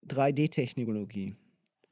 3D-Technologie. 0.07 1.35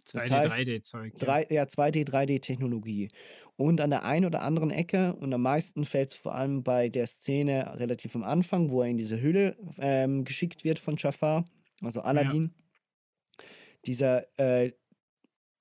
2D, 0.06 0.46
3D-Zeug. 0.46 1.12
Ja. 1.22 1.40
ja, 1.48 1.62
2D, 1.64 2.08
3D-Technologie. 2.08 3.08
Und 3.56 3.80
an 3.80 3.90
der 3.90 4.04
einen 4.04 4.26
oder 4.26 4.42
anderen 4.42 4.70
Ecke, 4.70 5.14
und 5.14 5.32
am 5.32 5.42
meisten 5.42 5.84
fällt 5.84 6.10
es 6.10 6.14
vor 6.14 6.34
allem 6.34 6.62
bei 6.62 6.88
der 6.88 7.06
Szene 7.06 7.78
relativ 7.78 8.16
am 8.16 8.24
Anfang, 8.24 8.70
wo 8.70 8.82
er 8.82 8.88
in 8.88 8.96
diese 8.96 9.20
Höhle 9.20 9.56
ähm, 9.78 10.24
geschickt 10.24 10.64
wird 10.64 10.78
von 10.78 10.96
Jafar, 10.96 11.44
also 11.82 12.00
Aladdin. 12.00 12.52
Ja. 12.54 13.44
Dieser 13.84 14.38
äh, 14.38 14.72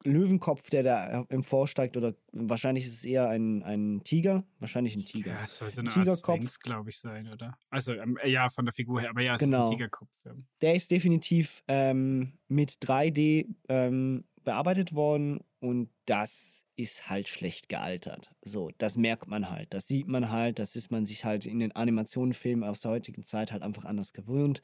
Löwenkopf, 0.04 0.70
der 0.70 0.84
da 0.84 1.26
emvorsteigt, 1.30 1.98
oder 1.98 2.14
wahrscheinlich 2.32 2.86
ist 2.86 2.94
es 2.94 3.06
eher 3.06 3.30
ein, 3.30 3.64
ein 3.64 4.02
Tiger, 4.04 4.44
wahrscheinlich 4.60 4.96
ein 4.96 5.06
Tiger. 5.06 5.34
Ja, 5.34 5.44
es 5.44 5.58
soll 5.58 5.72
so 5.72 5.82
eine 5.82 5.90
Tigerkopf, 5.90 6.60
glaube 6.60 6.90
ich, 6.90 7.00
sein, 7.00 7.28
oder? 7.28 7.58
Also, 7.70 7.94
ähm, 7.94 8.18
ja, 8.26 8.50
von 8.50 8.66
der 8.66 8.74
Figur 8.74 9.02
her, 9.02 9.10
aber 9.12 9.22
ja, 9.22 9.36
es 9.36 9.42
genau. 9.42 9.64
ist 9.64 9.70
ein 9.70 9.78
Tigerkopf. 9.78 10.10
Ja. 10.26 10.34
Der 10.62 10.76
ist 10.76 10.92
definitiv 10.92 11.64
ähm, 11.68 12.34
mit 12.48 12.78
3D 12.84 13.48
ähm, 13.70 14.24
bearbeitet 14.44 14.94
worden 14.94 15.42
und 15.60 15.90
das 16.06 16.66
ist 16.76 17.10
halt 17.10 17.28
schlecht 17.28 17.70
gealtert. 17.70 18.32
So, 18.42 18.72
das 18.78 18.98
merkt 18.98 19.28
man 19.28 19.50
halt, 19.50 19.74
das 19.74 19.88
sieht 19.88 20.08
man 20.08 20.32
halt, 20.32 20.58
das 20.58 20.76
ist 20.76 20.92
man 20.92 21.06
sich 21.06 21.26
halt 21.26 21.46
in 21.46 21.60
den 21.60 21.74
Animationenfilmen 21.74 22.68
aus 22.68 22.82
der 22.82 22.92
heutigen 22.92 23.24
Zeit 23.24 23.52
halt 23.52 23.62
einfach 23.62 23.86
anders 23.86 24.14
gewöhnt. 24.14 24.62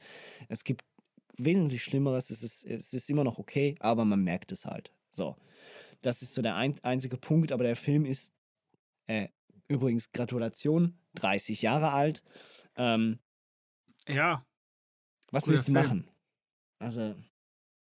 Es 0.48 0.64
gibt 0.64 0.84
wesentlich 1.36 1.84
Schlimmeres, 1.84 2.30
es 2.30 2.42
ist, 2.42 2.64
es 2.64 2.92
ist 2.92 3.08
immer 3.08 3.24
noch 3.24 3.38
okay, 3.38 3.76
aber 3.80 4.04
man 4.04 4.22
merkt 4.22 4.52
es 4.52 4.66
halt. 4.66 4.92
So, 5.10 5.36
das 6.02 6.22
ist 6.22 6.34
so 6.34 6.42
der 6.42 6.56
ein, 6.56 6.78
einzige 6.82 7.16
Punkt, 7.16 7.52
aber 7.52 7.64
der 7.64 7.76
Film 7.76 8.04
ist 8.04 8.32
äh, 9.06 9.28
übrigens 9.68 10.12
Gratulation, 10.12 10.98
30 11.14 11.62
Jahre 11.62 11.92
alt. 11.92 12.22
Ähm, 12.76 13.18
ja. 14.06 14.44
Was 15.30 15.46
willst 15.46 15.68
du 15.68 15.72
machen? 15.72 16.08
Also. 16.78 17.14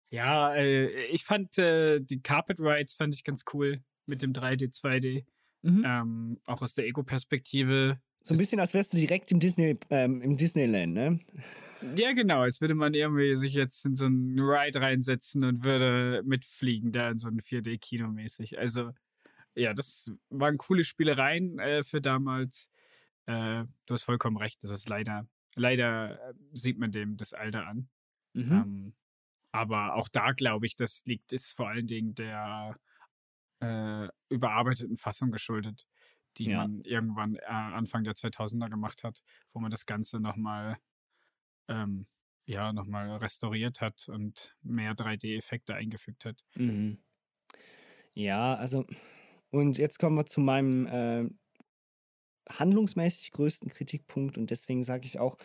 Ja, 0.09 0.53
äh, 0.53 1.05
ich 1.05 1.23
fand 1.23 1.57
äh, 1.57 1.99
die 2.01 2.21
Carpet 2.21 2.59
Rides 2.59 2.95
fand 2.95 3.15
ich 3.15 3.23
ganz 3.23 3.43
cool 3.53 3.81
mit 4.05 4.21
dem 4.21 4.33
3D, 4.33 4.73
2D. 4.73 5.25
Mhm. 5.63 5.83
Ähm, 5.85 6.41
auch 6.45 6.61
aus 6.61 6.73
der 6.73 6.85
Ego-Perspektive. 6.85 7.99
So 8.21 8.33
ein 8.33 8.37
bisschen, 8.37 8.59
als 8.59 8.73
wärst 8.73 8.93
du 8.93 8.97
direkt 8.97 9.31
im 9.31 9.39
Disney, 9.39 9.77
ähm, 9.89 10.21
im 10.21 10.37
Disneyland, 10.37 10.93
ne? 10.93 11.19
Ja, 11.95 12.13
genau. 12.13 12.41
Als 12.41 12.61
würde 12.61 12.75
man 12.75 12.93
irgendwie 12.93 13.35
sich 13.35 13.53
jetzt 13.53 13.85
in 13.85 13.95
so 13.95 14.05
einen 14.05 14.39
Ride 14.39 14.81
reinsetzen 14.81 15.43
und 15.43 15.63
würde 15.63 16.21
mitfliegen, 16.25 16.91
da 16.91 17.09
in 17.09 17.17
so 17.17 17.27
ein 17.27 17.39
4D-Kino 17.39 18.07
mäßig. 18.07 18.59
Also, 18.59 18.91
ja, 19.55 19.73
das 19.73 20.11
waren 20.29 20.57
coole 20.57 20.83
Spielereien 20.83 21.59
äh, 21.59 21.83
für 21.83 22.01
damals. 22.01 22.69
Äh, 23.25 23.65
du 23.85 23.93
hast 23.93 24.03
vollkommen 24.03 24.37
recht, 24.37 24.63
das 24.63 24.71
ist 24.71 24.89
leider, 24.89 25.27
leider 25.55 26.29
äh, 26.29 26.33
sieht 26.53 26.77
man 26.77 26.91
dem 26.91 27.17
das 27.17 27.33
Alter 27.33 27.67
an. 27.67 27.89
Mhm. 28.33 28.51
Ähm, 28.51 28.93
aber 29.51 29.95
auch 29.95 30.07
da 30.07 30.31
glaube 30.31 30.65
ich, 30.65 30.75
das 30.75 31.03
liegt, 31.05 31.33
ist 31.33 31.55
vor 31.55 31.69
allen 31.69 31.87
Dingen 31.87 32.15
der 32.15 32.77
äh, 33.59 34.07
überarbeiteten 34.29 34.97
Fassung 34.97 35.31
geschuldet, 35.31 35.87
die 36.37 36.45
ja. 36.45 36.57
man 36.57 36.81
irgendwann 36.81 37.35
äh, 37.35 37.45
Anfang 37.45 38.03
der 38.03 38.13
2000er 38.13 38.69
gemacht 38.69 39.03
hat, 39.03 39.21
wo 39.53 39.59
man 39.59 39.71
das 39.71 39.85
Ganze 39.85 40.19
nochmal 40.19 40.77
ähm, 41.67 42.05
ja, 42.45 42.73
nochmal 42.73 43.09
restauriert 43.17 43.81
hat 43.81 44.07
und 44.09 44.55
mehr 44.61 44.93
3D-Effekte 44.93 45.75
eingefügt 45.75 46.25
hat. 46.25 46.43
Mhm. 46.55 46.97
Ja, 48.13 48.55
also, 48.55 48.85
und 49.51 49.77
jetzt 49.77 49.99
kommen 49.99 50.17
wir 50.17 50.25
zu 50.25 50.41
meinem 50.41 50.85
äh, 50.87 51.29
handlungsmäßig 52.49 53.31
größten 53.31 53.69
Kritikpunkt 53.69 54.37
und 54.37 54.49
deswegen 54.49 54.83
sage 54.83 55.05
ich 55.05 55.19
auch, 55.19 55.37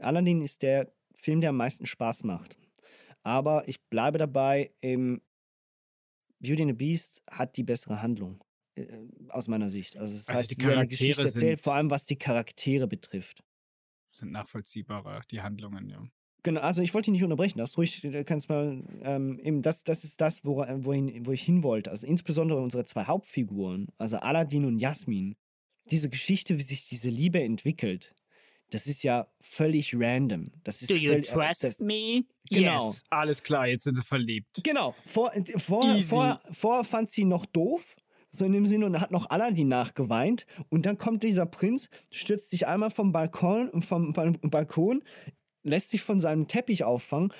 Aladdin 0.00 0.42
ist 0.42 0.62
der 0.62 0.92
Film, 1.14 1.40
der 1.40 1.50
am 1.50 1.56
meisten 1.56 1.86
Spaß 1.86 2.24
macht. 2.24 2.56
Aber 3.22 3.68
ich 3.68 3.82
bleibe 3.88 4.18
dabei, 4.18 4.72
im 4.80 5.20
Beauty 6.40 6.62
and 6.62 6.70
the 6.70 6.76
Beast 6.76 7.22
hat 7.30 7.56
die 7.56 7.62
bessere 7.62 8.00
Handlung. 8.02 8.42
Äh, 8.76 8.86
aus 9.28 9.46
meiner 9.46 9.68
Sicht. 9.68 9.96
Also, 9.96 10.16
das 10.16 10.28
also 10.28 10.38
heißt, 10.40 10.50
die 10.50 10.56
Charaktere 10.56 11.22
erzählt, 11.22 11.58
sind 11.58 11.60
vor 11.60 11.74
allem 11.74 11.90
was 11.90 12.06
die 12.06 12.18
Charaktere 12.18 12.88
betrifft 12.88 13.44
sind 14.20 14.32
nachvollziehbarer, 14.32 15.22
die 15.30 15.42
Handlungen, 15.42 15.88
ja. 15.88 16.02
Genau, 16.42 16.60
also 16.60 16.80
ich 16.82 16.94
wollte 16.94 17.06
dich 17.06 17.14
nicht 17.14 17.24
unterbrechen, 17.24 17.58
das 17.58 17.76
ruhig, 17.76 18.00
du 18.00 18.24
kannst 18.24 18.48
mal, 18.48 18.82
ähm, 19.02 19.38
eben 19.40 19.60
das, 19.62 19.84
das 19.84 20.04
ist 20.04 20.20
das, 20.20 20.44
wo, 20.44 20.56
wohin, 20.56 21.26
wo 21.26 21.32
ich 21.32 21.42
hin 21.42 21.62
wollte. 21.62 21.90
Also 21.90 22.06
insbesondere 22.06 22.60
unsere 22.60 22.84
zwei 22.84 23.04
Hauptfiguren, 23.04 23.88
also 23.98 24.16
Aladdin 24.16 24.64
und 24.64 24.78
Jasmin. 24.78 25.36
Diese 25.90 26.08
Geschichte, 26.08 26.56
wie 26.56 26.62
sich 26.62 26.88
diese 26.88 27.10
Liebe 27.10 27.42
entwickelt, 27.42 28.14
das 28.70 28.86
ist 28.86 29.02
ja 29.02 29.26
völlig 29.40 29.94
random. 29.94 30.50
Das 30.62 30.80
ist 30.80 30.90
Do 30.90 30.94
you 30.94 31.12
völlig, 31.12 31.28
trust 31.28 31.64
das, 31.64 31.80
me? 31.80 32.24
Genau. 32.48 32.88
Yes. 32.88 33.04
Alles 33.10 33.42
klar, 33.42 33.66
jetzt 33.66 33.84
sind 33.84 33.96
sie 33.96 34.04
verliebt. 34.04 34.60
Genau. 34.62 34.94
Vor, 35.06 35.32
vor, 35.56 35.98
vor, 35.98 36.40
vor 36.50 36.84
fand 36.84 37.10
sie 37.10 37.24
noch 37.24 37.44
doof, 37.46 37.96
so 38.30 38.44
in 38.44 38.52
dem 38.52 38.66
Sinne, 38.66 38.86
und 38.86 39.00
hat 39.00 39.10
noch 39.10 39.30
Aladdin 39.30 39.68
nachgeweint. 39.68 40.46
Und 40.68 40.86
dann 40.86 40.98
kommt 40.98 41.22
dieser 41.22 41.46
Prinz, 41.46 41.88
stürzt 42.10 42.50
sich 42.50 42.66
einmal 42.66 42.90
vom 42.90 43.12
Balkon, 43.12 43.82
vom 43.82 44.12
Balkon, 44.12 45.02
lässt 45.62 45.90
sich 45.90 46.02
von 46.02 46.20
seinem 46.20 46.48
Teppich 46.48 46.84
auffangen 46.84 47.32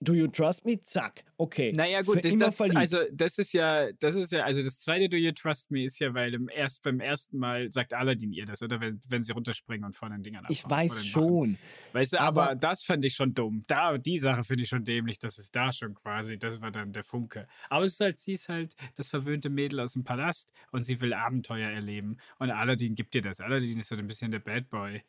Do 0.00 0.14
you 0.14 0.28
trust 0.28 0.64
me? 0.64 0.80
Zack. 0.82 1.24
Okay. 1.38 1.72
Naja, 1.74 2.02
gut, 2.02 2.24
das, 2.24 2.36
das 2.36 2.60
also 2.60 2.98
das 3.12 3.38
ist 3.38 3.52
ja, 3.52 3.90
das 3.98 4.14
ist 4.14 4.30
ja, 4.32 4.44
also 4.44 4.62
das 4.62 4.78
zweite 4.78 5.08
Do 5.08 5.16
you 5.16 5.32
trust 5.32 5.70
me 5.72 5.84
ist 5.84 5.98
ja, 5.98 6.14
weil 6.14 6.34
im 6.34 6.48
erst, 6.48 6.82
beim 6.82 7.00
ersten 7.00 7.38
Mal 7.38 7.72
sagt 7.72 7.94
Aladdin 7.94 8.32
ihr 8.32 8.44
das, 8.44 8.62
oder 8.62 8.80
wenn, 8.80 9.00
wenn 9.08 9.22
sie 9.22 9.32
runterspringen 9.32 9.84
und 9.84 9.96
von 9.96 10.12
den 10.12 10.22
Dingern 10.22 10.44
abhauen. 10.44 10.54
Ich 10.54 10.68
weiß 10.68 11.04
schon. 11.04 11.58
Weißt 11.92 12.12
du, 12.12 12.20
aber, 12.20 12.50
aber, 12.50 12.54
das 12.54 12.84
fand 12.84 13.04
ich 13.04 13.14
schon 13.14 13.34
dumm. 13.34 13.64
Da, 13.66 13.98
die 13.98 14.18
Sache 14.18 14.44
finde 14.44 14.62
ich 14.62 14.68
schon 14.68 14.84
dämlich, 14.84 15.18
das 15.18 15.38
ist 15.38 15.54
da 15.56 15.72
schon 15.72 15.94
quasi, 15.94 16.38
das 16.38 16.60
war 16.60 16.70
dann 16.70 16.92
der 16.92 17.02
Funke. 17.02 17.48
Aber 17.68 17.84
es 17.84 17.94
ist 17.94 18.00
halt, 18.00 18.18
sie 18.18 18.34
ist 18.34 18.48
halt 18.48 18.76
das 18.94 19.08
verwöhnte 19.08 19.50
Mädel 19.50 19.80
aus 19.80 19.94
dem 19.94 20.04
Palast 20.04 20.52
und 20.70 20.84
sie 20.84 21.00
will 21.00 21.12
Abenteuer 21.12 21.70
erleben. 21.70 22.18
Und 22.38 22.50
Aladdin 22.50 22.94
gibt 22.94 23.16
ihr 23.16 23.22
das. 23.22 23.40
Aladdin 23.40 23.78
ist 23.78 23.88
so 23.88 23.96
ein 23.96 24.06
bisschen 24.06 24.30
der 24.30 24.40
Bad 24.40 24.68
Boy 24.70 25.02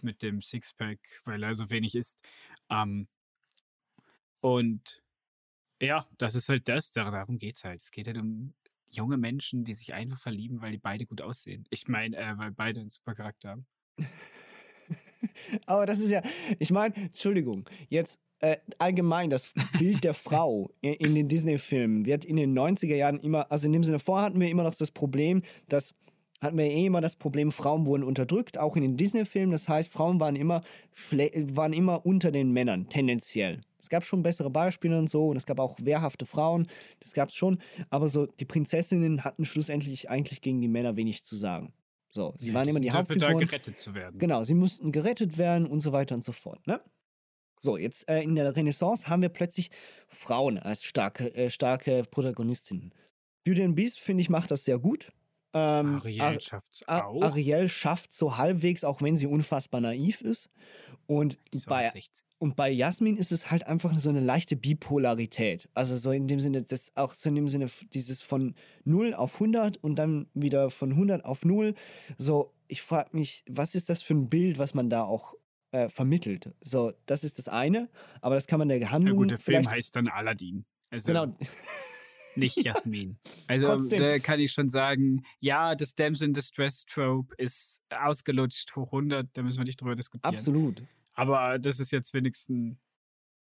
mit 0.00 0.22
dem 0.22 0.40
Sixpack, 0.40 0.98
weil 1.24 1.42
er 1.42 1.54
so 1.54 1.68
wenig 1.68 1.94
ist. 1.94 2.22
Ähm, 2.70 3.06
und 4.40 5.02
ja, 5.80 6.06
das 6.18 6.34
ist 6.34 6.48
halt 6.48 6.68
das, 6.68 6.90
darum 6.92 7.38
geht 7.38 7.56
es 7.56 7.64
halt. 7.64 7.80
Es 7.80 7.90
geht 7.90 8.06
halt 8.06 8.18
um 8.18 8.52
junge 8.90 9.16
Menschen, 9.16 9.64
die 9.64 9.74
sich 9.74 9.94
einfach 9.94 10.18
verlieben, 10.18 10.60
weil 10.60 10.72
die 10.72 10.78
beide 10.78 11.06
gut 11.06 11.22
aussehen. 11.22 11.64
Ich 11.70 11.88
meine, 11.88 12.16
äh, 12.16 12.36
weil 12.36 12.50
beide 12.50 12.80
einen 12.80 12.90
super 12.90 13.14
Charakter 13.14 13.50
haben. 13.50 13.66
Aber 15.66 15.86
das 15.86 16.00
ist 16.00 16.10
ja, 16.10 16.22
ich 16.58 16.70
meine, 16.70 16.94
Entschuldigung, 16.96 17.68
jetzt 17.88 18.20
äh, 18.40 18.56
allgemein 18.78 19.30
das 19.30 19.52
Bild 19.78 20.04
der 20.04 20.14
Frau 20.28 20.70
in, 20.80 20.94
in 20.94 21.14
den 21.14 21.28
Disney-Filmen 21.28 22.04
wird 22.04 22.24
in 22.24 22.36
den 22.36 22.58
90er 22.58 22.96
Jahren 22.96 23.20
immer, 23.20 23.50
also 23.50 23.66
in 23.66 23.72
dem 23.72 23.84
Sinne, 23.84 24.00
vorher 24.00 24.26
hatten 24.26 24.40
wir 24.40 24.48
immer 24.48 24.64
noch 24.64 24.74
das 24.74 24.90
Problem, 24.90 25.42
dass 25.68 25.94
hatten 26.40 26.56
wir 26.56 26.64
eh 26.64 26.86
immer 26.86 27.02
das 27.02 27.16
Problem, 27.16 27.52
Frauen 27.52 27.84
wurden 27.84 28.02
unterdrückt, 28.02 28.56
auch 28.56 28.74
in 28.74 28.80
den 28.80 28.96
Disney-Filmen. 28.96 29.52
Das 29.52 29.68
heißt, 29.68 29.92
Frauen 29.92 30.20
waren 30.20 30.36
immer, 30.36 30.62
waren 31.10 31.74
immer 31.74 32.06
unter 32.06 32.32
den 32.32 32.50
Männern, 32.50 32.88
tendenziell. 32.88 33.60
Es 33.80 33.88
gab 33.88 34.04
schon 34.04 34.22
bessere 34.22 34.50
Beispiele 34.50 34.98
und 34.98 35.08
so, 35.08 35.28
und 35.28 35.36
es 35.36 35.46
gab 35.46 35.58
auch 35.58 35.76
wehrhafte 35.80 36.26
Frauen, 36.26 36.66
das 37.00 37.14
gab 37.14 37.30
es 37.30 37.34
schon, 37.34 37.58
aber 37.88 38.08
so 38.08 38.26
die 38.26 38.44
Prinzessinnen 38.44 39.24
hatten 39.24 39.44
schlussendlich 39.44 40.10
eigentlich 40.10 40.40
gegen 40.40 40.60
die 40.60 40.68
Männer 40.68 40.96
wenig 40.96 41.24
zu 41.24 41.36
sagen. 41.36 41.72
So, 42.10 42.34
sie 42.38 42.48
ja, 42.48 42.54
waren 42.54 42.68
immer 42.68 42.80
die 42.80 42.90
Hauptfiguren. 42.90 43.38
da 43.38 43.44
gerettet 43.44 43.78
zu 43.78 43.94
werden. 43.94 44.18
Genau, 44.18 44.42
sie 44.42 44.54
mussten 44.54 44.90
gerettet 44.90 45.38
werden 45.38 45.66
und 45.66 45.80
so 45.80 45.92
weiter 45.92 46.14
und 46.14 46.24
so 46.24 46.32
fort, 46.32 46.66
ne? 46.66 46.80
So, 47.62 47.76
jetzt 47.76 48.08
äh, 48.08 48.22
in 48.22 48.34
der 48.34 48.56
Renaissance 48.56 49.06
haben 49.06 49.20
wir 49.20 49.28
plötzlich 49.28 49.70
Frauen 50.08 50.58
als 50.58 50.82
starke, 50.82 51.34
äh, 51.34 51.50
starke 51.50 52.04
Protagonistinnen. 52.10 52.94
Beauty 53.44 53.62
and 53.62 53.76
Beast, 53.76 54.00
finde 54.00 54.22
ich, 54.22 54.30
macht 54.30 54.50
das 54.50 54.64
sehr 54.64 54.78
gut. 54.78 55.12
Ähm, 55.52 55.96
Ariel 55.96 56.20
Ar- 56.22 56.40
schafft's 56.40 56.82
Ar- 56.88 57.08
auch. 57.08 57.22
Ariel 57.22 57.68
schafft 57.68 58.12
so 58.12 58.36
halbwegs, 58.36 58.84
auch 58.84 59.02
wenn 59.02 59.16
sie 59.16 59.26
unfassbar 59.26 59.80
naiv 59.80 60.20
ist. 60.20 60.48
Und 61.06 61.38
bei, 61.66 61.88
16. 61.90 62.24
und 62.38 62.54
bei 62.54 62.70
Jasmin 62.70 63.16
ist 63.16 63.32
es 63.32 63.50
halt 63.50 63.66
einfach 63.66 63.98
so 63.98 64.10
eine 64.10 64.20
leichte 64.20 64.54
Bipolarität. 64.54 65.68
Also 65.74 65.96
so 65.96 66.12
in 66.12 66.28
dem 66.28 66.38
Sinne, 66.38 66.62
das 66.62 66.96
auch 66.96 67.14
so 67.14 67.28
in 67.30 67.34
dem 67.34 67.48
Sinne 67.48 67.68
dieses 67.92 68.22
von 68.22 68.54
0 68.84 69.14
auf 69.14 69.34
100 69.34 69.76
und 69.78 69.96
dann 69.96 70.28
wieder 70.34 70.70
von 70.70 70.92
100 70.92 71.24
auf 71.24 71.44
0. 71.44 71.74
So, 72.16 72.52
ich 72.68 72.82
frage 72.82 73.10
mich, 73.16 73.44
was 73.48 73.74
ist 73.74 73.90
das 73.90 74.02
für 74.02 74.14
ein 74.14 74.28
Bild, 74.28 74.58
was 74.58 74.72
man 74.74 74.88
da 74.88 75.02
auch 75.02 75.34
äh, 75.72 75.88
vermittelt? 75.88 76.52
So, 76.60 76.92
das 77.06 77.24
ist 77.24 77.38
das 77.40 77.48
eine, 77.48 77.88
aber 78.20 78.36
das 78.36 78.46
kann 78.46 78.60
man 78.60 78.68
der 78.68 78.78
Ja 78.78 78.90
Handlung 78.92 79.16
gut, 79.16 79.30
der 79.32 79.38
Film 79.38 79.68
heißt 79.68 79.96
dann 79.96 80.06
Aladdin. 80.06 80.64
Also 80.90 81.08
Genau, 81.08 81.36
nicht 82.36 82.56
Jasmin. 82.56 83.18
Also 83.46 83.66
Trotzdem. 83.66 83.98
da 84.00 84.18
kann 84.18 84.40
ich 84.40 84.52
schon 84.52 84.68
sagen, 84.68 85.24
ja, 85.40 85.74
das 85.74 85.94
Damsel 85.94 86.28
in 86.28 86.32
Distress 86.32 86.84
Trope 86.84 87.34
ist 87.36 87.80
ausgelutscht 87.90 88.74
hoch 88.76 88.92
100, 88.92 89.28
da 89.32 89.42
müssen 89.42 89.58
wir 89.58 89.64
nicht 89.64 89.80
drüber 89.80 89.96
diskutieren. 89.96 90.34
absolut. 90.34 90.82
Aber 91.14 91.58
das 91.58 91.80
ist 91.80 91.90
jetzt 91.90 92.14
wenigstens, 92.14 92.76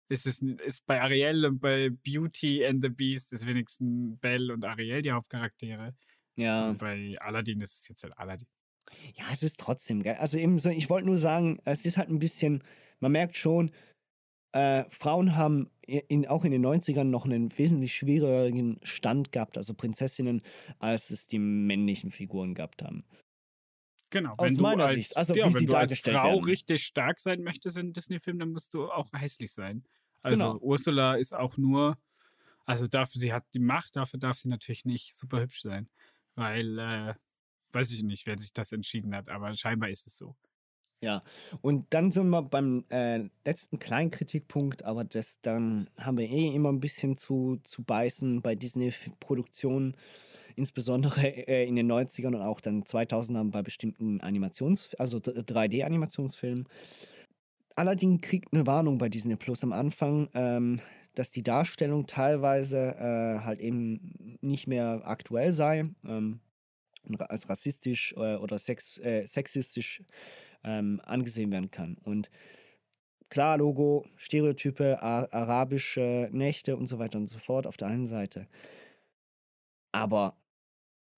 ist 0.08 0.26
es 0.26 0.42
ist 0.42 0.86
bei 0.86 1.00
Ariel 1.00 1.44
und 1.46 1.60
bei 1.60 1.90
Beauty 1.90 2.64
and 2.64 2.82
the 2.82 2.90
Beast 2.90 3.32
ist 3.32 3.46
wenigstens 3.46 4.18
Belle 4.20 4.52
und 4.52 4.64
Ariel 4.64 5.02
die 5.02 5.12
Hauptcharaktere. 5.12 5.94
Ja. 6.36 6.68
Und 6.68 6.78
bei 6.78 7.14
Aladdin 7.20 7.60
ist 7.60 7.80
es 7.80 7.88
jetzt 7.88 8.02
halt 8.02 8.16
Aladdin. 8.18 8.46
Ja, 9.14 9.24
es 9.32 9.42
ist 9.42 9.58
trotzdem 9.58 10.02
geil. 10.02 10.16
Also 10.20 10.38
eben 10.38 10.58
so, 10.58 10.70
ich 10.70 10.90
wollte 10.90 11.06
nur 11.06 11.18
sagen, 11.18 11.58
es 11.64 11.84
ist 11.84 11.96
halt 11.96 12.10
ein 12.10 12.18
bisschen, 12.18 12.62
man 13.00 13.12
merkt 13.12 13.36
schon, 13.36 13.70
äh, 14.54 14.84
Frauen 14.90 15.36
haben 15.36 15.70
in, 15.82 16.26
auch 16.28 16.44
in 16.44 16.52
den 16.52 16.64
90ern 16.64 17.04
noch 17.04 17.24
einen 17.24 17.56
wesentlich 17.58 17.94
schwierigeren 17.94 18.78
Stand 18.84 19.32
gehabt, 19.32 19.58
also 19.58 19.74
Prinzessinnen, 19.74 20.42
als 20.78 21.10
es 21.10 21.26
die 21.26 21.40
männlichen 21.40 22.10
Figuren 22.12 22.54
gehabt 22.54 22.82
haben. 22.82 23.04
Genau. 24.10 24.36
Aus 24.36 24.50
wenn 24.50 24.56
du 24.56 24.62
meiner 24.62 24.84
als, 24.84 24.94
Sicht, 24.94 25.16
also 25.16 25.34
ja, 25.34 25.46
wie 25.48 25.54
wenn 25.54 25.60
sie 25.60 25.66
du 25.66 25.74
als 25.74 25.98
Frau 25.98 26.12
werden. 26.34 26.44
richtig 26.44 26.86
stark 26.86 27.18
sein 27.18 27.42
möchtest 27.42 27.76
in 27.78 27.92
Disney-Filmen, 27.92 28.38
dann 28.38 28.52
musst 28.52 28.72
du 28.74 28.90
auch 28.90 29.10
hässlich 29.12 29.52
sein. 29.52 29.84
Also 30.22 30.52
Genau. 30.52 30.58
Ursula 30.58 31.16
ist 31.16 31.34
auch 31.34 31.56
nur, 31.56 31.98
also 32.64 32.86
dafür, 32.86 33.20
sie 33.20 33.32
hat 33.32 33.44
die 33.54 33.60
Macht, 33.60 33.96
dafür 33.96 34.20
darf 34.20 34.38
sie 34.38 34.48
natürlich 34.48 34.84
nicht 34.84 35.16
super 35.16 35.40
hübsch 35.40 35.62
sein. 35.62 35.88
Weil, 36.36 36.78
äh, 36.78 37.14
weiß 37.72 37.92
ich 37.92 38.02
nicht, 38.04 38.26
wer 38.26 38.38
sich 38.38 38.52
das 38.52 38.72
entschieden 38.72 39.14
hat, 39.16 39.28
aber 39.28 39.54
scheinbar 39.54 39.90
ist 39.90 40.06
es 40.06 40.16
so. 40.16 40.36
Ja, 41.04 41.22
und 41.60 41.84
dann 41.90 42.12
sind 42.12 42.30
wir 42.30 42.40
beim 42.40 42.86
äh, 42.88 43.24
letzten 43.44 43.78
kleinen 43.78 44.08
Kritikpunkt, 44.08 44.86
aber 44.86 45.04
das 45.04 45.38
dann 45.42 45.90
haben 45.98 46.16
wir 46.16 46.26
eh 46.30 46.54
immer 46.54 46.70
ein 46.70 46.80
bisschen 46.80 47.18
zu, 47.18 47.60
zu 47.62 47.82
beißen 47.82 48.40
bei 48.40 48.54
Disney-Produktionen, 48.54 49.98
insbesondere 50.56 51.26
äh, 51.46 51.68
in 51.68 51.76
den 51.76 51.92
90ern 51.92 52.28
und 52.28 52.40
auch 52.40 52.62
dann 52.62 52.84
2000ern 52.84 53.50
bei 53.50 53.60
bestimmten 53.60 54.22
Animations-, 54.22 54.94
also 54.94 55.18
3D-Animationsfilmen. 55.18 56.70
Aladdin 57.76 58.22
kriegt 58.22 58.54
eine 58.54 58.66
Warnung 58.66 58.96
bei 58.96 59.10
Disney 59.10 59.36
Plus 59.36 59.62
am 59.62 59.74
Anfang, 59.74 60.30
ähm, 60.32 60.80
dass 61.14 61.30
die 61.30 61.42
Darstellung 61.42 62.06
teilweise 62.06 62.78
äh, 62.96 63.44
halt 63.44 63.60
eben 63.60 64.38
nicht 64.40 64.68
mehr 64.68 65.02
aktuell 65.04 65.52
sei, 65.52 65.84
ähm, 66.08 66.40
als 67.18 67.46
rassistisch 67.50 68.14
äh, 68.16 68.36
oder 68.36 68.58
sex, 68.58 68.96
äh, 69.00 69.26
sexistisch 69.26 70.02
ähm, 70.64 71.00
angesehen 71.04 71.50
werden 71.50 71.70
kann. 71.70 71.96
Und 72.02 72.30
klar, 73.28 73.58
Logo, 73.58 74.06
Stereotype, 74.16 75.02
arabische 75.02 76.28
Nächte 76.32 76.76
und 76.76 76.86
so 76.86 76.98
weiter 76.98 77.18
und 77.18 77.28
so 77.28 77.38
fort 77.38 77.66
auf 77.66 77.76
der 77.76 77.88
einen 77.88 78.06
Seite. 78.06 78.48
Aber 79.92 80.36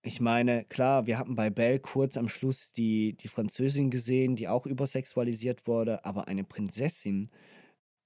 ich 0.03 0.21
meine, 0.21 0.65
klar, 0.65 1.07
wir 1.07 1.19
hatten 1.19 1.35
bei 1.35 1.51
Belle 1.51 1.81
kurz 1.81 2.17
am 2.17 2.29
Schluss 2.29 2.73
die, 2.73 3.15
die 3.15 3.29
Französin 3.29 3.91
gesehen, 3.91 4.37
die 4.37 4.49
auch 4.49 4.67
übersexualisiert 4.67 5.67
wurde, 5.67 6.05
aber 6.05 6.29
eine 6.29 6.45
Prinzessin 6.45 7.31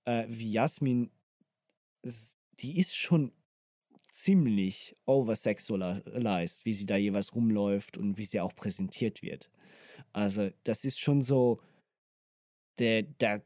äh, 0.07 0.25
wie 0.29 0.51
Jasmin, 0.51 1.11
die 2.61 2.79
ist 2.79 2.97
schon 2.97 3.33
ziemlich 4.11 4.97
oversexualized, 5.07 6.65
wie 6.65 6.73
sie 6.73 6.87
da 6.87 6.97
jeweils 6.97 7.35
rumläuft 7.35 7.97
und 7.97 8.17
wie 8.17 8.25
sie 8.25 8.41
auch 8.41 8.55
präsentiert 8.55 9.23
wird. 9.23 9.51
Also, 10.13 10.51
das 10.65 10.85
ist 10.85 11.01
schon 11.01 11.23
so, 11.23 11.61
der, 12.79 13.03
da, 13.19 13.41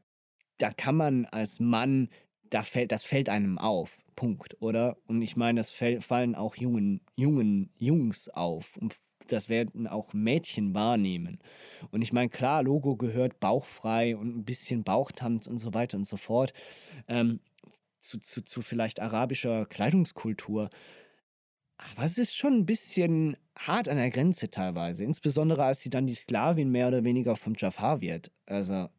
da 0.57 0.71
kann 0.71 0.95
man 0.95 1.25
als 1.25 1.59
Mann, 1.59 2.09
da 2.49 2.63
fällt, 2.63 2.91
das 2.91 3.03
fällt 3.03 3.29
einem 3.29 3.57
auf. 3.57 3.97
Punkt, 4.15 4.55
oder? 4.61 4.97
Und 5.07 5.21
ich 5.21 5.35
meine, 5.35 5.59
das 5.59 5.71
fäll, 5.71 6.01
fallen 6.01 6.35
auch 6.35 6.55
jungen, 6.55 7.01
jungen 7.15 7.69
Jungs 7.77 8.29
auf. 8.29 8.77
Und 8.77 8.95
das 9.27 9.49
werden 9.49 9.87
auch 9.87 10.13
Mädchen 10.13 10.73
wahrnehmen. 10.73 11.39
Und 11.91 12.01
ich 12.01 12.13
meine, 12.13 12.29
klar, 12.29 12.63
Logo 12.63 12.95
gehört 12.95 13.39
bauchfrei 13.39 14.15
und 14.15 14.37
ein 14.37 14.45
bisschen 14.45 14.83
Bauchtanz 14.83 15.47
und 15.47 15.57
so 15.57 15.73
weiter 15.73 15.97
und 15.97 16.05
so 16.05 16.17
fort. 16.17 16.53
Ähm, 17.07 17.39
zu, 18.01 18.19
zu, 18.19 18.41
zu 18.43 18.61
vielleicht 18.61 18.99
arabischer 18.99 19.65
Kleidungskultur. 19.65 20.69
Aber 21.77 22.03
es 22.05 22.17
ist 22.17 22.35
schon 22.35 22.53
ein 22.59 22.65
bisschen 22.65 23.37
hart 23.57 23.89
an 23.89 23.97
der 23.97 24.09
Grenze 24.09 24.49
teilweise. 24.49 25.03
Insbesondere 25.03 25.63
als 25.63 25.81
sie 25.81 25.89
dann 25.89 26.07
die 26.07 26.15
Sklavin 26.15 26.69
mehr 26.69 26.87
oder 26.87 27.03
weniger 27.03 27.35
vom 27.35 27.53
Jafar 27.57 28.01
wird. 28.01 28.31
Also, 28.45 28.89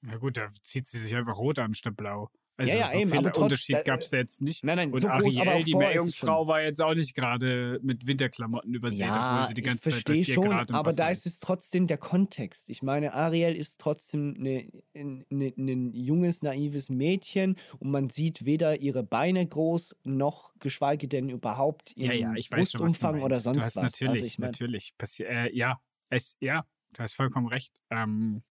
Na 0.00 0.16
gut, 0.16 0.36
da 0.36 0.50
zieht 0.64 0.86
sie 0.88 0.98
sich 0.98 1.14
einfach 1.14 1.36
rot 1.38 1.58
an 1.60 1.74
statt 1.74 1.96
blau. 1.96 2.30
Also 2.58 2.72
Ja, 2.72 2.78
ja, 2.80 2.90
so 2.90 2.98
eben, 2.98 3.10
viel 3.10 3.22
trotz- 3.22 3.36
Unterschied 3.42 3.84
gab 3.84 4.00
es 4.00 4.10
jetzt 4.10 4.42
nicht. 4.42 4.64
nein, 4.64 4.76
nein, 4.78 4.92
Und 4.92 5.00
so 5.00 5.06
groß, 5.06 5.36
Ariel, 5.36 5.48
auch 5.48 5.64
die 5.64 5.74
Meerjungfrau, 5.76 6.48
war 6.48 6.60
jetzt 6.60 6.82
auch 6.82 6.94
nicht 6.94 7.14
gerade 7.14 7.78
mit 7.82 8.04
Winterklamotten 8.08 8.74
übersät, 8.74 9.06
obwohl 9.06 9.20
ja, 9.20 9.46
sie 9.46 9.54
die 9.54 9.60
ich 9.60 9.66
ganze 9.66 9.90
Zeit 9.90 10.04
bei 10.04 10.14
verstehe 10.14 10.24
4 10.24 10.34
schon, 10.34 10.74
aber 10.74 10.92
da 10.92 11.08
ist 11.08 11.24
es 11.24 11.38
trotzdem 11.38 11.86
der 11.86 11.98
Kontext. 11.98 12.68
Ich 12.68 12.82
meine, 12.82 13.14
Ariel 13.14 13.54
ist 13.54 13.80
trotzdem 13.80 14.30
ein 14.30 14.82
ne, 14.92 15.24
ne, 15.30 15.52
ne 15.54 15.90
junges, 15.96 16.42
naives 16.42 16.90
Mädchen 16.90 17.56
und 17.78 17.92
man 17.92 18.10
sieht 18.10 18.44
weder 18.44 18.80
ihre 18.80 19.04
Beine 19.04 19.46
groß, 19.46 19.94
noch 20.02 20.52
geschweige 20.58 21.06
denn 21.06 21.28
überhaupt 21.28 21.92
Ja, 21.96 22.12
ihren 22.12 22.18
ja, 22.20 22.34
ich 22.34 22.50
weiß 22.50 22.72
schon, 22.72 22.80
Brustumfang 22.80 23.22
oder 23.22 23.38
sonst 23.38 23.58
du 23.58 23.62
hast 23.62 23.76
was. 23.76 23.82
Natürlich, 23.92 24.08
also 24.10 24.26
ich 24.26 24.38
mein, 24.40 24.50
natürlich. 24.50 24.94
Äh, 25.20 25.56
ja, 25.56 25.80
es, 26.10 26.36
ja, 26.40 26.66
du 26.92 27.04
hast 27.04 27.14
vollkommen 27.14 27.46
recht. 27.46 27.72
Ähm, 27.90 28.42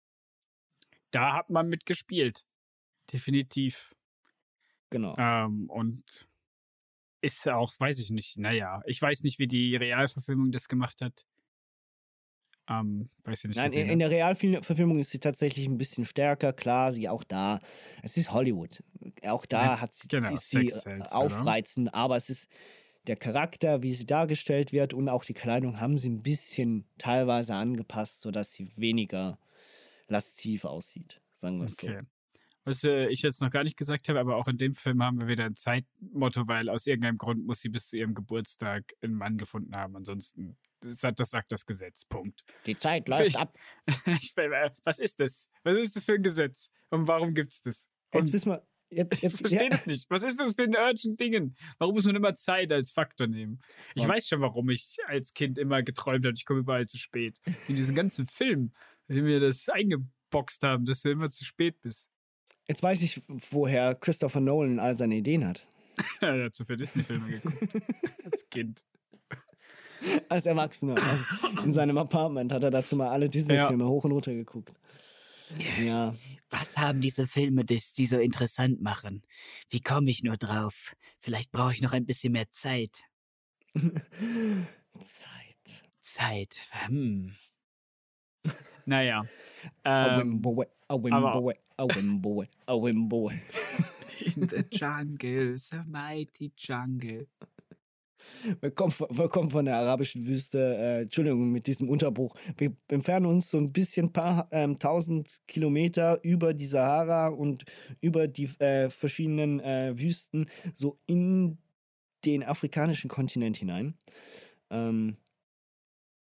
da 1.10 1.34
hat 1.34 1.50
man 1.50 1.68
mitgespielt. 1.68 2.46
Definitiv. 3.12 3.95
Genau. 4.90 5.18
Ähm, 5.18 5.68
und 5.70 6.28
ist 7.22 7.48
auch, 7.48 7.74
weiß 7.78 7.98
ich 8.00 8.10
nicht, 8.10 8.38
naja, 8.38 8.82
ich 8.86 9.00
weiß 9.02 9.22
nicht, 9.22 9.38
wie 9.38 9.48
die 9.48 9.76
Realverfilmung 9.76 10.52
das 10.52 10.68
gemacht 10.68 11.00
hat. 11.02 11.26
Ähm, 12.68 13.10
weiß 13.24 13.44
ich 13.44 13.48
nicht. 13.50 13.62
Nein, 13.62 13.72
in, 13.72 13.98
der 14.00 14.10
Realverfilmung 14.10 14.98
ist 14.98 15.10
sie 15.10 15.20
tatsächlich 15.20 15.66
ein 15.66 15.78
bisschen 15.78 16.04
stärker, 16.04 16.52
klar, 16.52 16.92
sie 16.92 17.08
auch 17.08 17.24
da. 17.24 17.60
Es 18.02 18.16
ist 18.16 18.32
Hollywood. 18.32 18.82
Auch 19.24 19.46
da 19.46 19.80
Ja, 19.80 19.80
hat 19.80 19.92
sie, 19.94 20.08
genau, 20.08 20.28
ist 20.28 20.50
sie 20.50 20.72
Sex 20.72 20.82
sells, 20.82 21.20
oder? 21.20 21.54
aufreizend, 21.54 21.94
aber 21.94 22.16
es 22.16 22.28
ist 22.28 22.48
der 23.06 23.16
Charakter, 23.16 23.82
wie 23.82 23.94
sie 23.94 24.06
dargestellt 24.06 24.72
wird 24.72 24.94
und 24.94 25.08
auch 25.08 25.24
die 25.24 25.34
Kleidung 25.34 25.80
haben 25.80 25.98
sie 25.98 26.10
ein 26.10 26.22
bisschen 26.22 26.86
teilweise 26.98 27.54
angepasst, 27.54 28.20
sodass 28.22 28.52
sie 28.52 28.70
weniger 28.76 29.38
lasziv 30.08 30.64
aussieht, 30.66 31.22
sagen 31.34 31.58
wir 31.58 31.66
es 31.66 31.78
Okay. 31.78 31.80
so. 31.80 32.06
Was 32.66 32.84
äh, 32.84 33.06
ich 33.08 33.22
jetzt 33.22 33.40
noch 33.40 33.50
gar 33.50 33.64
nicht 33.64 33.76
gesagt 33.76 34.08
habe, 34.08 34.20
aber 34.20 34.36
auch 34.36 34.48
in 34.48 34.58
dem 34.58 34.74
Film 34.74 35.02
haben 35.02 35.20
wir 35.20 35.28
wieder 35.28 35.44
ein 35.44 35.54
Zeitmotto, 35.56 36.46
weil 36.48 36.68
aus 36.68 36.86
irgendeinem 36.86 37.16
Grund 37.16 37.46
muss 37.46 37.60
sie 37.60 37.68
bis 37.68 37.88
zu 37.88 37.96
ihrem 37.96 38.12
Geburtstag 38.14 38.92
einen 39.00 39.14
Mann 39.14 39.38
gefunden 39.38 39.74
haben. 39.74 39.96
Ansonsten, 39.96 40.58
das, 40.80 40.98
sagt- 40.98 41.20
das 41.20 41.30
sagt 41.30 41.52
das 41.52 41.64
Gesetz. 41.64 42.04
Punkt. 42.04 42.44
Die 42.66 42.76
Zeit 42.76 43.08
läuft 43.08 43.26
Ich- 43.28 43.38
ab. 43.38 43.56
Ich, 44.20 44.36
äh, 44.36 44.70
was 44.84 44.98
ist 44.98 45.20
das? 45.20 45.48
Was 45.62 45.76
ist 45.76 45.96
das 45.96 46.04
für 46.04 46.14
ein 46.14 46.22
Gesetz? 46.22 46.70
Und 46.90 47.06
warum 47.08 47.32
gibt's 47.34 47.62
das? 47.62 47.86
Jetzt 48.12 48.26
Und 48.26 48.32
wissen 48.32 48.50
wir. 48.50 48.66
Jetzt, 48.90 49.12
ich 49.14 49.22
jetzt, 49.22 49.38
verstehe 49.38 49.62
ja, 49.64 49.68
das 49.68 49.86
nicht. 49.86 50.10
Was 50.10 50.22
ist 50.22 50.38
das 50.40 50.54
für 50.54 50.62
ein 50.64 50.74
urgent 50.76 51.18
Dingen? 51.20 51.56
Warum 51.78 51.94
muss 51.94 52.04
man 52.06 52.14
immer 52.16 52.34
Zeit 52.34 52.72
als 52.72 52.90
Faktor 52.92 53.26
nehmen? 53.28 53.60
Ich 53.94 54.02
Ja. 54.02 54.08
weiß 54.08 54.28
schon, 54.28 54.40
warum 54.40 54.68
ich 54.70 54.96
als 55.06 55.34
Kind 55.34 55.58
immer 55.58 55.82
geträumt 55.82 56.24
habe, 56.26 56.34
ich 56.36 56.44
komme 56.44 56.60
überall 56.60 56.86
zu 56.86 56.98
spät. 56.98 57.38
In 57.68 57.76
diesem 57.76 57.94
ganzen 57.96 58.26
Film, 58.26 58.72
wenn 59.08 59.24
wir 59.24 59.38
das 59.40 59.68
eingeboxt 59.68 60.62
haben, 60.62 60.84
dass 60.84 61.02
du 61.02 61.10
immer 61.10 61.30
zu 61.30 61.44
spät 61.44 61.80
bist. 61.80 62.08
Jetzt 62.68 62.82
weiß 62.82 63.02
ich, 63.02 63.22
woher 63.28 63.94
Christopher 63.94 64.40
Nolan 64.40 64.78
all 64.78 64.96
seine 64.96 65.16
Ideen 65.16 65.46
hat. 65.46 65.66
Er 66.20 66.44
hat 66.44 66.54
so 66.54 66.64
für 66.64 66.76
Disney-Filme 66.76 67.40
geguckt. 67.40 67.74
als 68.30 68.48
Kind. 68.50 68.84
Als 70.28 70.44
Erwachsener. 70.44 70.94
Also 70.96 71.64
in 71.64 71.72
seinem 71.72 71.96
Apartment 71.96 72.52
hat 72.52 72.62
er 72.62 72.70
dazu 72.70 72.96
mal 72.96 73.08
alle 73.08 73.30
Disney-Filme 73.30 73.88
hoch 73.88 74.04
und 74.04 74.12
runter 74.12 74.34
geguckt. 74.34 74.74
Ja. 75.80 76.14
Was 76.50 76.78
haben 76.78 77.00
diese 77.00 77.26
Filme, 77.26 77.64
das 77.64 77.92
die 77.92 78.06
so 78.06 78.18
interessant 78.18 78.80
machen? 78.80 79.22
Wie 79.70 79.80
komme 79.80 80.10
ich 80.10 80.22
nur 80.22 80.36
drauf? 80.36 80.94
Vielleicht 81.18 81.50
brauche 81.50 81.72
ich 81.72 81.82
noch 81.82 81.92
ein 81.92 82.06
bisschen 82.06 82.32
mehr 82.32 82.50
Zeit. 82.50 83.02
Zeit. 85.02 85.84
Zeit. 86.00 86.62
Hm. 86.86 87.34
Naja. 88.84 89.22
A 89.84 90.20
Ähm, 90.20 90.42
Wimboe, 90.42 90.66
a 90.88 90.94
Wimboe. 92.74 93.32
in 94.20 94.48
the 94.48 94.64
jungle, 94.70 95.56
the 95.58 95.78
mighty 95.86 96.52
jungle. 96.56 97.26
Wir 98.60 98.70
kommen, 98.72 99.50
von- 99.50 99.64
der 99.66 99.76
arabischen 99.76 100.26
Wüste, 100.26 100.58
äh, 100.58 101.02
Entschuldigung, 101.02 101.52
mit 101.52 101.66
diesem 101.68 101.88
Unterbruch. 101.88 102.34
Wir 102.56 102.74
entfernen 102.88 103.26
uns 103.26 103.50
so 103.50 103.58
ein 103.58 103.72
bisschen 103.72 104.12
paar 104.12 104.48
ähm, 104.50 104.78
tausend 104.80 105.40
Kilometer 105.46 106.18
über 106.24 106.52
die 106.52 106.66
Sahara 106.66 107.28
und 107.28 107.64
über 108.00 108.26
die 108.26 108.46
äh, 108.58 108.90
verschiedenen 108.90 109.60
äh, 109.60 109.94
Wüsten, 109.96 110.46
so 110.74 110.98
in 111.06 111.58
den 112.24 112.42
afrikanischen 112.42 113.08
Kontinent 113.08 113.58
hinein. 113.58 113.94
Ähm, 114.70 115.16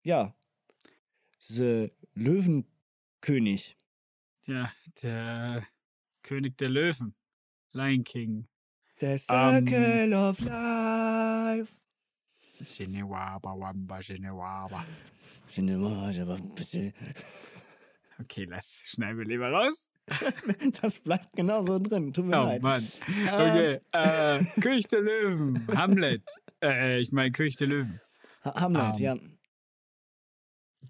ja, 0.03 0.35
The 1.41 1.91
Löwenkönig. 2.15 2.72
Ja, 4.47 4.71
der 5.03 5.67
König 6.23 6.59
der 6.59 6.69
Löwen. 6.69 7.15
Lion 7.73 8.05
King. 8.05 8.49
The 9.01 9.07
Ähm, 9.07 9.19
Circle 9.67 10.15
of 10.15 10.41
Life. 10.41 11.73
Shinewaba, 12.65 13.59
Wamba, 13.59 14.03
Shinewaba. 14.03 14.85
Das 16.57 16.77
Okay, 18.21 18.45
lass, 18.45 18.83
schneiden 18.87 19.19
wir 19.19 19.25
lieber 19.25 19.51
raus. 19.51 19.89
bleibt 20.99 21.33
genau 21.35 21.63
so 21.63 21.79
drin. 21.79 22.13
Tut 22.13 22.27
mir 22.27 22.41
Oh 22.41 22.45
leid. 22.45 22.63
Mann. 22.63 22.89
Ähm. 23.09 23.51
Okay, 23.51 23.81
äh, 23.93 24.45
König 24.61 24.87
der 24.89 25.01
Löwen. 25.01 25.67
Hamlet. 25.77 26.23
Äh, 26.63 27.01
ich 27.01 27.11
meine 27.13 27.33
König 27.33 27.57
der 27.57 27.69
Löwen. 27.69 28.01
Ha- 28.45 28.61
Hamlet, 28.61 28.97
Ähm, 28.97 29.01
ja. 29.03 29.17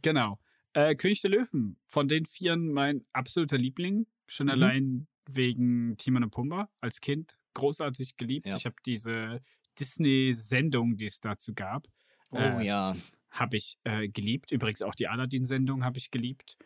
Genau. 0.03 0.39
Äh, 0.75 0.95
König 0.95 1.21
der 1.21 1.31
Löwen. 1.31 1.77
Von 1.87 2.09
den 2.09 2.25
Vieren 2.27 2.73
mein 2.73 3.05
absoluter 3.13 3.59
Liebling. 3.59 4.07
Schon 4.27 4.47
Mhm. 4.47 4.53
allein 4.53 5.07
wegen 5.27 5.97
Timon 5.99 6.25
und 6.25 6.31
Pumba 6.31 6.71
als 6.81 7.01
Kind. 7.01 7.39
Großartig 7.55 8.17
geliebt. 8.17 8.47
Ja. 8.47 8.57
Ich 8.57 8.65
habe 8.65 8.77
diese 8.87 9.41
Disney-Sendung, 9.79 10.97
die 10.97 11.07
es 11.07 11.21
dazu 11.21 11.55
gab. 11.55 11.87
Oh 12.31 12.39
äh, 12.39 12.65
ja. 12.65 12.97
Habe 13.31 13.57
ich 13.57 13.79
äh, 13.85 14.09
geliebt. 14.09 14.53
Übrigens 14.53 14.83
auch 14.83 14.95
die 14.95 15.09
Aladdin-Sendung 15.09 15.85
habe 15.85 15.99
ich 15.99 16.11
geliebt. 16.11 16.57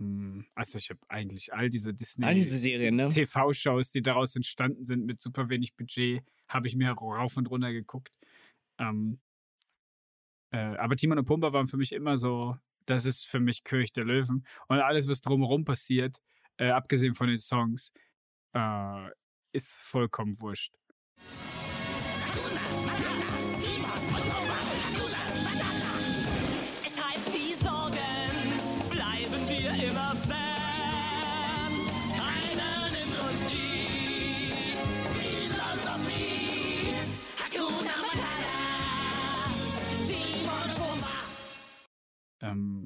Ähm, 0.00 0.46
also 0.54 0.78
ich 0.78 0.90
habe 0.90 1.00
eigentlich 1.08 1.52
all 1.52 1.70
diese 1.70 1.94
Disney 1.94 2.24
All 2.24 2.34
diese 2.34 2.56
Serien, 2.56 2.96
ne? 2.96 3.08
Die 3.08 4.02
daraus 4.02 4.36
entstanden 4.36 4.84
sind 4.84 5.04
mit 5.04 5.20
super 5.20 5.48
wenig 5.48 5.74
Budget, 5.74 6.22
habe 6.48 6.68
ich 6.68 6.76
mir 6.76 6.90
rauf 6.90 7.36
und 7.36 7.50
runter 7.50 7.72
geguckt. 7.72 8.12
Ähm, 8.78 9.18
äh, 10.50 10.76
aber 10.76 10.96
Timon 10.96 11.18
und 11.18 11.24
Pumba 11.24 11.52
waren 11.52 11.66
für 11.66 11.76
mich 11.76 11.92
immer 11.92 12.16
so, 12.16 12.56
das 12.86 13.04
ist 13.04 13.26
für 13.26 13.40
mich 13.40 13.64
König 13.64 13.92
der 13.92 14.04
Löwen. 14.04 14.46
Und 14.68 14.78
alles, 14.78 15.08
was 15.08 15.20
drumherum 15.20 15.64
passiert, 15.64 16.18
äh, 16.56 16.70
abgesehen 16.70 17.14
von 17.14 17.28
den 17.28 17.36
Songs, 17.36 17.92
äh, 18.54 19.08
ist 19.52 19.78
vollkommen 19.78 20.40
wurscht. 20.40 20.74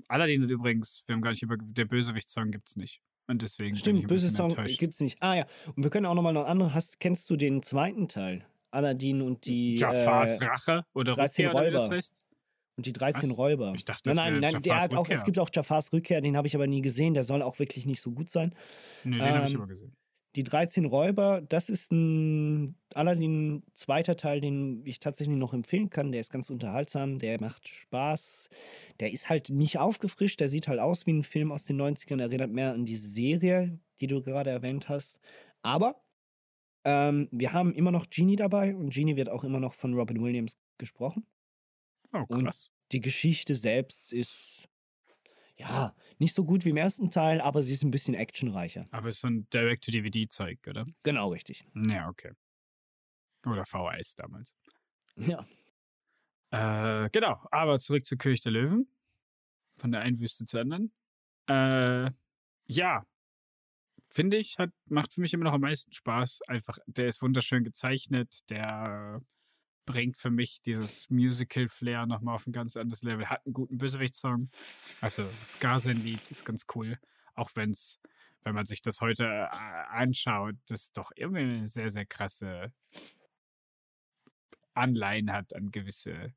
Aladdin 0.09 0.43
sind 0.43 0.51
übrigens, 0.51 1.03
wir 1.07 1.15
haben 1.15 1.23
gar 1.23 1.31
nicht 1.31 1.43
über, 1.43 1.57
der 1.59 1.85
Bösewicht-Song 1.85 2.51
gibt 2.51 2.69
es 2.69 2.77
nicht. 2.77 3.01
Und 3.29 3.43
deswegen. 3.43 3.75
Stimmt, 3.75 4.07
böse 4.07 4.29
Song 4.29 4.51
enttäuscht. 4.51 4.79
gibt's 4.79 5.01
nicht. 5.01 5.21
Ah 5.21 5.35
ja, 5.35 5.47
und 5.75 5.83
wir 5.83 5.91
können 5.91 6.07
auch 6.07 6.15
nochmal 6.15 6.33
noch 6.33 6.47
andere. 6.47 6.75
Hast, 6.75 7.01
kennst 7.01 7.29
du 7.29 7.37
den 7.37 7.63
zweiten 7.63 8.09
Teil? 8.09 8.47
Aladdin 8.71 9.23
und 9.23 9.47
die 9.47 9.75
Jafars 9.77 10.39
äh, 10.39 10.45
Rache 10.45 10.85
oder 10.93 11.15
13 11.15 11.47
Rückkehr, 11.47 11.61
oder 11.61 11.69
wie 11.69 11.73
das 11.73 11.83
Räuber. 11.85 11.97
heißt? 11.97 12.23
Und 12.77 12.87
die 12.87 12.93
13 12.93 13.31
Was? 13.31 13.39
Räuber. 13.39 13.73
Ich 13.75 13.85
dachte, 13.85 14.11
nein, 14.11 14.17
das 14.17 14.25
nein, 14.25 14.33
wäre 14.43 14.53
nein, 14.53 14.63
der 14.63 14.81
hat 14.81 14.95
auch, 14.95 15.09
es 15.09 15.25
gibt 15.25 15.39
auch 15.39 15.49
Jafars 15.53 15.93
Rückkehr, 15.93 16.21
den 16.21 16.37
habe 16.37 16.47
ich 16.47 16.55
aber 16.55 16.67
nie 16.67 16.83
gesehen. 16.83 17.15
Der 17.15 17.25
soll 17.25 17.43
auch 17.43 17.59
wirklich 17.59 17.87
nicht 17.87 18.03
so 18.03 18.11
gut 18.13 18.29
sein. 18.29 18.55
Nö, 19.03 19.19
den 19.19 19.29
habe 19.35 19.47
ich 19.47 19.55
Ähm, 19.55 19.61
aber 19.61 19.67
gesehen. 19.69 19.97
Die 20.37 20.45
13 20.45 20.85
Räuber, 20.85 21.41
das 21.41 21.71
ist 21.71 21.91
ein 21.93 22.77
Aladdin 22.95 23.63
zweiter 23.73 24.17
Teil, 24.17 24.41
den 24.41 24.85
ich 24.85 25.01
tatsächlich 25.01 25.37
noch 25.39 25.55
empfehlen 25.55 25.89
kann. 25.89 26.13
Der 26.13 26.21
ist 26.21 26.31
ganz 26.31 26.51
unterhaltsam, 26.51 27.19
der 27.19 27.41
macht 27.41 27.67
Spaß. 27.67 28.51
Der 29.01 29.13
ist 29.13 29.31
halt 29.31 29.49
nicht 29.49 29.79
aufgefrischt, 29.79 30.39
der 30.41 30.51
sieht 30.51 30.69
halt 30.69 30.79
aus 30.79 31.07
wie 31.07 31.15
ein 31.15 31.23
Film 31.23 31.53
aus 31.53 31.65
den 31.65 31.81
90ern, 31.81 32.21
erinnert 32.21 32.51
mehr 32.51 32.75
an 32.75 32.85
die 32.85 32.97
Serie, 32.97 33.79
die 34.01 34.09
du 34.09 34.23
gerade 34.23 34.51
erwähnt 34.51 34.91
hast. 34.91 35.19
Aber 35.63 36.03
ähm, 36.85 37.29
wir 37.33 37.53
haben 37.55 37.75
immer 37.75 37.91
noch 37.91 38.11
Genie 38.11 38.37
dabei 38.37 38.77
und 38.77 38.93
Genie 38.93 39.17
wird 39.17 39.31
auch 39.31 39.45
immer 39.45 39.61
noch 39.61 39.75
von 39.75 39.95
Robin 39.95 40.23
Williams 40.23 40.59
gesprochen. 40.79 41.27
Oh, 42.13 42.25
Und 42.29 42.45
krass. 42.45 42.71
die 42.93 43.01
Geschichte 43.01 43.55
selbst 43.55 44.13
ist 44.13 44.69
ja 45.57 45.95
nicht 46.19 46.35
so 46.35 46.45
gut 46.45 46.65
wie 46.65 46.71
im 46.71 46.77
ersten 46.77 47.11
Teil, 47.11 47.41
aber 47.41 47.63
sie 47.63 47.75
ist 47.75 47.83
ein 47.83 47.91
bisschen 47.91 48.15
actionreicher. 48.15 48.87
Aber 48.91 49.09
es 49.09 49.17
ist 49.17 49.21
so 49.23 49.29
ein 49.29 49.49
Direct-to-DVD-Zeug, 49.51 50.59
oder? 50.69 50.87
Genau, 51.03 51.31
richtig. 51.31 51.67
Ja, 51.75 52.09
okay. 52.09 52.33
Oder 53.47 53.65
VHS 53.65 54.17
damals. 54.17 54.53
Ja. 55.19 55.47
Äh, 56.51 57.09
genau, 57.11 57.43
aber 57.51 57.79
zurück 57.79 58.05
zu 58.05 58.19
König 58.19 58.43
der 58.43 58.53
Löwen. 58.53 58.87
Von 59.79 59.93
der 59.93 60.03
einen 60.03 60.21
Wüste 60.21 60.45
zur 60.45 60.61
anderen. 60.61 60.93
Äh, 61.49 62.11
ja. 62.67 63.07
Finde 64.11 64.37
ich, 64.37 64.59
hat, 64.59 64.71
macht 64.85 65.15
für 65.15 65.23
mich 65.23 65.33
immer 65.33 65.45
noch 65.45 65.55
am 65.55 65.63
meisten 65.63 65.93
Spaß. 65.95 66.43
Einfach, 66.49 66.77
der 66.87 67.07
ist 67.07 67.23
wunderschön 67.23 67.65
gezeichnet, 67.65 68.49
der 68.51 69.23
bringt 69.87 70.17
für 70.19 70.31
mich 70.31 70.61
dieses 70.63 71.09
Musical-Flair 71.11 72.07
nochmal 72.07 72.35
auf 72.35 72.47
ein 72.47 72.53
ganz 72.53 72.77
anderes 72.77 73.03
Level. 73.03 73.29
Hat 73.31 73.47
einen 73.47 73.55
guten 73.55 73.79
Bösewicht-Song. 73.79 74.49
Also, 75.01 75.33
Skarsen-Lied 75.45 76.31
ist 76.31 76.45
ganz 76.45 76.67
cool. 76.75 76.99
Auch 77.35 77.51
wenn 77.55 77.71
es, 77.71 78.01
wenn 78.45 78.55
man 78.55 78.67
sich 78.67 78.83
das 78.83 79.01
heute 79.01 79.25
äh, 79.25 79.49
anschaut, 79.89 80.57
das 80.69 80.93
doch 80.93 81.13
irgendwie 81.17 81.43
eine 81.43 81.69
sehr, 81.69 81.91
sehr 81.91 82.07
krasse 82.07 82.73
Anleihen 84.75 85.33
hat 85.33 85.55
an 85.55 85.71
gewisse, 85.71 86.35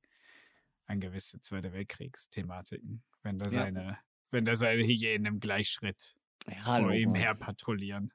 an 0.85 0.99
gewisse 0.99 1.41
Zweite 1.41 1.73
Weltkriegsthematiken. 1.73 3.03
Wenn 3.23 3.37
da 3.39 3.45
Ja. 3.47 3.51
seine, 3.51 3.99
wenn 4.31 4.45
da 4.45 4.55
seine 4.55 4.83
Hyänen 4.83 5.25
im 5.25 5.39
Gleichschritt 5.39 6.15
Ja, 6.47 6.55
vor 6.63 6.91
ihm 6.93 7.15
her 7.15 7.35
patrouillieren. 7.35 8.13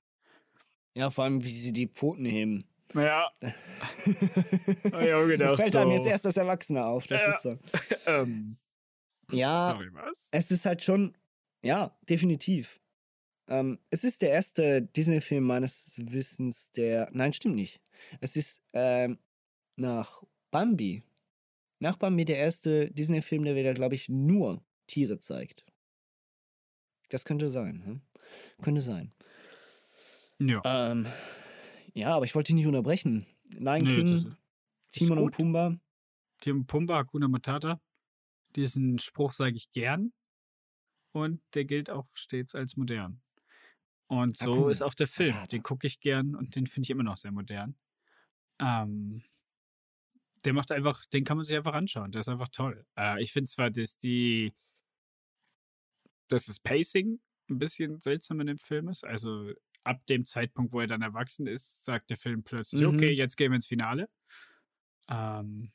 Ja, 0.95 1.11
vor 1.11 1.25
allem, 1.25 1.43
wie 1.43 1.49
sie 1.49 1.73
die 1.73 1.89
Pfoten 1.89 2.25
heben. 2.25 2.65
Ja. 2.93 3.31
Auch 3.43 3.51
das 4.91 5.29
gedacht, 5.29 5.57
fällt 5.57 5.77
einem 5.77 5.91
so. 5.91 5.97
jetzt 5.97 6.07
erst 6.07 6.27
als 6.27 6.37
Erwachsener 6.37 6.87
auf. 6.87 7.07
Das 7.07 7.21
Ja. 7.23 7.29
ist 7.29 7.43
so. 7.43 7.59
ähm, 8.07 8.57
Ja, 9.31 9.71
sorry, 9.73 9.89
was? 9.93 10.29
es 10.31 10.51
ist 10.51 10.65
halt 10.65 10.85
schon, 10.85 11.17
ja, 11.63 11.97
definitiv. 12.09 12.81
Ähm, 13.49 13.79
es 13.91 14.05
ist 14.05 14.23
der 14.23 14.31
erste 14.31 14.83
Disney-Film 14.83 15.45
meines 15.45 15.93
Wissens, 15.97 16.71
der, 16.73 17.09
nein, 17.13 17.33
stimmt 17.33 17.57
nicht. 17.57 17.81
Es 18.21 18.37
ist 18.37 18.61
ähm, 18.73 19.19
nach 19.77 20.23
Bambi, 20.51 21.03
nach 21.79 21.97
Bambi 21.97 22.25
der 22.25 22.39
erste 22.39 22.91
Disney-Film, 22.91 23.45
der 23.45 23.57
wieder, 23.57 23.75
glaube 23.75 23.95
ich, 23.97 24.09
nur 24.09 24.63
Tiere 24.87 25.19
zeigt. 25.19 25.65
Das 27.11 27.25
könnte 27.25 27.51
sein, 27.51 27.83
hm? 27.85 28.01
könnte 28.63 28.81
sein. 28.81 29.13
Ja. 30.39 30.63
Ähm, 30.65 31.07
ja, 31.95 32.15
aber 32.15 32.25
ich 32.25 32.35
wollte 32.35 32.49
dich 32.49 32.57
nicht 32.57 32.67
unterbrechen. 32.67 33.27
Lion 33.51 33.85
Nö, 33.85 33.95
King, 33.95 34.37
Timon 34.91 35.19
und. 35.19 35.31
Pumba. 35.31 35.77
Tim 36.41 36.67
Pumba, 36.67 36.97
Hakuna 36.97 37.29
Matata. 37.29 37.81
Diesen 38.57 38.99
Spruch 38.99 39.33
sage 39.33 39.57
ich 39.57 39.71
gern. 39.71 40.13
Und 41.13 41.41
der 41.55 41.65
gilt 41.65 41.91
auch 41.91 42.09
stets 42.15 42.55
als 42.55 42.77
modern. 42.77 43.23
Und 44.09 44.37
so 44.37 44.53
Hakuna 44.53 44.71
ist 44.73 44.83
auch 44.83 44.95
der 44.95 45.07
Film. 45.07 45.31
Matata. 45.31 45.47
Den 45.47 45.63
gucke 45.63 45.87
ich 45.87 46.01
gern 46.01 46.35
und 46.35 46.57
den 46.57 46.67
finde 46.67 46.87
ich 46.87 46.91
immer 46.91 47.05
noch 47.05 47.17
sehr 47.17 47.33
modern. 47.33 47.77
Ähm, 48.61 49.23
der 50.45 50.53
macht 50.53 50.73
einfach, 50.73 51.05
den 51.07 51.25
kann 51.25 51.37
man 51.37 51.47
sich 51.47 51.57
einfach 51.57 51.75
anschauen. 51.75 52.11
Der 52.11 52.21
ist 52.21 52.29
einfach 52.29 52.49
toll. 52.49 52.85
Äh, 52.99 53.23
ich 53.23 53.33
finde 53.33 53.49
zwar, 53.49 53.71
dass 53.71 53.99
die, 53.99 54.53
dass 56.29 56.47
das 56.47 56.59
Pacing 56.59 57.21
ein 57.49 57.59
bisschen 57.59 58.01
seltsam 58.01 58.41
in 58.41 58.49
dem 58.49 58.59
Film 58.59 58.89
ist. 58.89 59.05
Also 59.05 59.53
ab 59.85 60.05
dem 60.07 60.25
Zeitpunkt, 60.25 60.73
wo 60.73 60.81
er 60.81 60.87
dann 60.87 61.03
erwachsen 61.03 61.47
ist, 61.47 61.85
sagt 61.85 62.11
der 62.11 62.17
Film 62.17 62.43
plötzlich, 62.43 62.83
Mhm. 62.83 62.95
okay, 62.95 63.11
jetzt 63.11 63.37
gehen 63.37 63.53
wir 63.53 63.57
ins 63.57 63.67
Finale. 63.67 64.09
Ähm, 65.09 65.73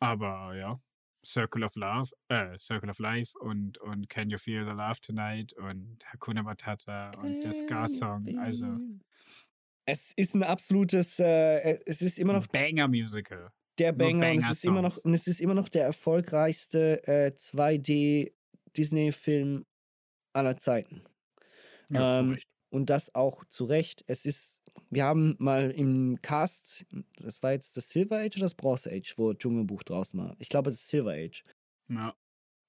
aber 0.00 0.54
ja, 0.56 0.80
Circle 1.24 1.64
of 1.64 1.74
Love, 1.76 2.10
äh, 2.28 2.58
Circle 2.58 2.90
of 2.90 2.98
Life 2.98 3.38
und, 3.38 3.78
und 3.78 4.08
Can 4.08 4.28
You 4.30 4.38
Feel 4.38 4.64
the 4.64 4.72
Love 4.72 5.00
Tonight 5.00 5.52
und 5.54 5.98
Hakuna 6.12 6.42
Matata 6.42 7.10
und 7.18 7.40
der 7.42 7.52
Scar-Song. 7.52 8.38
Also 8.38 8.78
Es 9.86 10.12
ist 10.16 10.34
ein 10.34 10.42
absolutes, 10.42 11.18
äh, 11.20 11.78
es 11.86 12.02
ist 12.02 12.18
immer 12.18 12.32
noch 12.34 12.46
Banger-Musical. 12.48 13.50
der 13.78 13.92
Nur 13.92 13.98
Banger 13.98 14.30
und 14.32 14.38
es 14.38 14.50
ist 14.50 14.64
immer 14.64 14.82
noch 14.82 14.96
und 14.98 15.14
es 15.14 15.26
ist 15.26 15.40
immer 15.40 15.54
noch 15.54 15.68
der 15.68 15.84
erfolgreichste 15.84 17.06
äh, 17.06 17.32
2D 17.36 18.32
Disney 18.76 19.12
Film 19.12 19.64
aller 20.34 20.56
Zeiten. 20.56 21.04
Ja, 21.90 22.18
Ähm. 22.20 22.38
Und 22.74 22.90
das 22.90 23.14
auch 23.14 23.44
zu 23.44 23.66
Recht. 23.66 24.04
Es 24.08 24.26
ist, 24.26 24.60
wir 24.90 25.04
haben 25.04 25.36
mal 25.38 25.70
im 25.70 26.20
Cast, 26.22 26.84
das 27.18 27.40
war 27.40 27.52
jetzt 27.52 27.76
das 27.76 27.88
Silver 27.88 28.18
Age 28.18 28.36
oder 28.36 28.46
das 28.46 28.54
Bronze 28.54 28.90
Age, 28.90 29.14
wo 29.16 29.32
Dschungelbuch 29.32 29.84
draußen 29.84 30.18
war. 30.18 30.34
Ich 30.40 30.48
glaube, 30.48 30.70
das 30.70 30.88
Silver 30.88 31.12
Age. 31.12 31.44
Ja. 31.88 32.16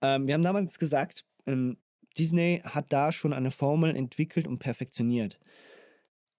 Ähm, 0.04 0.28
wir 0.28 0.36
haben 0.36 0.44
damals 0.44 0.78
gesagt, 0.78 1.26
ähm, 1.48 1.78
Disney 2.20 2.62
hat 2.64 2.94
da 2.94 3.12
schon 3.12 3.34
eine 3.34 3.50
Formel 3.50 3.96
entwickelt 3.96 4.46
und 4.46 4.60
perfektioniert. 4.60 5.40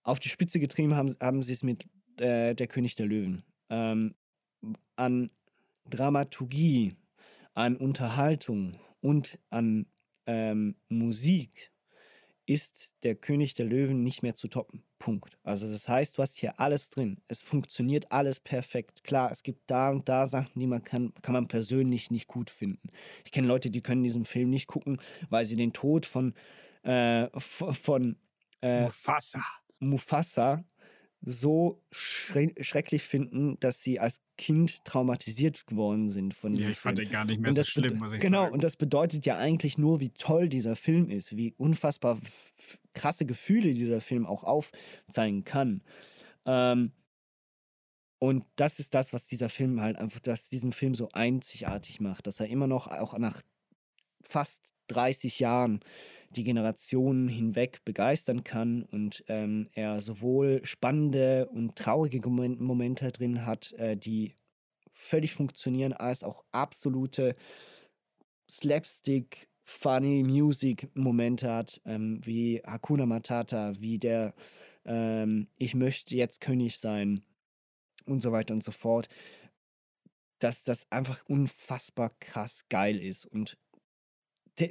Auf 0.05 0.21
die 0.21 0.29
Spitze 0.29 0.61
getrieben 0.61 0.95
haben, 0.95 1.15
haben 1.21 1.43
sie 1.43 1.53
es 1.53 1.65
mit 1.65 1.89
äh, 2.21 2.55
Der 2.55 2.69
König 2.69 2.95
der 2.95 3.07
Löwen. 3.07 3.43
Ähm, 3.69 4.15
an 4.95 5.31
Dramaturgie, 5.91 6.95
an 7.55 7.77
Unterhaltung 7.77 8.79
und 9.01 9.41
an 9.51 9.87
ähm, 10.27 10.77
Musik 10.89 11.73
ist 12.47 12.95
der 13.03 13.17
König 13.17 13.55
der 13.55 13.67
Löwen 13.67 14.03
nicht 14.03 14.23
mehr 14.23 14.35
zu 14.35 14.49
toppen. 14.49 14.85
Punkt. 14.99 15.37
Also 15.43 15.71
das 15.71 15.89
heißt, 15.89 16.17
du 16.17 16.23
hast 16.23 16.37
hier 16.37 16.59
alles 16.59 16.91
drin. 16.91 17.21
Es 17.29 17.43
funktioniert 17.43 18.11
alles 18.13 18.41
perfekt. 18.41 19.05
Klar, 19.05 19.31
es 19.31 19.43
gibt 19.43 19.71
da 19.71 19.91
und 19.91 20.09
da 20.09 20.27
Sachen, 20.27 20.59
die 20.59 20.67
man 20.67 20.83
kann, 20.83 21.13
kann 21.23 21.35
man 21.35 21.49
persönlich 21.49 22.11
nicht 22.11 22.29
gut 22.29 22.49
finden. 22.49 22.89
Ich 23.25 23.33
kenne 23.33 23.49
Leute, 23.49 23.71
die 23.71 23.83
können 23.83 24.05
diesen 24.05 24.25
Film 24.25 24.51
nicht 24.51 24.69
gucken, 24.69 25.01
weil 25.29 25.45
sie 25.45 25.57
den 25.57 25.73
Tod 25.73 26.07
von, 26.07 26.35
äh, 26.83 27.29
von 27.39 28.17
äh, 28.63 28.85
Mufasa. 28.85 29.45
Mufasa 29.79 30.65
so 31.23 31.83
schre 31.91 32.53
schrecklich 32.61 33.03
finden, 33.03 33.59
dass 33.61 33.83
sie 33.83 33.99
als 34.01 34.23
Kind 34.39 34.85
traumatisiert 34.85 35.67
geworden 35.67 36.11
sind 36.11 36.35
von 36.35 36.53
Ja, 36.53 36.67
dem 36.67 36.71
ich 36.71 36.79
fand 36.79 36.99
den 36.99 37.09
gar 37.11 37.25
nicht 37.25 37.41
mehr 37.41 37.53
so 37.53 37.63
schlimm, 37.63 37.99
muss 37.99 38.13
ich 38.13 38.23
Genau, 38.23 38.45
sagen. 38.45 38.55
und 38.55 38.63
das 38.65 38.77
bedeutet 38.77 39.27
ja 39.27 39.37
eigentlich 39.37 39.79
nur, 39.79 40.01
wie 40.01 40.11
toll 40.11 40.49
dieser 40.49 40.77
Film 40.77 41.11
ist, 41.11 41.37
wie 41.37 41.53
unfassbar 41.57 42.19
krasse 42.95 43.27
Gefühle 43.27 43.75
dieser 43.75 44.01
Film 44.01 44.27
auch 44.27 44.45
aufzeigen 44.45 45.45
kann. 45.45 45.83
Ähm, 46.47 46.93
und 48.19 48.45
das 48.57 48.79
ist 48.79 48.95
das, 48.95 49.13
was 49.13 49.27
dieser 49.27 49.49
Film 49.49 49.81
halt 49.81 49.97
einfach, 49.99 50.21
dass 50.21 50.49
diesen 50.49 50.73
Film 50.73 50.95
so 50.95 51.09
einzigartig 51.13 52.01
macht, 52.01 52.27
dass 52.27 52.41
er 52.41 52.47
immer 52.49 52.67
noch, 52.67 52.87
auch 52.87 53.17
nach 53.19 53.43
fast 54.23 54.73
30 54.89 55.41
Jahren, 55.41 55.81
die 56.37 56.45
Generationen 56.45 57.29
hinweg 57.29 57.85
begeistern 57.85 58.45
kann 58.45 58.83
und 58.83 59.25
ähm, 59.29 59.69
er 59.73 60.01
sowohl 60.01 60.65
spannende 60.65 61.49
und 61.49 61.77
traurige 61.77 62.29
Momen- 62.29 62.61
Momente 62.61 63.11
drin 63.13 63.47
hat, 63.47 63.73
äh, 63.73 63.97
die 63.97 64.37
völlig 64.93 65.35
funktionieren, 65.35 65.93
als 65.93 66.23
auch 66.23 66.45
absolute 66.53 67.37
Slapstick, 68.51 69.49
Funny 69.65 70.23
Music 70.23 70.89
Momente 70.95 71.53
hat, 71.53 71.81
ähm, 71.85 72.21
wie 72.25 72.63
Hakuna 72.65 73.05
Matata, 73.05 73.75
wie 73.81 73.99
der 73.99 74.35
ähm, 74.85 75.49
Ich 75.57 75.75
möchte 75.75 76.15
jetzt 76.15 76.41
König 76.41 76.79
sein 76.79 77.23
und 78.05 78.21
so 78.21 78.31
weiter 78.31 78.55
und 78.55 78.63
so 78.63 78.71
fort, 78.71 79.09
dass 80.39 80.63
das 80.63 80.91
einfach 80.93 81.25
unfassbar 81.27 82.11
krass 82.21 82.67
geil 82.69 83.01
ist 83.01 83.25
und 83.25 83.59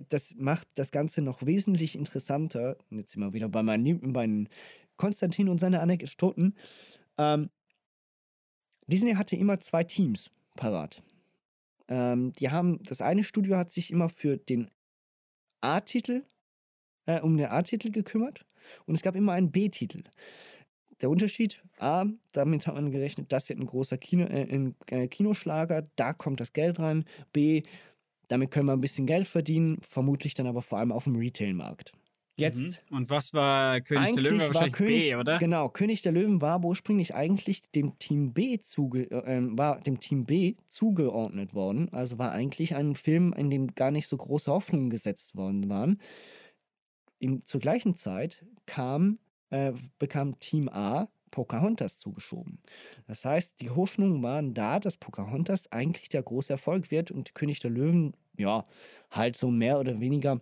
das 0.09 0.35
macht 0.35 0.67
das 0.75 0.91
Ganze 0.91 1.21
noch 1.21 1.45
wesentlich 1.45 1.95
interessanter. 1.95 2.77
Jetzt 2.89 3.11
sind 3.11 3.21
wir 3.21 3.33
wieder 3.33 3.49
bei 3.49 3.63
meinen, 3.63 3.85
Lieb- 3.85 4.13
bei 4.13 4.25
den 4.25 4.49
Konstantin 4.97 5.49
und 5.49 5.59
seine 5.59 5.81
Anekdoten. 5.81 6.55
Ähm, 7.17 7.49
Disney 8.87 9.13
hatte 9.13 9.35
immer 9.35 9.59
zwei 9.59 9.83
Teams 9.83 10.31
parat. 10.55 11.01
Ähm, 11.87 12.33
die 12.33 12.49
haben, 12.49 12.81
das 12.83 13.01
eine 13.01 13.23
Studio 13.23 13.57
hat 13.57 13.71
sich 13.71 13.91
immer 13.91 14.09
für 14.09 14.37
den 14.37 14.69
A-Titel, 15.61 16.23
äh, 17.05 17.21
um 17.21 17.37
den 17.37 17.47
A-Titel 17.47 17.91
gekümmert 17.91 18.45
und 18.85 18.95
es 18.95 19.01
gab 19.01 19.15
immer 19.15 19.33
einen 19.33 19.51
B-Titel. 19.51 20.03
Der 21.01 21.09
Unterschied, 21.09 21.61
A, 21.77 22.05
damit 22.31 22.67
hat 22.67 22.75
man 22.75 22.89
gerechnet, 22.89 23.31
das 23.31 23.49
wird 23.49 23.59
ein 23.59 23.65
großer 23.65 23.97
Kino, 23.97 24.25
äh, 24.25 24.43
ein, 24.43 24.75
äh, 24.87 25.07
Kinoschlager, 25.07 25.87
da 25.95 26.13
kommt 26.13 26.39
das 26.39 26.53
Geld 26.53 26.79
rein. 26.79 27.05
B, 27.33 27.63
damit 28.27 28.51
können 28.51 28.67
wir 28.67 28.73
ein 28.73 28.81
bisschen 28.81 29.05
Geld 29.05 29.27
verdienen, 29.27 29.79
vermutlich 29.87 30.33
dann 30.33 30.47
aber 30.47 30.61
vor 30.61 30.79
allem 30.79 30.91
auf 30.91 31.05
dem 31.05 31.15
Retail-Markt. 31.15 31.91
Jetzt 32.37 32.81
Mhm. 32.91 32.97
Und 32.97 33.09
was 33.09 33.33
war 33.33 33.79
König 33.79 34.11
der 34.11 34.23
Löwen? 34.23 34.39
War 34.39 34.47
war 34.47 34.53
wahrscheinlich 34.55 34.73
König, 34.73 35.03
B, 35.03 35.15
oder? 35.15 35.37
Genau, 35.37 35.69
König 35.69 36.01
der 36.01 36.11
Löwen 36.11 36.41
war 36.41 36.63
ursprünglich 36.63 37.15
eigentlich 37.15 37.71
dem 37.71 37.97
Team 37.97 38.33
B 38.33 38.59
zuge, 38.59 39.09
äh, 39.09 39.37
ähm, 39.37 39.57
war 39.57 39.79
dem 39.79 40.01
Team 40.01 40.25
B 40.25 40.55
zugeordnet 40.67 41.53
worden. 41.53 41.89
Also 41.93 42.17
war 42.17 42.33
eigentlich 42.33 42.75
ein 42.75 42.95
Film, 42.95 43.33
in 43.33 43.49
dem 43.49 43.73
gar 43.73 43.91
nicht 43.91 44.07
so 44.07 44.17
große 44.17 44.51
Hoffnungen 44.51 44.89
gesetzt 44.89 45.35
worden 45.37 45.69
waren. 45.69 46.01
In, 47.19 47.45
zur 47.45 47.61
gleichen 47.61 47.95
Zeit 47.95 48.45
kam, 48.65 49.19
äh, 49.49 49.71
bekam 49.97 50.37
Team 50.39 50.67
A 50.67 51.07
Pocahontas 51.35 51.99
zugeschoben. 51.99 52.59
Das 53.07 53.25
heißt, 53.25 53.59
die 53.59 53.69
Hoffnungen 53.69 54.23
waren 54.23 54.53
da, 54.53 54.79
dass 54.79 54.95
Pocahontas 54.95 55.69
eigentlich 55.73 56.07
der 56.07 56.23
große 56.23 56.53
Erfolg 56.53 56.91
wird 56.91 57.11
und 57.11 57.35
König 57.35 57.59
der 57.59 57.71
Löwen, 57.71 58.15
ja, 58.37 58.65
halt 59.11 59.35
so 59.35 59.51
mehr 59.51 59.77
oder 59.77 59.99
weniger 59.99 60.39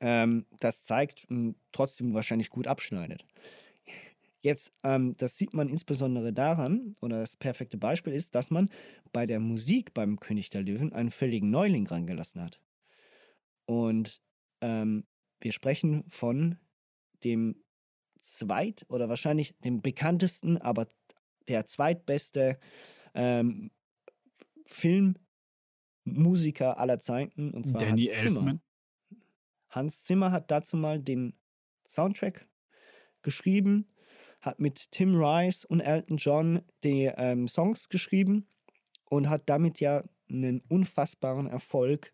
ähm, 0.00 0.44
das 0.58 0.82
zeigt 0.82 1.24
und 1.30 1.54
trotzdem 1.70 2.14
wahrscheinlich 2.14 2.50
gut 2.50 2.66
abschneidet. 2.66 3.24
Jetzt, 4.40 4.72
ähm, 4.82 5.16
das 5.18 5.36
sieht 5.38 5.54
man 5.54 5.68
insbesondere 5.68 6.32
daran, 6.32 6.96
oder 7.00 7.20
das 7.20 7.36
perfekte 7.36 7.78
Beispiel 7.78 8.12
ist, 8.12 8.34
dass 8.34 8.50
man 8.50 8.70
bei 9.12 9.24
der 9.24 9.38
Musik 9.38 9.94
beim 9.94 10.18
König 10.18 10.50
der 10.50 10.62
Löwen 10.62 10.92
einen 10.92 11.12
völligen 11.12 11.50
Neuling 11.50 11.86
rangelassen 11.86 12.42
hat. 12.42 12.60
Und 13.66 14.20
ähm, 14.62 15.04
wir 15.40 15.52
sprechen 15.52 16.04
von 16.08 16.58
dem 17.22 17.62
zweit- 18.20 18.86
oder 18.88 19.08
wahrscheinlich 19.08 19.56
dem 19.58 19.82
bekanntesten, 19.82 20.58
aber 20.58 20.86
der 21.48 21.66
zweitbeste 21.66 22.58
ähm, 23.14 23.70
Filmmusiker 24.66 26.78
aller 26.78 27.00
Zeiten, 27.00 27.52
und 27.52 27.66
zwar 27.66 27.80
Danny 27.80 28.06
Hans 28.06 28.22
Zimmer. 28.22 28.40
Elfman. 28.40 28.60
Hans 29.70 30.04
Zimmer 30.04 30.32
hat 30.32 30.50
dazu 30.50 30.76
mal 30.76 31.00
den 31.00 31.34
Soundtrack 31.86 32.46
geschrieben, 33.22 33.88
hat 34.40 34.60
mit 34.60 34.90
Tim 34.92 35.14
Rice 35.14 35.64
und 35.64 35.80
Elton 35.80 36.16
John 36.16 36.62
die 36.84 37.10
ähm, 37.16 37.48
Songs 37.48 37.88
geschrieben 37.88 38.46
und 39.06 39.28
hat 39.28 39.42
damit 39.46 39.80
ja 39.80 40.04
einen 40.30 40.60
unfassbaren 40.68 41.46
Erfolg, 41.46 42.12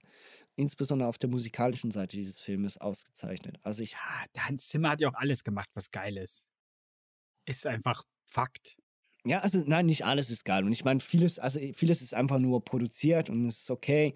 insbesondere 0.57 1.09
auf 1.09 1.19
der 1.19 1.31
musikalischen 1.31 1.91
Seite 1.91 2.17
dieses 2.17 2.41
Filmes, 2.41 2.79
ausgezeichnet. 2.79 3.59
Also 3.63 3.83
ich, 3.83 3.93
Ja, 4.37 4.47
Hans 4.47 4.69
Zimmer 4.69 4.91
hat 4.91 5.01
ja 5.01 5.09
auch 5.09 5.15
alles 5.15 5.45
gemacht, 5.45 5.69
was 5.75 5.91
geil 5.91 6.17
ist. 6.17 6.45
Ist 7.47 7.67
einfach 7.67 8.05
Fakt. 8.27 8.77
ja, 9.27 9.41
also 9.41 9.63
nein, 9.67 9.87
nicht 9.87 10.05
alles 10.05 10.31
ist 10.31 10.45
geil. 10.45 10.65
Und 10.65 10.73
ich 10.73 10.85
meine, 10.85 11.01
vieles, 11.01 11.39
also 11.39 11.61
vieles 11.75 12.03
ist 12.03 12.15
einfach 12.15 12.39
nur 12.39 12.65
produziert 12.65 13.31
und 13.31 13.47
es 13.47 13.61
ist 13.63 13.71
okay. 13.71 14.15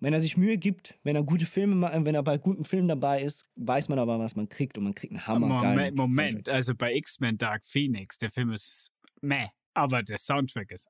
Wenn 0.00 0.12
er 0.12 0.20
sich 0.20 0.36
Mühe 0.36 0.58
gibt, 0.58 0.94
wenn 1.02 1.16
er 1.16 1.24
gute 1.24 1.44
Filme 1.44 1.74
macht, 1.74 2.04
wenn 2.04 2.14
er 2.14 2.22
bei 2.22 2.38
guten 2.38 2.64
Filmen 2.64 2.86
dabei 2.86 3.20
ist, 3.20 3.46
weiß 3.56 3.88
man 3.88 3.98
aber, 3.98 4.18
was 4.20 4.36
man 4.36 4.48
kriegt 4.48 4.78
und 4.78 4.84
man 4.84 4.94
kriegt 4.94 5.12
einen 5.12 5.26
Hammer 5.26 5.48
Moment, 5.48 5.96
Moment. 5.96 6.48
also 6.48 6.74
bei 6.76 6.94
X-Men 6.94 7.36
Dark 7.36 7.64
Phoenix, 7.64 8.16
der 8.16 8.30
Film 8.30 8.52
ist 8.52 8.92
meh, 9.22 9.48
aber 9.74 10.04
der 10.04 10.18
Soundtrack 10.18 10.70
ist 10.70 10.88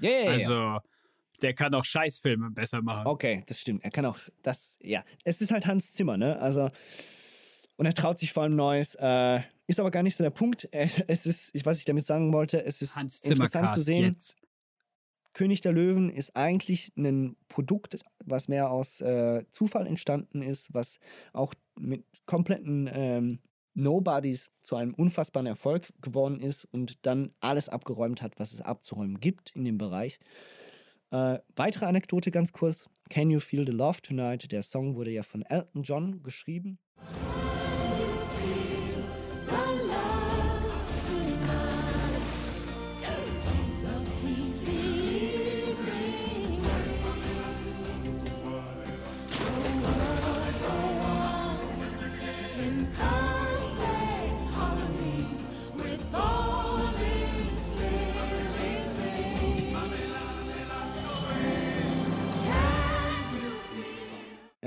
ja, 0.00 0.10
ja. 0.10 0.30
Also, 0.30 0.78
der 1.42 1.54
kann 1.54 1.74
auch 1.74 1.84
Scheißfilme 1.84 2.50
besser 2.50 2.82
machen. 2.82 3.06
Okay, 3.06 3.44
das 3.46 3.60
stimmt. 3.60 3.84
Er 3.84 3.90
kann 3.90 4.04
auch 4.04 4.18
das, 4.42 4.76
ja. 4.80 5.04
Es 5.24 5.40
ist 5.40 5.50
halt 5.50 5.66
Hans 5.66 5.92
Zimmer, 5.92 6.16
ne? 6.16 6.38
Also, 6.38 6.70
und 7.76 7.86
er 7.86 7.94
traut 7.94 8.18
sich 8.18 8.32
vor 8.32 8.42
allem 8.42 8.56
Neues. 8.56 8.94
Äh, 8.96 9.40
ist 9.66 9.78
aber 9.78 9.90
gar 9.90 10.02
nicht 10.02 10.16
so 10.16 10.24
der 10.24 10.30
Punkt. 10.30 10.68
Es 10.72 11.26
ist, 11.26 11.50
ich, 11.54 11.64
was 11.64 11.78
ich 11.78 11.84
damit 11.84 12.06
sagen 12.06 12.32
wollte, 12.32 12.64
es 12.64 12.82
ist 12.82 12.96
Hans 12.96 13.20
interessant 13.20 13.72
zu 13.72 13.80
sehen. 13.80 14.04
jetzt. 14.04 14.36
König 15.34 15.60
der 15.60 15.72
Löwen 15.72 16.10
ist 16.10 16.34
eigentlich 16.34 16.90
ein 16.96 17.36
Produkt, 17.48 17.98
was 18.24 18.48
mehr 18.48 18.70
aus 18.70 19.00
äh, 19.00 19.44
Zufall 19.52 19.86
entstanden 19.86 20.42
ist, 20.42 20.74
was 20.74 20.98
auch 21.32 21.54
mit 21.78 22.04
kompletten 22.26 22.90
ähm, 22.92 23.38
Nobodies 23.74 24.50
zu 24.62 24.74
einem 24.74 24.94
unfassbaren 24.94 25.46
Erfolg 25.46 25.92
geworden 26.02 26.40
ist 26.40 26.64
und 26.64 27.06
dann 27.06 27.30
alles 27.38 27.68
abgeräumt 27.68 28.20
hat, 28.20 28.40
was 28.40 28.52
es 28.52 28.60
abzuräumen 28.60 29.20
gibt 29.20 29.50
in 29.54 29.64
dem 29.64 29.78
Bereich. 29.78 30.18
Äh, 31.10 31.38
weitere 31.56 31.86
Anekdote 31.86 32.30
ganz 32.30 32.52
kurz. 32.52 32.88
Can 33.08 33.30
You 33.30 33.40
Feel 33.40 33.64
the 33.66 33.72
Love 33.72 34.02
Tonight? 34.02 34.50
Der 34.52 34.62
Song 34.62 34.94
wurde 34.94 35.10
ja 35.10 35.22
von 35.22 35.42
Elton 35.42 35.82
John 35.82 36.22
geschrieben. 36.22 36.78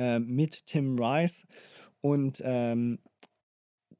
Äh, 0.01 0.19
mit 0.19 0.65
Tim 0.65 0.97
Rice 0.99 1.45
und 2.01 2.41
ähm, 2.43 2.99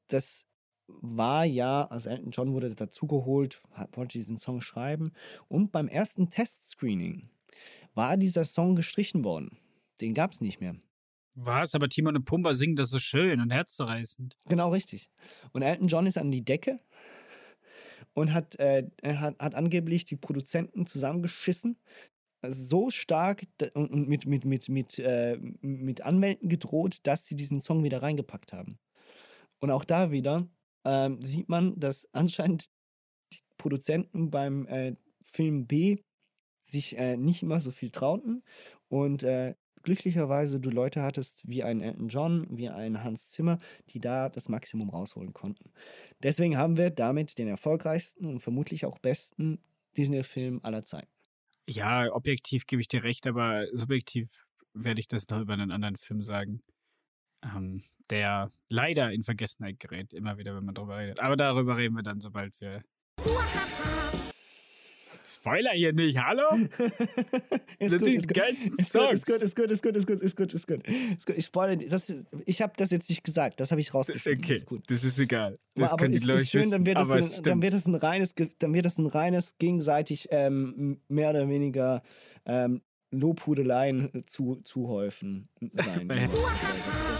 das 0.08 0.44
war 0.88 1.44
ja, 1.44 1.86
also 1.86 2.10
Elton 2.10 2.32
John 2.32 2.52
wurde 2.52 2.74
dazugeholt, 2.74 3.62
wollte 3.92 4.18
diesen 4.18 4.36
Song 4.36 4.60
schreiben. 4.60 5.12
Und 5.48 5.72
beim 5.72 5.88
ersten 5.88 6.28
Testscreening 6.28 7.30
war 7.94 8.16
dieser 8.16 8.44
Song 8.44 8.74
gestrichen 8.74 9.24
worden. 9.24 9.58
Den 10.00 10.12
gab 10.12 10.32
es 10.32 10.40
nicht 10.40 10.60
mehr. 10.60 10.74
Was? 11.34 11.74
Aber 11.74 11.88
Timon 11.88 12.16
und 12.16 12.24
Pumba 12.24 12.52
singen 12.52 12.76
das 12.76 12.90
so 12.90 12.98
schön 12.98 13.40
und 13.40 13.50
herzzerreißend. 13.52 14.36
Genau 14.48 14.70
richtig. 14.70 15.10
Und 15.52 15.62
Elton 15.62 15.88
John 15.88 16.06
ist 16.06 16.18
an 16.18 16.30
die 16.30 16.44
Decke 16.44 16.80
und 18.12 18.34
hat, 18.34 18.56
äh, 18.58 18.88
hat, 19.04 19.38
hat 19.38 19.54
angeblich 19.54 20.04
die 20.04 20.16
Produzenten 20.16 20.86
zusammengeschissen. 20.86 21.78
So 22.48 22.90
stark 22.90 23.46
und 23.74 24.08
mit, 24.08 24.26
mit, 24.26 24.44
mit, 24.44 24.68
mit, 24.68 24.98
äh, 24.98 25.38
mit 25.60 26.00
Anwälten 26.00 26.48
gedroht, 26.48 26.98
dass 27.04 27.26
sie 27.26 27.36
diesen 27.36 27.60
Song 27.60 27.84
wieder 27.84 28.02
reingepackt 28.02 28.52
haben. 28.52 28.78
Und 29.60 29.70
auch 29.70 29.84
da 29.84 30.10
wieder 30.10 30.48
ähm, 30.84 31.22
sieht 31.22 31.48
man, 31.48 31.78
dass 31.78 32.08
anscheinend 32.12 32.70
die 33.32 33.38
Produzenten 33.58 34.30
beim 34.30 34.66
äh, 34.66 34.96
Film 35.22 35.66
B 35.66 35.98
sich 36.62 36.96
äh, 36.98 37.16
nicht 37.16 37.42
immer 37.42 37.60
so 37.60 37.70
viel 37.70 37.90
trauten 37.90 38.42
und 38.88 39.22
äh, 39.22 39.54
glücklicherweise 39.82 40.60
du 40.60 40.70
Leute 40.70 41.02
hattest 41.02 41.48
wie 41.48 41.62
einen 41.62 41.80
Elton 41.80 42.08
John, 42.08 42.46
wie 42.50 42.68
einen 42.68 43.02
Hans 43.02 43.30
Zimmer, 43.30 43.58
die 43.90 44.00
da 44.00 44.28
das 44.28 44.48
Maximum 44.48 44.90
rausholen 44.90 45.32
konnten. 45.32 45.72
Deswegen 46.22 46.56
haben 46.56 46.76
wir 46.76 46.90
damit 46.90 47.38
den 47.38 47.48
erfolgreichsten 47.48 48.26
und 48.26 48.40
vermutlich 48.40 48.84
auch 48.86 48.98
besten 48.98 49.60
Disney-Film 49.96 50.60
aller 50.62 50.84
Zeiten. 50.84 51.21
Ja, 51.68 52.12
objektiv 52.12 52.66
gebe 52.66 52.82
ich 52.82 52.88
dir 52.88 53.02
recht, 53.04 53.26
aber 53.26 53.66
subjektiv 53.72 54.30
werde 54.74 55.00
ich 55.00 55.08
das 55.08 55.28
noch 55.28 55.40
über 55.40 55.52
einen 55.52 55.70
anderen 55.70 55.96
Film 55.96 56.22
sagen, 56.22 56.62
ähm, 57.44 57.82
der 58.10 58.50
leider 58.68 59.12
in 59.12 59.22
Vergessenheit 59.22 59.78
gerät, 59.80 60.12
immer 60.12 60.38
wieder, 60.38 60.54
wenn 60.56 60.64
man 60.64 60.74
drüber 60.74 60.98
redet. 60.98 61.20
Aber 61.20 61.36
darüber 61.36 61.76
reden 61.76 61.96
wir 61.96 62.02
dann, 62.02 62.20
sobald 62.20 62.52
wir. 62.60 62.82
Spoiler 65.24 65.70
hier 65.72 65.92
nicht, 65.92 66.18
hallo? 66.18 66.56
Ist 67.78 67.92
Das 67.94 67.98
gut, 68.00 68.08
ist 68.08 68.28
geilsten 68.28 68.76
ist 68.78 68.92
gut, 68.92 69.12
ist 69.12 69.24
Songs. 69.24 69.26
gut, 69.26 69.42
ist 69.42 69.56
gut, 69.56 69.70
ist 69.70 69.82
gut, 69.82 69.96
ist 69.96 70.06
gut, 70.06 70.22
ist 70.22 70.36
gut, 70.36 70.52
ist 70.54 70.66
gut, 70.66 70.86
ist 70.86 71.26
gut. 71.26 71.36
Ich 71.38 71.46
spoilere, 71.46 71.76
das 71.76 72.12
ich 72.44 72.60
habe 72.62 72.72
das 72.76 72.90
jetzt 72.90 73.08
nicht 73.08 73.22
gesagt, 73.24 73.60
das 73.60 73.70
habe 73.70 73.80
ich 73.80 73.94
rausgeschrieben. 73.94 74.42
Okay, 74.44 74.54
Ist 74.56 74.66
gut. 74.66 74.82
das 74.90 75.04
ist 75.04 75.18
egal. 75.18 75.58
Das 75.74 75.90
aber 75.90 76.00
können 76.00 76.12
die 76.12 76.18
ist, 76.18 76.26
Leute 76.26 76.44
schön, 76.46 76.70
dann 76.70 76.84
wird, 76.86 76.98
wissen, 76.98 77.10
aber 77.10 77.18
es 77.20 77.30
es 77.32 77.38
ein, 77.38 77.44
dann 77.44 77.62
wird 77.62 77.74
es 77.74 77.86
ein 77.86 77.94
reines, 77.94 78.34
dann 78.58 78.74
wird 78.74 78.86
es 78.86 78.98
ein 78.98 79.06
reines 79.06 79.56
gegenseitig 79.58 80.28
ähm, 80.30 81.00
mehr 81.08 81.30
oder 81.30 81.48
weniger 81.48 82.02
ähm, 82.44 82.82
Lobhudeleien 83.10 84.14
äh, 84.14 84.26
zu, 84.26 84.56
zuhäufen 84.64 85.48
sein. 85.74 86.08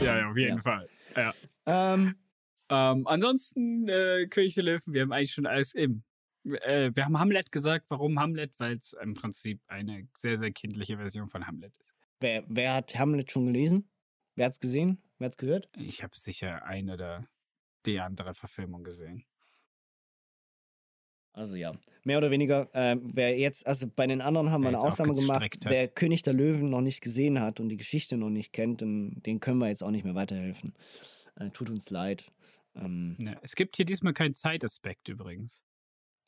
Ja, 0.01 0.19
ja, 0.19 0.29
auf 0.31 0.37
jeden 0.37 0.57
Ja. 0.57 0.63
Fall. 0.63 0.89
Ja. 1.17 1.33
Ähm, 1.67 2.17
Ähm, 2.71 3.07
ansonsten, 3.07 3.87
äh, 3.89 4.27
König 4.29 4.55
der 4.55 4.65
Löwen, 4.65 4.95
wir 4.95 5.03
haben 5.03 5.13
eigentlich 5.13 5.33
schon 5.33 5.47
alles 5.47 5.75
im. 5.75 6.03
Äh, 6.45 6.91
wir 6.95 7.05
haben 7.05 7.19
Hamlet 7.19 7.53
gesagt. 7.53 7.87
Warum 7.91 8.19
Hamlet? 8.19 8.53
Weil 8.59 8.73
es 8.77 8.93
im 8.95 9.15
Prinzip 9.15 9.61
eine 9.69 10.09
sehr, 10.17 10.37
sehr 10.37 10.51
kindliche 10.51 10.97
Version 10.97 11.29
von 11.29 11.47
Hamlet 11.47 11.77
ist. 11.79 11.95
wer, 12.21 12.45
wer 12.49 12.75
hat 12.75 12.95
Hamlet 12.99 13.31
schon 13.31 13.47
gelesen? 13.47 13.89
Wer 14.35 14.47
hat's 14.47 14.61
gesehen? 14.61 15.03
Wer 15.19 15.27
hat's 15.27 15.37
gehört? 15.37 15.69
Ich 15.77 16.03
habe 16.03 16.17
sicher 16.17 16.65
eine 16.65 16.95
oder 16.95 17.29
die 17.87 18.01
andere 18.01 18.35
Verfilmung 18.35 18.85
gesehen. 18.85 19.25
Also 21.35 21.57
ja, 21.57 21.73
mehr 22.05 22.19
oder 22.19 22.31
weniger. 22.31 22.69
Ähm, 22.75 23.11
wer 23.15 23.39
jetzt, 23.39 23.67
also 23.67 23.87
bei 23.87 24.07
den 24.07 24.21
anderen 24.21 24.51
haben 24.51 24.63
wir 24.63 24.69
eine 24.69 24.79
Ausnahme 24.79 25.15
gemacht. 25.15 25.43
hat. 25.43 25.65
Wer 25.65 25.89
König 25.89 26.23
der 26.23 26.35
Löwen 26.35 26.69
noch 26.69 26.83
nicht 26.83 27.01
gesehen 27.01 27.41
hat 27.41 27.59
und 27.59 27.71
die 27.71 27.79
Geschichte 27.79 28.17
noch 28.19 28.29
nicht 28.29 28.53
kennt, 28.53 28.83
den, 28.83 29.23
den 29.23 29.41
können 29.41 29.59
wir 29.59 29.69
jetzt 29.69 29.83
auch 29.83 29.91
nicht 29.91 30.05
mehr 30.05 30.15
weiterhelfen. 30.15 30.75
Äh, 31.37 31.49
tut 31.51 31.71
uns 31.71 31.89
leid. 31.89 32.31
Ähm, 32.75 33.17
Ja, 33.19 33.35
es 33.43 33.55
gibt 33.55 33.77
hier 33.77 33.87
diesmal 33.87 34.13
keinen 34.13 34.35
Zeitaspekt 34.35 35.09
übrigens. 35.09 35.65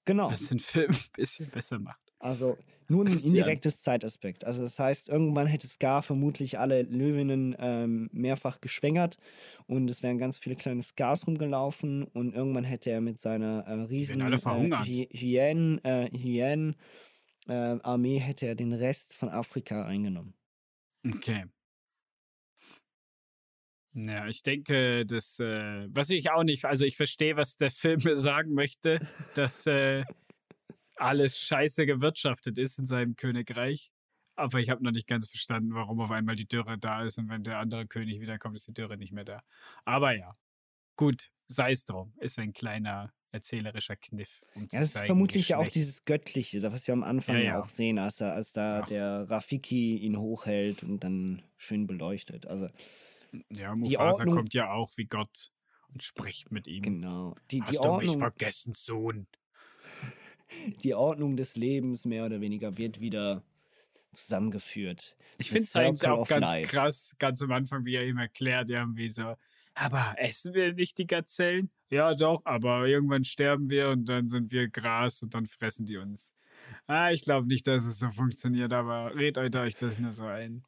Genau. 0.04 0.30
Was 0.30 0.48
den 0.48 0.60
Film 0.60 0.90
ein 0.90 0.98
bisschen 1.14 1.50
besser 1.50 1.78
macht. 1.78 2.00
Also 2.18 2.56
nur 2.88 3.04
ein 3.04 3.12
indirektes 3.12 3.82
Zeitaspekt. 3.82 4.44
Also 4.44 4.62
das 4.62 4.78
heißt, 4.78 5.08
irgendwann 5.08 5.46
hätte 5.46 5.66
Scar 5.66 6.02
vermutlich 6.02 6.58
alle 6.58 6.82
Löwinnen 6.82 7.56
ähm, 7.58 8.08
mehrfach 8.12 8.60
geschwängert 8.60 9.18
und 9.66 9.88
es 9.88 10.02
wären 10.02 10.18
ganz 10.18 10.38
viele 10.38 10.56
kleine 10.56 10.82
Scars 10.82 11.26
rumgelaufen 11.26 12.04
und 12.04 12.34
irgendwann 12.34 12.64
hätte 12.64 12.90
er 12.90 13.00
mit 13.00 13.20
seiner 13.20 13.64
äh, 13.66 13.72
riesen 13.72 14.20
äh, 14.20 15.06
Hyänen, 15.10 15.84
äh, 15.84 16.10
Hyänen 16.12 16.76
äh, 17.48 17.78
Armee 17.82 18.18
hätte 18.18 18.46
er 18.46 18.54
den 18.54 18.72
Rest 18.72 19.14
von 19.14 19.28
Afrika 19.28 19.84
eingenommen. 19.84 20.34
Okay. 21.06 21.44
Ja, 23.94 24.26
ich 24.26 24.42
denke, 24.42 25.06
dass, 25.06 25.38
äh, 25.38 25.86
was 25.88 26.10
ich 26.10 26.30
auch 26.30 26.42
nicht, 26.42 26.64
also 26.64 26.84
ich 26.84 26.96
verstehe, 26.96 27.36
was 27.36 27.56
der 27.56 27.70
Film 27.70 28.00
mir 28.04 28.16
sagen 28.16 28.52
möchte, 28.52 28.98
dass 29.34 29.66
äh, 29.66 30.04
alles 30.96 31.38
scheiße 31.38 31.86
gewirtschaftet 31.86 32.58
ist 32.58 32.78
in 32.78 32.86
seinem 32.86 33.16
Königreich. 33.16 33.92
Aber 34.36 34.58
ich 34.58 34.68
habe 34.70 34.82
noch 34.82 34.90
nicht 34.90 35.06
ganz 35.06 35.28
verstanden, 35.28 35.74
warum 35.74 36.00
auf 36.00 36.10
einmal 36.10 36.34
die 36.34 36.48
Dürre 36.48 36.76
da 36.76 37.04
ist 37.04 37.18
und 37.18 37.28
wenn 37.28 37.44
der 37.44 37.58
andere 37.58 37.86
König 37.86 38.20
wiederkommt, 38.20 38.56
ist 38.56 38.66
die 38.66 38.74
Dürre 38.74 38.96
nicht 38.96 39.12
mehr 39.12 39.24
da. 39.24 39.42
Aber 39.84 40.16
ja, 40.16 40.36
gut, 40.96 41.30
sei 41.46 41.70
es 41.70 41.84
drum. 41.84 42.12
Ist 42.18 42.40
ein 42.40 42.52
kleiner 42.52 43.12
erzählerischer 43.30 43.96
Kniff. 43.96 44.40
Um 44.56 44.62
Ja, 44.62 44.80
das 44.80 44.88
ist 44.88 44.92
zeigen, 44.94 45.06
vermutlich 45.06 45.50
ja 45.50 45.58
auch 45.58 45.68
dieses 45.68 46.04
Göttliche, 46.04 46.58
das, 46.58 46.72
was 46.72 46.86
wir 46.88 46.94
am 46.94 47.04
Anfang 47.04 47.36
Ja, 47.36 47.42
ja, 47.42 47.60
auch 47.60 47.68
sehen, 47.68 47.98
als, 47.98 48.20
als 48.22 48.52
da 48.52 48.80
Ach. 48.80 48.88
der 48.88 49.30
Rafiki 49.30 49.98
ihn 49.98 50.16
hochhält 50.18 50.82
und 50.82 51.04
dann 51.04 51.42
schön 51.56 51.86
beleuchtet. 51.86 52.46
Also 52.46 52.68
Ja, 53.56 53.72
die 53.74 53.80
Mufasa 53.80 54.18
Ordnung- 54.20 54.34
kommt 54.34 54.54
ja 54.54 54.70
auch 54.70 54.90
wie 54.96 55.04
Gott 55.06 55.50
und 55.88 56.02
spricht 56.02 56.50
mit 56.52 56.66
ihm. 56.66 56.82
genau. 56.82 57.34
Die, 57.50 57.60
Hast 57.62 57.72
die, 57.72 57.76
du 57.76 57.82
mich 57.82 57.90
Ordnung, 57.90 58.18
vergessen, 58.18 58.74
Sohn? 58.76 59.26
die 60.84 60.94
Ordnung 60.94 61.36
des 61.36 61.56
Lebens 61.56 62.04
mehr 62.04 62.26
oder 62.26 62.40
weniger 62.40 62.76
wird 62.76 63.00
wieder 63.00 63.42
zusammengeführt. 64.12 65.16
Ich 65.38 65.48
finde 65.48 65.64
es 65.64 65.74
eigentlich 65.74 66.08
auch 66.08 66.28
ganz 66.28 66.46
Life. 66.46 66.68
krass, 66.68 67.14
ganz 67.18 67.42
am 67.42 67.50
Anfang, 67.50 67.84
wie 67.84 67.96
er 67.96 68.06
ihm 68.06 68.18
erklärt, 68.18 68.70
irgendwie 68.70 69.08
so, 69.08 69.34
aber 69.74 70.14
essen 70.18 70.54
wir 70.54 70.72
nicht 70.72 70.98
die 70.98 71.06
Gazellen? 71.08 71.70
Ja, 71.90 72.14
doch, 72.14 72.42
aber 72.44 72.86
irgendwann 72.86 73.24
sterben 73.24 73.68
wir 73.68 73.88
und 73.90 74.04
dann 74.08 74.28
sind 74.28 74.52
wir 74.52 74.68
Gras 74.68 75.22
und 75.24 75.34
dann 75.34 75.46
fressen 75.46 75.84
die 75.86 75.96
uns. 75.96 76.32
Ah, 76.86 77.10
ich 77.10 77.22
glaube 77.22 77.48
nicht, 77.48 77.66
dass 77.66 77.84
es 77.84 77.98
so 77.98 78.10
funktioniert, 78.12 78.72
aber 78.72 79.14
redet 79.16 79.56
euch 79.56 79.74
das 79.74 79.98
nur 79.98 80.12
so 80.12 80.26
ein. 80.26 80.62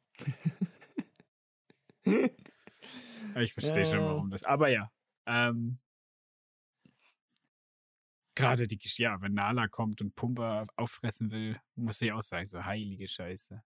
Ja, 3.37 3.43
ich 3.43 3.53
verstehe 3.53 3.85
schon, 3.85 4.03
Ja. 4.03 4.07
warum 4.07 4.31
das. 4.31 4.41
Aber 4.43 4.67
ja, 4.69 4.91
ähm, 5.27 5.77
gerade 8.35 8.67
die 8.67 8.77
Gesch 8.77 8.99
ja, 8.99 9.19
wenn 9.21 9.33
Nala 9.33 9.67
kommt 9.67 9.99
und 10.01 10.15
Pumba 10.15 10.65
auffressen 10.77 11.29
will, 11.31 11.59
muss 11.75 12.01
ich 12.01 12.11
auch 12.13 12.23
sagen, 12.23 12.47
so 12.47 12.63
heilige 12.63 13.07
Scheiße. 13.07 13.61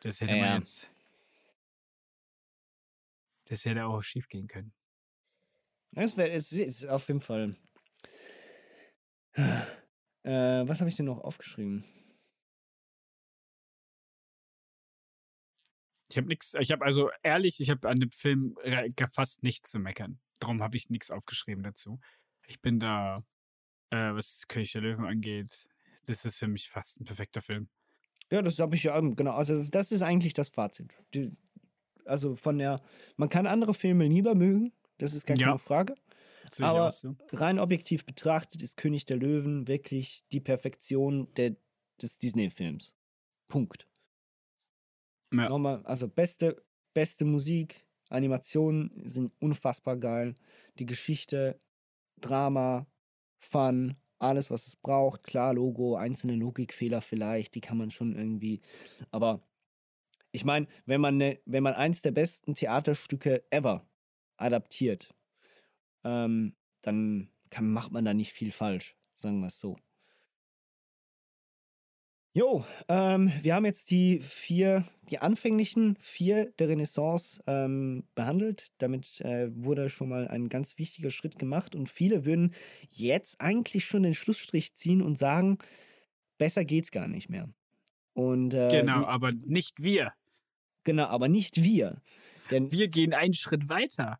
Das 0.00 0.20
hätte 0.20 0.36
Ja, 0.36 0.36
man 0.36 0.52
jetzt. 0.52 0.88
Das 3.44 3.64
hätte 3.64 3.86
auch 3.86 4.02
schief 4.02 4.28
gehen 4.28 4.48
können. 4.48 4.74
Es, 5.96 6.16
wär, 6.16 6.32
es 6.32 6.52
ist 6.52 6.86
auf 6.86 7.08
jeden 7.08 7.20
Fall. 7.20 7.56
Äh, 10.22 10.66
was 10.66 10.80
habe 10.80 10.88
ich 10.88 10.96
denn 10.96 11.06
noch 11.06 11.20
aufgeschrieben? 11.20 11.84
Ich 16.14 16.18
habe 16.18 16.28
nichts, 16.28 16.54
ich 16.54 16.70
habe 16.70 16.84
also 16.84 17.10
ehrlich, 17.24 17.58
ich 17.58 17.70
habe 17.70 17.88
an 17.88 17.98
dem 17.98 18.12
Film 18.12 18.56
fast 19.12 19.42
nichts 19.42 19.72
zu 19.72 19.80
meckern. 19.80 20.20
Darum 20.38 20.62
habe 20.62 20.76
ich 20.76 20.88
nichts 20.88 21.10
aufgeschrieben 21.10 21.64
dazu. 21.64 21.98
Ich 22.46 22.60
bin 22.60 22.78
da, 22.78 23.24
äh, 23.90 24.14
was 24.14 24.46
König 24.46 24.70
der 24.70 24.82
Löwen 24.82 25.06
angeht, 25.06 25.66
das 26.06 26.24
ist 26.24 26.38
für 26.38 26.46
mich 26.46 26.70
fast 26.70 27.00
ein 27.00 27.04
perfekter 27.04 27.40
Film. 27.40 27.68
Ja, 28.30 28.42
das 28.42 28.60
habe 28.60 28.76
ich 28.76 28.84
ja, 28.84 28.96
ähm, 28.96 29.16
genau. 29.16 29.32
Also, 29.32 29.60
das 29.68 29.90
ist 29.90 30.02
eigentlich 30.02 30.34
das 30.34 30.50
Fazit. 30.50 30.94
Die, 31.14 31.36
also, 32.04 32.36
von 32.36 32.58
der. 32.58 32.80
Man 33.16 33.28
kann 33.28 33.48
andere 33.48 33.74
Filme 33.74 34.06
lieber 34.06 34.36
mögen, 34.36 34.72
das 34.98 35.14
ist 35.14 35.26
gar 35.26 35.36
Ja. 35.36 35.46
keine 35.48 35.58
Frage. 35.58 35.96
Sehe 36.52 36.64
Aber 36.64 36.86
auch 36.86 36.92
so. 36.92 37.16
rein 37.32 37.58
objektiv 37.58 38.06
betrachtet 38.06 38.62
ist 38.62 38.76
König 38.76 39.04
der 39.06 39.16
Löwen 39.16 39.66
wirklich 39.66 40.22
die 40.30 40.40
Perfektion 40.40 41.34
der, 41.34 41.56
des 42.00 42.18
Disney-Films. 42.18 42.94
Punkt. 43.48 43.88
Ja. 45.36 45.48
Nochmal, 45.48 45.82
also 45.84 46.08
beste, 46.08 46.62
beste 46.92 47.24
Musik, 47.24 47.86
Animationen 48.08 48.90
sind 49.08 49.32
unfassbar 49.40 49.96
geil. 49.96 50.34
Die 50.78 50.86
Geschichte, 50.86 51.58
Drama, 52.20 52.86
Fun, 53.38 53.96
alles, 54.18 54.50
was 54.50 54.66
es 54.66 54.76
braucht. 54.76 55.24
Klar, 55.24 55.54
Logo, 55.54 55.96
einzelne 55.96 56.36
Logikfehler 56.36 57.00
vielleicht, 57.00 57.54
die 57.54 57.60
kann 57.60 57.76
man 57.76 57.90
schon 57.90 58.16
irgendwie. 58.16 58.62
Aber 59.10 59.42
ich 60.32 60.44
meine, 60.44 60.66
wenn 60.86 61.00
man, 61.00 61.16
ne, 61.16 61.40
wenn 61.44 61.62
man 61.62 61.74
eins 61.74 62.02
der 62.02 62.12
besten 62.12 62.54
Theaterstücke 62.54 63.44
ever 63.50 63.86
adaptiert, 64.36 65.14
ähm, 66.04 66.56
dann 66.82 67.30
kann, 67.50 67.70
macht 67.72 67.92
man 67.92 68.04
da 68.04 68.14
nicht 68.14 68.32
viel 68.32 68.52
falsch, 68.52 68.96
sagen 69.14 69.40
wir 69.40 69.48
es 69.48 69.60
so. 69.60 69.76
Jo, 72.36 72.64
ähm, 72.88 73.30
wir 73.42 73.54
haben 73.54 73.64
jetzt 73.64 73.90
die 73.92 74.18
vier, 74.20 74.88
die 75.08 75.20
anfänglichen 75.20 75.96
vier 76.00 76.46
der 76.58 76.68
Renaissance 76.68 77.40
ähm, 77.46 78.08
behandelt. 78.16 78.72
Damit 78.78 79.20
äh, 79.20 79.50
wurde 79.54 79.88
schon 79.88 80.08
mal 80.08 80.26
ein 80.26 80.48
ganz 80.48 80.76
wichtiger 80.76 81.12
Schritt 81.12 81.38
gemacht 81.38 81.76
und 81.76 81.88
viele 81.88 82.24
würden 82.24 82.52
jetzt 82.90 83.40
eigentlich 83.40 83.84
schon 83.84 84.02
den 84.02 84.14
Schlussstrich 84.14 84.74
ziehen 84.74 85.00
und 85.00 85.16
sagen, 85.16 85.58
besser 86.38 86.64
geht's 86.64 86.90
gar 86.92 87.08
nicht 87.08 87.30
mehr. 87.30 87.50
Und, 88.14 88.54
äh, 88.54 88.88
Genau, 88.88 88.94
die- 88.94 89.06
aber 89.06 89.32
nicht 89.32 89.82
wir. 89.82 90.12
genau, 90.84 91.04
aber 91.06 91.28
nicht 91.28 91.62
wir. 91.62 92.02
Denn 92.50 92.72
Wir 92.72 92.88
gehen 92.88 93.12
einen 93.14 93.34
Schritt 93.34 93.68
weiter 93.68 94.18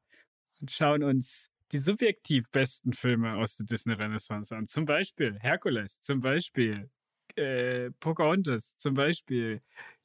und 0.60 0.70
schauen 0.70 1.02
uns 1.02 1.50
die 1.72 1.78
subjektiv 1.78 2.50
besten 2.50 2.92
Filme 2.94 3.36
aus 3.36 3.56
der 3.56 3.66
Disney 3.66 3.94
Renaissance 3.94 4.54
an. 4.56 4.66
Zum 4.66 4.84
Beispiel 4.86 5.38
Herkules, 5.40 6.00
zum 6.00 6.20
Beispiel 6.20 6.90
äh, 7.36 7.90
Pocahontas, 8.00 8.76
zum 8.78 8.94
Beispiel 8.94 9.60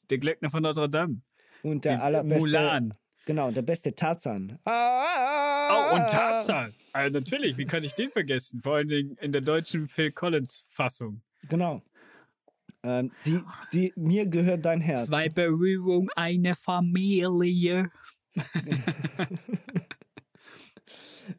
Der 0.09 0.17
Glöckner 0.17 0.49
von 0.49 0.63
Notre 0.63 0.89
Dame, 0.89 1.21
und 1.63 1.83
der 1.85 2.01
allerbeste, 2.03 2.39
Mulan. 2.39 2.93
genau, 3.25 3.51
der 3.51 3.61
beste 3.61 3.93
Tarzan. 3.93 4.57
Oh, 4.65 4.69
Ah, 4.71 5.91
und 5.93 6.09
Tarzan. 6.11 6.73
Also 6.93 7.19
natürlich, 7.19 7.57
wie 7.57 7.65
kann 7.65 7.83
ich 7.83 7.93
den 7.93 8.09
vergessen? 8.09 8.61
Vor 8.61 8.75
allen 8.75 8.87
Dingen 8.87 9.15
in 9.21 9.31
der 9.31 9.41
deutschen 9.41 9.87
Phil 9.87 10.11
Collins-Fassung. 10.11 11.21
Genau. 11.47 11.83
Ähm, 12.81 13.11
die, 13.25 13.41
die, 13.73 13.93
mir 13.95 14.25
gehört 14.25 14.65
dein 14.65 14.81
Herz. 14.81 15.05
Zwei 15.05 15.29
Berührung, 15.29 16.09
eine 16.15 16.55
Familie. 16.55 17.91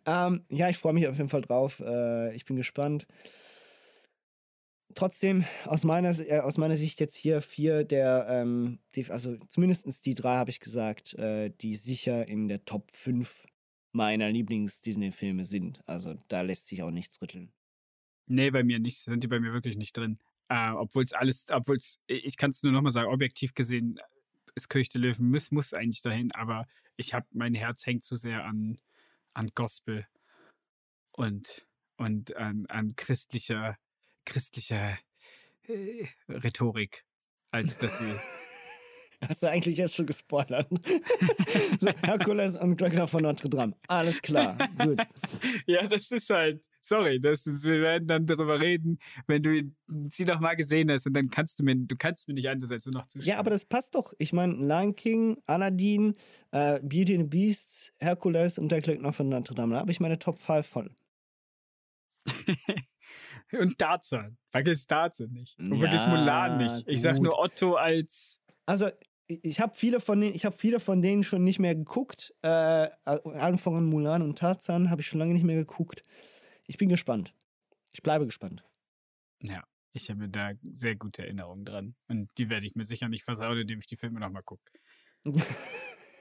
Ähm, 0.07 0.45
ja, 0.49 0.69
ich 0.69 0.79
freue 0.79 0.93
mich 0.93 1.09
auf 1.09 1.17
jeden 1.17 1.29
Fall 1.29 1.43
drauf. 1.43 1.81
Äh, 1.81 2.35
ich 2.37 2.45
bin 2.45 2.57
gespannt. 2.57 3.07
Trotzdem, 5.01 5.47
aus 5.65 5.85
meiner, 5.85 6.11
äh, 6.21 6.41
aus 6.41 6.59
meiner 6.59 6.77
Sicht 6.77 7.01
jetzt 7.01 7.15
hier 7.15 7.41
vier 7.41 7.85
der, 7.85 8.27
ähm, 8.29 8.81
die, 8.95 9.11
also 9.11 9.39
zumindest 9.49 10.05
die 10.05 10.15
drei 10.15 10.37
habe 10.37 10.51
ich 10.51 10.61
gesagt, 10.61 11.15
äh, 11.15 11.49
die 11.59 11.75
sicher 11.75 12.29
in 12.29 12.49
der 12.49 12.67
Top 12.67 12.91
5 12.93 13.47
meiner 13.93 14.29
Lieblings-Disney-Filme 14.29 15.47
sind. 15.47 15.81
Also 15.87 16.19
da 16.29 16.43
lässt 16.43 16.67
sich 16.67 16.83
auch 16.83 16.91
nichts 16.91 17.23
rütteln. 17.23 17.51
Nee, 18.27 18.51
bei 18.51 18.63
mir 18.63 18.79
nicht. 18.79 18.99
Sind 18.99 19.25
die 19.25 19.29
bei 19.29 19.41
mir 19.41 19.55
wirklich 19.55 19.79
nicht 19.79 19.97
drin. 19.97 20.19
Äh, 20.51 20.73
obwohl 20.73 21.05
es 21.05 21.15
alles, 21.15 21.47
obwohl 21.51 21.77
es, 21.77 21.99
ich 22.07 22.37
kann 22.37 22.51
es 22.51 22.63
nur 22.63 22.73
nochmal 22.73 22.93
sagen, 22.93 23.09
objektiv 23.09 23.55
gesehen 23.55 23.99
ist 24.55 24.69
König 24.69 24.91
der 24.91 25.01
Löwen, 25.01 25.31
muss, 25.31 25.51
muss 25.51 25.73
eigentlich 25.73 26.03
dahin, 26.03 26.31
aber 26.33 26.67
ich 26.99 27.15
habe, 27.15 27.27
mein 27.31 27.55
Herz 27.55 27.87
hängt 27.87 28.05
zu 28.05 28.17
sehr 28.17 28.45
an, 28.45 28.77
an 29.33 29.49
Gospel 29.55 30.07
und, 31.13 31.67
und 31.97 32.37
an, 32.37 32.67
an 32.67 32.97
christlicher, 32.97 33.79
christlicher 34.31 34.97
äh, 35.69 36.07
Rhetorik, 36.29 37.05
als 37.51 37.77
dass 37.77 37.99
sie. 37.99 38.15
Hast 39.29 39.43
du 39.43 39.51
eigentlich 39.51 39.77
jetzt 39.77 39.97
schon 39.97 40.07
gespoilert? 40.07 40.67
so, 41.79 41.91
Herkules 42.03 42.57
und 42.57 42.77
Glöckner 42.77 43.07
von 43.07 43.23
Notre 43.23 43.51
Dame. 43.51 43.75
Alles 43.87 44.23
klar, 44.23 44.57
gut. 44.79 44.99
ja, 45.67 45.87
das 45.87 46.11
ist 46.11 46.31
halt, 46.31 46.65
sorry, 46.81 47.21
das 47.21 47.45
ist, 47.45 47.65
wir 47.65 47.83
werden 47.83 48.07
dann 48.09 48.25
darüber 48.25 48.59
reden, 48.59 48.99
wenn 49.27 49.43
du 49.43 49.61
sie 50.09 50.25
noch 50.25 50.41
mal 50.41 50.55
gesehen 50.55 50.91
hast 50.91 51.07
und 51.07 51.13
dann 51.13 51.29
kannst 51.29 51.61
du 51.61 51.65
mir, 51.65 51.77
du 51.77 51.97
kannst 51.97 52.29
mir 52.29 52.35
nicht 52.35 52.49
anders 52.49 52.71
als 52.71 52.87
nur 52.87 52.95
noch 52.95 53.07
zustimmen. 53.09 53.29
Ja, 53.29 53.39
aber 53.39 53.51
das 53.51 53.67
passt 53.67 53.95
doch. 53.95 54.15
Ich 54.17 54.33
meine, 54.33 54.55
Lion 54.55 54.95
King, 54.95 55.37
Aladdin, 55.45 56.15
äh, 56.53 56.81
Beauty 56.81 57.17
and 57.17 57.25
the 57.25 57.39
Beast, 57.39 57.93
Herkules 57.99 58.57
und 58.57 58.71
der 58.73 58.81
Glöckner 58.81 59.13
von 59.13 59.29
Notre 59.29 59.55
Dame. 59.55 59.75
Da 59.75 59.81
habe 59.81 59.91
ich 59.91 60.01
meine 60.01 60.19
Top 60.19 60.39
5 60.39 60.67
voll. 60.67 60.91
Und 63.53 63.79
Tarzan. 63.79 64.37
Vergiss 64.51 64.87
Tarzan 64.87 65.31
nicht. 65.33 65.59
Und 65.59 65.73
Ja, 65.75 65.81
vergiss 65.89 66.07
Mulan 66.07 66.57
nicht. 66.59 66.89
Ich 66.89 67.03
sag 67.03 67.17
gut. 67.17 67.25
nur 67.25 67.39
Otto 67.39 67.75
als. 67.75 68.41
Also, 68.67 68.89
ich- 69.27 69.61
habe 69.61 69.75
viele 69.77 70.01
von 70.01 70.21
denen, 70.21 70.35
ich 70.35 70.45
habe 70.45 70.57
viele 70.57 70.81
von 70.81 71.03
denen 71.03 71.23
schon 71.25 71.43
nicht 71.45 71.59
mehr 71.59 71.75
geguckt. 71.75 72.35
Äh, 72.43 72.49
allen 73.05 73.59
von 73.59 73.85
Mulan 73.87 74.23
und 74.23 74.39
Tarzan 74.39 74.91
habe 74.91 75.01
ich 75.03 75.07
schon 75.09 75.19
lange 75.21 75.35
nicht 75.35 75.45
mehr 75.45 75.57
geguckt. 75.57 76.03
Ich 76.67 76.79
bin 76.79 76.89
gespannt. 76.89 77.35
Ich 77.93 78.03
bleibe 78.03 78.27
gespannt. 78.27 78.63
Ja, 79.43 79.65
ich 79.93 80.11
habe 80.11 80.29
da 80.29 80.53
sehr 80.63 80.95
gute 80.97 81.23
Erinnerungen 81.23 81.65
dran. 81.65 81.95
Und 82.09 82.31
die 82.39 82.49
werde 82.51 82.67
ich 82.67 82.77
mir 82.77 82.85
sicher 82.85 83.09
nicht 83.09 83.25
versauen, 83.25 83.59
indem 83.59 83.81
ich 83.81 83.87
die 83.87 83.97
Filme 83.97 84.21
nochmal 84.21 84.43
gucke. 84.43 84.71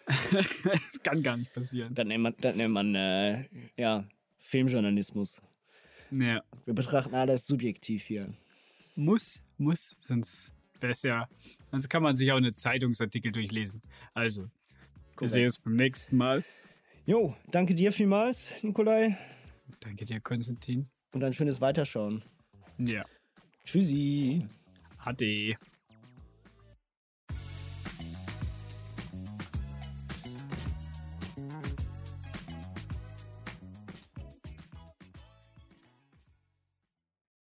das 0.32 1.04
kann 1.04 1.22
gar 1.22 1.38
nicht 1.38 1.54
passieren. 1.54 1.94
Dann 1.94 2.08
nennt 2.08 2.24
man, 2.24 2.36
dann 2.40 2.58
nennt 2.58 2.74
man 2.74 2.96
äh, 2.96 3.46
ja, 3.78 4.06
Filmjournalismus. 4.40 5.42
Ja. 6.12 6.42
Wir 6.66 6.74
betrachten 6.74 7.16
alles 7.16 7.46
subjektiv 7.46 8.04
hier. 8.04 8.34
Muss, 8.96 9.42
muss, 9.58 9.96
sonst 10.00 10.52
wäre 10.80 10.92
es 10.92 11.04
ja. 11.04 11.28
Sonst 11.72 11.90
kann 11.90 12.04
man 12.04 12.16
sich 12.16 12.32
auch 12.32 12.38
eine 12.38 12.52
Zeitungsartikel 12.52 13.32
durchlesen. 13.32 13.82
Also, 14.14 14.50
wir 15.18 15.28
sehen 15.28 15.46
uns 15.46 15.60
beim 15.60 15.76
nächsten 15.76 16.18
Mal. 16.18 16.44
Jo, 17.06 17.36
danke 17.52 17.76
dir 17.76 17.92
vielmals, 17.92 18.54
Nikolai. 18.62 19.18
Danke 19.80 20.06
dir, 20.06 20.20
Konstantin. 20.20 20.90
Und 21.14 21.24
ein 21.24 21.34
schönes 21.34 21.62
Weiterschauen. 21.62 22.24
Ja. 22.78 23.06
Tschüssi. 23.66 24.46
Ade. 24.98 25.58